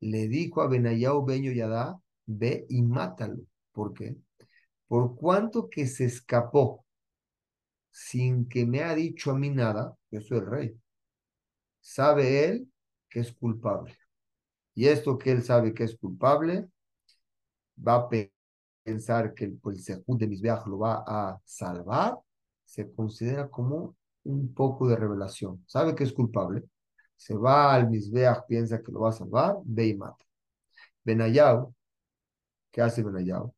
le 0.00 0.28
dijo 0.28 0.62
a 0.62 0.66
Benayao 0.66 1.22
Beño 1.22 1.52
Yadá, 1.52 2.00
ve 2.24 2.64
y 2.70 2.80
mátalo. 2.80 3.42
¿Por 3.72 3.92
qué? 3.92 4.16
Por 4.88 5.14
cuanto 5.14 5.68
que 5.68 5.86
se 5.86 6.06
escapó 6.06 6.86
sin 7.90 8.48
que 8.48 8.64
me 8.64 8.82
ha 8.82 8.94
dicho 8.94 9.32
a 9.32 9.38
mí 9.38 9.50
nada, 9.50 9.94
yo 10.10 10.22
soy 10.22 10.38
el 10.38 10.46
rey. 10.46 10.80
Sabe 11.82 12.46
él 12.46 12.72
que 13.10 13.20
es 13.20 13.30
culpable. 13.30 13.94
Y 14.74 14.86
esto 14.86 15.18
que 15.18 15.32
él 15.32 15.42
sabe 15.42 15.74
que 15.74 15.84
es 15.84 15.98
culpable, 15.98 16.66
va 17.76 17.96
a 17.96 18.08
pensar 18.82 19.34
que 19.34 19.44
el, 19.44 19.60
el 19.62 20.18
de 20.18 20.26
Misbeach 20.26 20.66
lo 20.66 20.78
va 20.78 21.04
a 21.06 21.38
salvar, 21.44 22.18
se 22.70 22.92
considera 22.92 23.48
como 23.50 23.96
un 24.22 24.54
poco 24.54 24.86
de 24.86 24.94
revelación. 24.94 25.64
Sabe 25.66 25.94
que 25.96 26.04
es 26.04 26.12
culpable, 26.12 26.62
se 27.16 27.34
va 27.34 27.74
al 27.74 27.90
Misbeach, 27.90 28.46
piensa 28.46 28.80
que 28.80 28.92
lo 28.92 29.00
va 29.00 29.10
a 29.10 29.12
salvar, 29.12 29.56
ve 29.64 29.88
y 29.88 29.96
mata. 29.96 30.24
Benayao, 31.02 31.74
¿qué 32.70 32.80
hace 32.80 33.02
Benayao? 33.02 33.52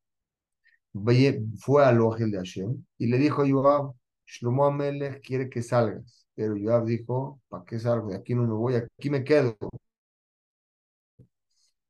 Fue 1.59 1.85
al 1.85 2.01
Ojel 2.01 2.31
de 2.31 2.39
Hashem 2.39 2.85
y 2.97 3.07
le 3.07 3.19
dijo 3.19 3.43
a 3.43 3.47
Yoab, 3.47 3.95
Shlomo 4.27 4.65
Amelech 4.65 5.21
quiere 5.23 5.51
que 5.51 5.63
salgas. 5.63 6.27
Pero 6.35 6.57
Yoab 6.57 6.87
dijo, 6.87 7.39
¿para 7.49 7.65
qué 7.65 7.79
salgo? 7.79 8.09
De 8.09 8.17
aquí 8.17 8.35
no 8.35 8.45
me 8.45 8.55
voy, 8.55 8.77
aquí 8.77 9.11
me 9.11 9.23
quedo. 9.25 9.59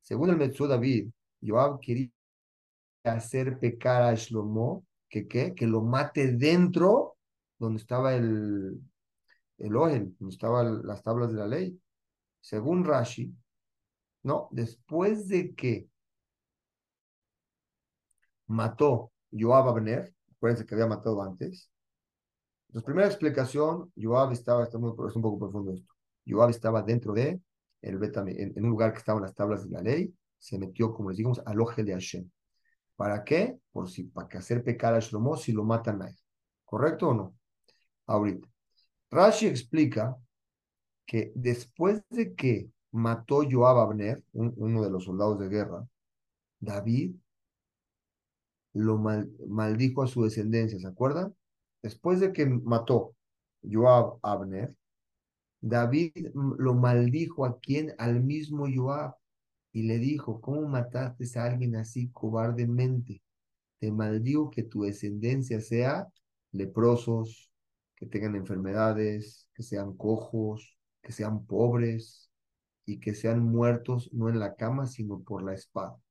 Según 0.00 0.30
el 0.30 0.36
Metzú 0.36 0.66
David, 0.66 1.08
Joab 1.40 1.78
quería 1.78 2.10
hacer 3.04 3.60
pecar 3.60 4.02
a 4.02 4.14
Shlomo, 4.14 4.84
que 5.08 5.28
qué? 5.28 5.54
Que 5.54 5.68
lo 5.68 5.82
mate 5.82 6.32
dentro 6.32 7.11
donde 7.62 7.80
estaba 7.80 8.14
el, 8.14 8.80
el 9.58 9.72
donde 9.72 10.14
estaban 10.28 10.84
las 10.84 11.02
tablas 11.02 11.30
de 11.30 11.38
la 11.38 11.46
ley. 11.46 11.80
Según 12.40 12.84
Rashi, 12.84 13.32
no, 14.24 14.48
después 14.50 15.28
de 15.28 15.54
que 15.54 15.88
mató 18.48 19.12
Joab 19.30 19.68
Abner, 19.68 20.12
acuérdense 20.36 20.66
que 20.66 20.74
había 20.74 20.88
matado 20.88 21.22
antes, 21.22 21.70
entonces, 22.66 22.86
primera 22.86 23.06
explicación, 23.06 23.92
Joab 23.96 24.32
estaba, 24.32 24.64
es 24.64 24.74
un 24.74 25.22
poco 25.22 25.38
profundo 25.38 25.72
esto, 25.72 25.94
Joab 26.26 26.50
estaba 26.50 26.82
dentro 26.82 27.12
de 27.12 27.40
el 27.82 28.02
en, 28.02 28.52
en, 28.56 28.64
un 28.64 28.70
lugar 28.70 28.92
que 28.92 28.98
estaban 28.98 29.22
las 29.22 29.34
tablas 29.34 29.64
de 29.64 29.70
la 29.70 29.82
ley, 29.82 30.12
se 30.38 30.58
metió, 30.58 30.92
como 30.92 31.10
les 31.10 31.18
digamos, 31.18 31.40
al 31.44 31.60
oje 31.60 31.84
de 31.84 31.92
Hashem. 31.92 32.28
¿Para 32.96 33.24
qué? 33.24 33.58
Por 33.70 33.88
si, 33.88 34.04
para 34.04 34.28
que 34.28 34.38
hacer 34.38 34.64
pecar 34.64 34.94
a 34.94 35.00
Shlomo 35.00 35.36
si 35.36 35.52
lo 35.52 35.64
matan 35.64 36.02
a 36.02 36.08
él. 36.08 36.16
¿Correcto 36.64 37.08
o 37.08 37.14
no? 37.14 37.34
Ahorita. 38.12 38.46
Rashi 39.10 39.46
explica 39.46 40.18
que 41.06 41.32
después 41.34 42.02
de 42.10 42.34
que 42.34 42.70
mató 42.90 43.42
Joab 43.50 43.78
Abner, 43.78 44.22
uno 44.32 44.82
de 44.82 44.90
los 44.90 45.04
soldados 45.04 45.38
de 45.38 45.48
guerra, 45.48 45.88
David 46.60 47.14
lo 48.74 48.98
maldijo 49.48 50.02
a 50.02 50.06
su 50.06 50.24
descendencia, 50.24 50.78
¿se 50.78 50.86
acuerdan? 50.86 51.34
después 51.82 52.20
de 52.20 52.32
que 52.32 52.44
mató 52.44 53.16
Joab 53.62 54.18
Abner, 54.22 54.76
David 55.62 56.12
lo 56.34 56.74
maldijo 56.74 57.46
a 57.46 57.58
quien, 57.60 57.94
al 57.96 58.22
mismo 58.22 58.66
Joab, 58.72 59.14
y 59.72 59.84
le 59.84 59.98
dijo, 59.98 60.40
¿cómo 60.42 60.68
mataste 60.68 61.26
a 61.38 61.44
alguien 61.44 61.76
así 61.76 62.10
cobardemente? 62.10 63.22
Te 63.78 63.90
maldigo 63.90 64.50
que 64.50 64.64
tu 64.64 64.82
descendencia 64.82 65.60
sea 65.62 66.08
leprosos, 66.52 67.51
que 68.02 68.08
tengan 68.08 68.34
enfermedades, 68.34 69.48
que 69.54 69.62
sean 69.62 69.96
cojos, 69.96 70.76
que 71.00 71.12
sean 71.12 71.46
pobres 71.46 72.32
y 72.84 72.98
que 72.98 73.14
sean 73.14 73.44
muertos 73.44 74.12
no 74.12 74.28
en 74.28 74.40
la 74.40 74.56
cama, 74.56 74.88
sino 74.88 75.22
por 75.22 75.44
la 75.44 75.54
espada. 75.54 75.92
O 75.92 76.02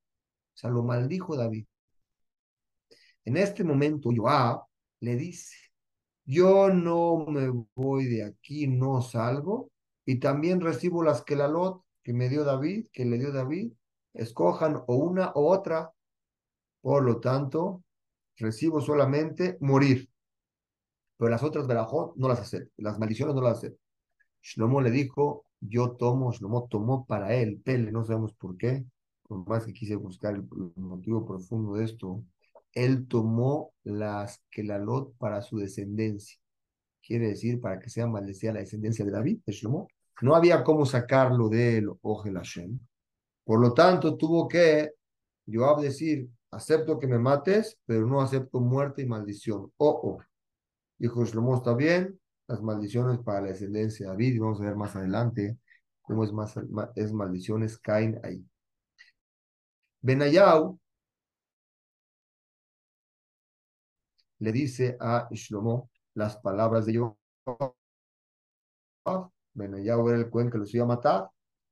sea, 0.53 0.69
lo 0.69 0.83
maldijo 0.83 1.35
David. 1.35 1.65
En 3.25 3.35
este 3.35 3.65
momento, 3.65 4.09
Joab 4.15 4.61
le 5.01 5.17
dice, 5.17 5.53
yo 6.23 6.69
no 6.69 7.25
me 7.27 7.51
voy 7.75 8.05
de 8.05 8.23
aquí, 8.23 8.67
no 8.67 9.01
salgo, 9.01 9.69
y 10.05 10.17
también 10.21 10.61
recibo 10.61 11.03
las 11.03 11.23
que 11.23 11.35
la 11.35 11.49
lot 11.49 11.83
que 12.03 12.13
me 12.13 12.29
dio 12.29 12.45
David, 12.45 12.87
que 12.93 13.03
le 13.03 13.17
dio 13.17 13.33
David, 13.33 13.73
escojan 14.13 14.81
o 14.87 14.95
una 14.95 15.31
o 15.31 15.45
otra, 15.51 15.91
por 16.79 17.03
lo 17.03 17.19
tanto, 17.19 17.83
recibo 18.37 18.79
solamente 18.79 19.57
morir, 19.59 20.11
pero 21.22 21.30
las 21.30 21.43
otras 21.43 21.67
verajot 21.67 22.15
no 22.15 22.28
las 22.28 22.39
acepto, 22.39 22.74
las 22.78 22.97
maldiciones 22.97 23.36
no 23.36 23.41
las 23.41 23.59
acepto. 23.59 23.80
Shlomo 24.41 24.82
le 24.82 24.89
dijo, 24.89 25.45
yo 25.59 25.91
tomo, 25.91 26.32
Shlomo 26.32 26.67
tomó 26.67 27.05
para 27.05 27.36
él, 27.36 27.61
Pele, 27.63 27.91
no 27.91 28.03
sabemos 28.03 28.34
por 28.34 28.57
qué, 28.57 28.84
por 29.28 29.47
más 29.47 29.63
que 29.63 29.72
quise 29.72 29.95
buscar 29.95 30.34
el 30.34 30.43
motivo 30.78 31.24
profundo 31.24 31.76
de 31.76 31.86
esto, 31.86 32.24
él 32.74 33.07
tomó 33.07 33.72
las 33.84 34.41
que 34.49 34.63
la 34.63 34.80
lot 34.80 35.15
para 35.19 35.43
su 35.43 35.59
descendencia. 35.59 36.39
Quiere 37.05 37.28
decir, 37.28 37.61
para 37.61 37.78
que 37.78 37.91
sea 37.91 38.07
maldecida 38.07 38.53
la 38.53 38.61
descendencia 38.61 39.05
de 39.05 39.11
David, 39.11 39.41
de 39.45 39.53
Shlomo. 39.53 39.89
No 40.24 40.34
había 40.34 40.63
cómo 40.63 40.88
sacarlo 40.88 41.49
del 41.49 41.88
Ogel 42.01 42.34
Hashem. 42.34 42.80
Por 43.43 43.59
lo 43.59 43.76
tanto, 43.76 44.17
tuvo 44.17 44.47
que 44.47 44.93
Joab 45.45 45.82
decir, 45.82 46.28
acepto 46.49 46.97
que 46.97 47.05
me 47.05 47.19
mates, 47.19 47.78
pero 47.86 48.07
no 48.07 48.22
acepto 48.22 48.59
muerte 48.59 49.03
y 49.03 49.05
maldición. 49.05 49.72
Oh, 49.78 50.17
oh. 50.17 50.30
Dijo 51.01 51.25
Shlomo, 51.25 51.55
está 51.55 51.73
bien, 51.73 52.21
las 52.47 52.61
maldiciones 52.61 53.17
para 53.21 53.41
la 53.41 53.47
descendencia 53.47 54.05
de 54.05 54.11
David, 54.11 54.39
vamos 54.39 54.61
a 54.61 54.65
ver 54.65 54.75
más 54.75 54.95
adelante 54.95 55.57
cómo 55.99 56.23
es, 56.23 56.31
más, 56.31 56.53
es 56.93 57.11
maldiciones 57.11 57.79
caen 57.79 58.21
ahí. 58.23 58.45
Benayau 59.99 60.79
le 64.37 64.51
dice 64.51 64.95
a 64.99 65.27
Shlomo 65.31 65.89
las 66.13 66.37
palabras 66.37 66.85
de 66.85 66.93
yo. 66.93 67.17
Benayau 69.55 70.07
era 70.07 70.19
el 70.19 70.29
cuen 70.29 70.51
que 70.51 70.59
los 70.59 70.71
iba 70.75 70.83
a 70.83 70.87
matar. 70.87 71.29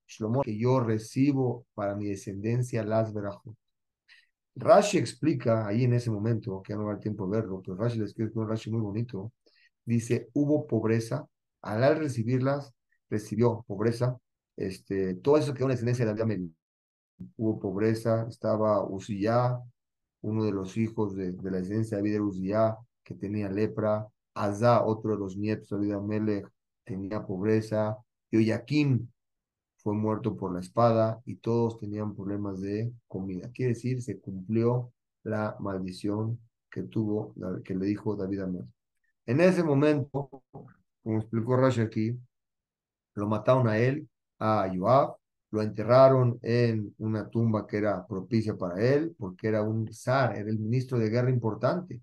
Shlomo, 0.07 0.41
que 0.41 0.57
yo 0.57 0.79
recibo 0.79 1.67
para 1.75 1.93
mi 1.93 2.07
descendencia 2.07 2.83
las 2.83 3.13
verajot. 3.13 3.55
Rashi 4.59 4.97
explica 4.97 5.67
ahí 5.67 5.85
en 5.85 5.93
ese 5.93 6.11
momento, 6.11 6.61
que 6.61 6.73
ya 6.73 6.77
no 6.77 6.85
va 6.85 6.93
el 6.93 6.99
tiempo 6.99 7.25
de 7.27 7.37
verlo, 7.37 7.61
pero 7.61 7.77
Rashi 7.77 7.99
le 7.99 8.05
escribe 8.05 8.31
un 8.35 8.47
Rashi 8.49 8.69
muy 8.71 8.81
bonito. 8.81 9.33
Dice, 9.85 10.29
hubo 10.33 10.67
pobreza, 10.67 11.25
al 11.61 11.97
recibirlas, 11.97 12.73
recibió 13.09 13.63
pobreza, 13.67 14.17
este, 14.57 15.15
todo 15.15 15.37
eso 15.37 15.53
quedó 15.53 15.65
en 15.65 15.69
la 15.69 15.73
descendencia 15.73 16.05
de 16.05 16.13
David 16.13 16.49
Hubo 17.37 17.59
pobreza, 17.59 18.25
estaba 18.29 18.85
Uziyah, 18.87 19.59
uno 20.21 20.45
de 20.45 20.51
los 20.51 20.77
hijos 20.77 21.15
de, 21.15 21.31
de 21.33 21.51
la 21.51 21.57
descendencia 21.57 21.97
de 21.97 22.03
David 22.03 22.15
era 22.15 22.23
Uziyah, 22.23 22.77
que 23.03 23.15
tenía 23.15 23.49
lepra, 23.49 24.07
Azá, 24.33 24.83
otro 24.85 25.11
de 25.11 25.17
los 25.17 25.37
nietos 25.37 25.69
de 25.69 25.77
David 25.77 25.93
Amelech, 25.93 26.47
tenía 26.83 27.25
pobreza, 27.25 27.97
Yoyakim, 28.31 29.07
fue 29.81 29.93
muerto 29.93 30.35
por 30.35 30.53
la 30.53 30.59
espada 30.59 31.21
y 31.25 31.37
todos 31.37 31.77
tenían 31.77 32.15
problemas 32.15 32.59
de 32.61 32.91
comida. 33.07 33.49
Quiere 33.53 33.73
decir, 33.73 34.01
se 34.01 34.19
cumplió 34.19 34.91
la 35.23 35.55
maldición 35.59 36.39
que 36.69 36.83
tuvo, 36.83 37.33
que 37.63 37.75
le 37.75 37.85
dijo 37.85 38.15
David 38.15 38.41
Amel. 38.41 38.65
En 39.25 39.41
ese 39.41 39.63
momento, 39.63 40.29
como 41.03 41.19
explicó 41.19 41.55
Rashi 41.55 41.81
aquí, 41.81 42.19
lo 43.15 43.27
mataron 43.27 43.67
a 43.67 43.77
él, 43.77 44.07
a 44.39 44.69
Joab, 44.73 45.15
lo 45.51 45.61
enterraron 45.61 46.39
en 46.41 46.93
una 46.97 47.29
tumba 47.29 47.65
que 47.65 47.77
era 47.77 48.05
propicia 48.05 48.55
para 48.55 48.81
él, 48.83 49.15
porque 49.17 49.47
era 49.47 49.63
un 49.63 49.91
zar, 49.93 50.37
era 50.37 50.49
el 50.49 50.59
ministro 50.59 50.99
de 50.99 51.09
guerra 51.09 51.29
importante. 51.29 52.01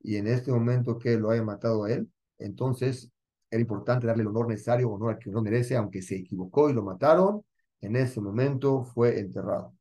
Y 0.00 0.16
en 0.16 0.26
este 0.28 0.52
momento 0.52 0.98
que 0.98 1.16
lo 1.16 1.30
haya 1.30 1.42
matado 1.42 1.84
a 1.84 1.92
él, 1.92 2.10
entonces 2.38 3.10
era 3.54 3.60
importante 3.60 4.06
darle 4.08 4.22
el 4.22 4.28
honor 4.28 4.48
necesario, 4.48 4.90
honor 4.90 5.12
al 5.12 5.18
que 5.18 5.30
no 5.30 5.40
merece, 5.40 5.76
aunque 5.76 6.02
se 6.02 6.16
equivocó 6.16 6.68
y 6.68 6.72
lo 6.72 6.82
mataron, 6.82 7.44
en 7.80 7.94
ese 7.94 8.20
momento 8.20 8.82
fue 8.82 9.20
enterrado. 9.20 9.74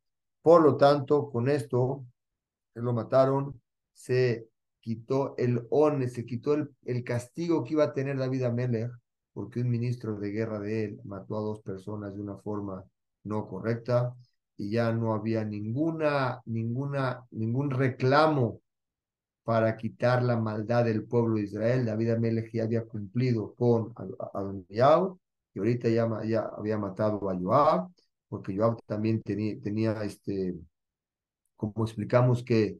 Por 0.43 0.61
lo 0.61 0.77
tanto, 0.77 1.31
con 1.31 1.49
esto, 1.49 2.05
lo 2.75 2.93
mataron, 2.93 3.59
se 3.93 4.47
quitó 4.79 5.35
el 5.37 5.65
on, 5.71 6.07
se 6.07 6.23
quitó 6.23 6.53
el, 6.53 6.69
el 6.85 7.03
castigo 7.03 7.63
que 7.63 7.73
iba 7.73 7.85
a 7.85 7.93
tener 7.93 8.17
David 8.17 8.43
Amelech, 8.43 8.91
porque 9.33 9.61
un 9.61 9.69
ministro 9.71 10.19
de 10.19 10.29
guerra 10.29 10.59
de 10.59 10.85
él 10.85 10.99
mató 11.03 11.37
a 11.37 11.41
dos 11.41 11.61
personas 11.61 12.13
de 12.13 12.21
una 12.21 12.37
forma 12.37 12.83
no 13.23 13.47
correcta 13.47 14.13
y 14.55 14.69
ya 14.69 14.91
no 14.91 15.15
había 15.15 15.43
ninguna, 15.43 16.41
ninguna, 16.45 17.25
ningún 17.31 17.71
reclamo 17.71 18.61
para 19.43 19.75
quitar 19.77 20.23
la 20.23 20.37
maldad 20.37 20.85
del 20.85 21.03
pueblo 21.05 21.35
de 21.35 21.43
Israel. 21.43 21.85
David 21.85 22.11
Amelech 22.11 22.51
ya 22.53 22.63
había 22.63 22.85
cumplido 22.85 23.53
con 23.55 23.93
Adoniyahu 24.33 25.19
y 25.53 25.59
ahorita 25.59 25.89
ya, 25.89 26.07
ya 26.25 26.41
había 26.57 26.77
matado 26.77 27.29
a 27.29 27.37
Joab, 27.37 27.89
porque 28.29 28.55
Joab 28.57 28.81
también 28.85 29.21
tenía, 29.21 29.59
tenía 29.61 30.03
este, 30.03 30.55
como 31.55 31.83
explicamos 31.85 32.43
que 32.43 32.79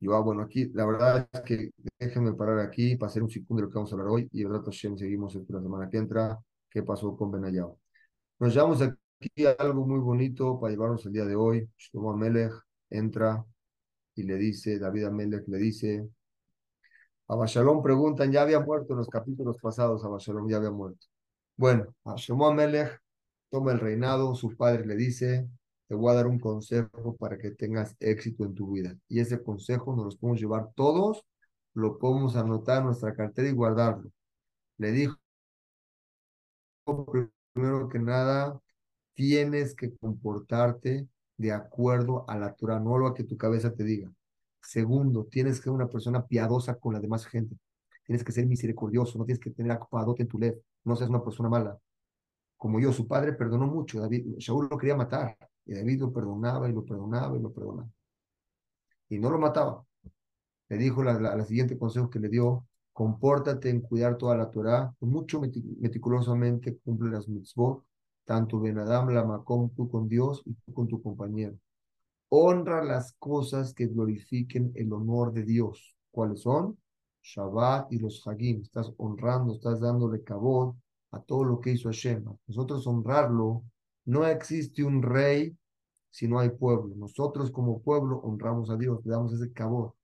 Joab, 0.00 0.24
bueno, 0.24 0.42
aquí 0.42 0.70
la 0.74 0.86
verdad 0.86 1.28
es 1.32 1.40
que 1.42 1.70
déjenme 1.98 2.34
parar 2.34 2.60
aquí 2.60 2.96
para 2.96 3.08
hacer 3.10 3.22
un 3.22 3.30
segundo 3.30 3.62
de 3.62 3.62
lo 3.62 3.70
que 3.70 3.74
vamos 3.76 3.92
a 3.92 3.94
hablar 3.94 4.08
hoy 4.08 4.28
y 4.32 4.42
el 4.42 4.50
rato 4.50 4.70
seguimos 4.72 5.34
la 5.34 5.60
semana 5.62 5.88
que 5.90 5.96
entra, 5.96 6.38
qué 6.70 6.82
pasó 6.82 7.16
con 7.16 7.30
Benayao. 7.30 7.78
Nos 8.38 8.54
llevamos 8.54 8.82
aquí 8.82 9.46
algo 9.58 9.86
muy 9.86 9.98
bonito 10.00 10.60
para 10.60 10.72
llevarnos 10.72 11.04
el 11.06 11.12
día 11.12 11.24
de 11.24 11.34
hoy. 11.36 11.68
Shlomo 11.78 12.12
Amelech 12.12 12.52
entra 12.90 13.44
y 14.16 14.24
le 14.24 14.36
dice, 14.36 14.78
David 14.78 15.04
Amelech 15.04 15.46
le 15.46 15.58
dice, 15.58 16.08
Abashalom 17.28 17.82
preguntan, 17.82 18.32
ya 18.32 18.42
había 18.42 18.60
muerto 18.60 18.92
en 18.92 18.98
los 18.98 19.08
capítulos 19.08 19.58
pasados, 19.60 20.04
Abashalom 20.04 20.48
ya 20.48 20.56
había 20.56 20.70
muerto. 20.70 21.06
Bueno, 21.56 21.94
Shlomo 22.16 22.48
Amelech 22.48 23.00
toma 23.50 23.72
el 23.72 23.80
reinado, 23.80 24.34
su 24.34 24.56
padre 24.56 24.86
le 24.86 24.96
dice, 24.96 25.48
te 25.88 25.94
voy 25.94 26.12
a 26.12 26.16
dar 26.16 26.26
un 26.26 26.38
consejo 26.38 27.16
para 27.16 27.38
que 27.38 27.50
tengas 27.52 27.96
éxito 28.00 28.44
en 28.44 28.54
tu 28.54 28.72
vida. 28.72 28.96
Y 29.08 29.20
ese 29.20 29.42
consejo 29.42 29.94
nos 29.94 30.14
lo 30.14 30.20
podemos 30.20 30.40
llevar 30.40 30.70
todos, 30.74 31.24
lo 31.74 31.98
podemos 31.98 32.36
anotar 32.36 32.78
en 32.78 32.86
nuestra 32.86 33.14
cartera 33.14 33.48
y 33.48 33.52
guardarlo. 33.52 34.10
Le 34.78 34.92
dijo, 34.92 35.16
primero 37.52 37.88
que 37.88 37.98
nada, 37.98 38.60
tienes 39.14 39.74
que 39.74 39.96
comportarte 39.96 41.08
de 41.36 41.52
acuerdo 41.52 42.28
a 42.28 42.36
la 42.38 42.54
Torah, 42.54 42.80
no 42.80 42.98
lo 42.98 43.14
que 43.14 43.24
tu 43.24 43.36
cabeza 43.36 43.72
te 43.74 43.84
diga. 43.84 44.10
Segundo, 44.60 45.24
tienes 45.26 45.58
que 45.58 45.64
ser 45.64 45.72
una 45.72 45.88
persona 45.88 46.26
piadosa 46.26 46.76
con 46.76 46.94
la 46.94 47.00
demás 47.00 47.26
gente. 47.26 47.56
Tienes 48.04 48.24
que 48.24 48.32
ser 48.32 48.46
misericordioso, 48.46 49.18
no 49.18 49.24
tienes 49.24 49.40
que 49.40 49.50
tener 49.50 49.72
acupadote 49.72 50.22
en 50.22 50.28
tu 50.28 50.38
led, 50.38 50.56
no 50.84 50.96
seas 50.96 51.10
una 51.10 51.22
persona 51.22 51.48
mala. 51.48 51.78
Como 52.56 52.80
yo, 52.80 52.92
su 52.92 53.06
padre 53.06 53.32
perdonó 53.32 53.66
mucho, 53.66 54.00
David, 54.00 54.36
Shaul 54.38 54.68
lo 54.70 54.78
quería 54.78 54.96
matar, 54.96 55.36
y 55.64 55.74
David 55.74 56.00
lo 56.00 56.12
perdonaba 56.12 56.68
y 56.68 56.72
lo 56.72 56.84
perdonaba 56.84 57.36
y 57.36 57.40
lo 57.40 57.52
perdonaba. 57.52 57.88
Y 59.08 59.18
no 59.18 59.30
lo 59.30 59.38
mataba. 59.38 59.84
Le 60.68 60.76
dijo 60.78 61.02
la, 61.02 61.18
la, 61.18 61.44
siguiente 61.44 61.78
consejo 61.78 62.10
que 62.10 62.18
le 62.18 62.28
dio, 62.28 62.66
compórtate 62.92 63.70
en 63.70 63.80
cuidar 63.80 64.16
toda 64.16 64.36
la 64.36 64.50
Torah, 64.50 64.94
mucho 65.00 65.40
meticulosamente 65.40 66.78
cumple 66.78 67.10
las 67.10 67.28
mitzvot, 67.28 67.84
tanto 68.26 68.60
Ben 68.60 68.78
Adam, 68.78 69.08
la 69.10 69.24
Macom, 69.24 69.70
tú 69.70 69.88
con 69.88 70.08
Dios 70.08 70.42
y 70.44 70.52
tú 70.54 70.74
con 70.74 70.88
tu 70.88 71.00
compañero. 71.02 71.56
Honra 72.28 72.84
las 72.84 73.14
cosas 73.18 73.72
que 73.72 73.86
glorifiquen 73.86 74.72
el 74.74 74.92
honor 74.92 75.32
de 75.32 75.44
Dios. 75.44 75.96
¿Cuáles 76.10 76.40
son? 76.40 76.76
Shabbat 77.22 77.92
y 77.92 77.98
los 77.98 78.26
Hagim. 78.26 78.62
Estás 78.62 78.92
honrando, 78.98 79.54
estás 79.54 79.80
dándole 79.80 80.22
cabot 80.22 80.76
a 81.12 81.20
todo 81.20 81.44
lo 81.44 81.60
que 81.60 81.70
hizo 81.70 81.88
Hashem. 81.88 82.24
Nosotros 82.48 82.86
honrarlo, 82.86 83.62
no 84.04 84.26
existe 84.26 84.82
un 84.82 85.02
rey 85.02 85.56
si 86.10 86.26
no 86.26 86.40
hay 86.40 86.50
pueblo. 86.50 86.94
Nosotros 86.96 87.50
como 87.52 87.80
pueblo 87.80 88.18
honramos 88.18 88.70
a 88.70 88.76
Dios, 88.76 89.04
le 89.04 89.12
damos 89.12 89.32
ese 89.32 89.52
cabot. 89.52 89.94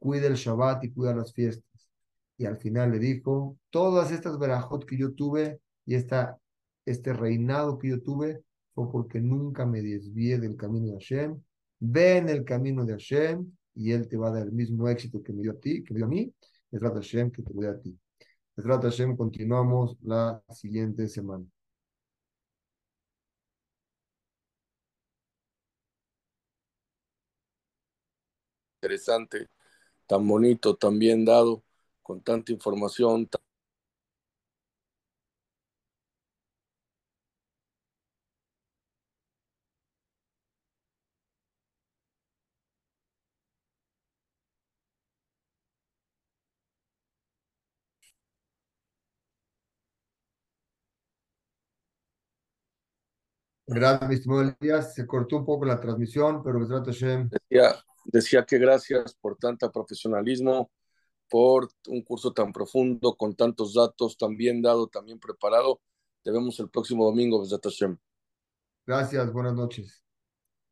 Cuida 0.00 0.26
el 0.26 0.34
Shabbat 0.34 0.84
y 0.84 0.92
cuida 0.92 1.14
las 1.14 1.32
fiestas. 1.32 1.88
Y 2.36 2.46
al 2.46 2.58
final 2.58 2.90
le 2.90 2.98
dijo, 2.98 3.56
todas 3.70 4.10
estas 4.10 4.38
verajot 4.38 4.84
que 4.84 4.98
yo 4.98 5.14
tuve 5.14 5.60
y 5.86 5.94
esta 5.94 6.38
este 6.86 7.12
reinado 7.12 7.78
que 7.78 7.88
yo 7.88 8.02
tuve 8.02 8.42
fue 8.74 8.90
porque 8.90 9.20
nunca 9.20 9.66
me 9.66 9.82
desvié 9.82 10.38
del 10.38 10.56
camino 10.56 10.86
de 10.86 10.92
Hashem. 10.94 11.40
Ven 11.80 12.28
el 12.28 12.44
camino 12.44 12.84
de 12.84 12.92
Hashem 12.92 13.50
y 13.74 13.92
Él 13.92 14.08
te 14.08 14.16
va 14.16 14.28
a 14.28 14.32
dar 14.32 14.42
el 14.44 14.52
mismo 14.52 14.88
éxito 14.88 15.22
que 15.22 15.32
me 15.32 15.42
dio 15.42 15.52
a 15.52 15.60
ti, 15.60 15.82
que 15.84 15.94
me 15.94 15.98
dio 15.98 16.06
a 16.06 16.08
mí. 16.08 16.32
Es 16.70 16.82
la 16.82 16.90
Hashem 16.90 17.30
que 17.30 17.42
te 17.42 17.52
voy 17.52 17.66
a 17.66 17.78
ti. 17.80 17.96
Es 18.56 18.64
la 18.64 18.80
Hashem, 18.80 19.16
continuamos 19.16 19.96
la 20.02 20.42
siguiente 20.50 21.08
semana. 21.08 21.44
Interesante, 28.82 29.48
tan 30.06 30.26
bonito, 30.28 30.76
tan 30.76 30.98
bien 30.98 31.24
dado, 31.24 31.64
con 32.02 32.22
tanta 32.22 32.52
información, 32.52 33.28
Gracias, 53.74 54.08
mi 54.08 54.14
estimado 54.14 54.54
Elías. 54.60 54.94
Se 54.94 55.06
cortó 55.06 55.36
un 55.36 55.44
poco 55.44 55.64
la 55.64 55.80
transmisión, 55.80 56.42
pero 56.42 56.60
Decía, 56.60 57.74
decía 58.04 58.44
que 58.44 58.58
gracias 58.58 59.14
por 59.14 59.36
tanta 59.36 59.70
profesionalismo, 59.72 60.70
por 61.28 61.68
un 61.88 62.02
curso 62.02 62.32
tan 62.32 62.52
profundo, 62.52 63.16
con 63.16 63.34
tantos 63.34 63.74
datos, 63.74 64.16
tan 64.16 64.36
bien 64.36 64.62
dado, 64.62 64.86
tan 64.86 65.04
bien 65.04 65.18
preparado. 65.18 65.80
Te 66.22 66.30
vemos 66.30 66.58
el 66.60 66.70
próximo 66.70 67.04
domingo, 67.04 67.40
Besat 67.40 67.66
Gracias, 68.86 69.32
buenas 69.32 69.54
noches. 69.54 70.03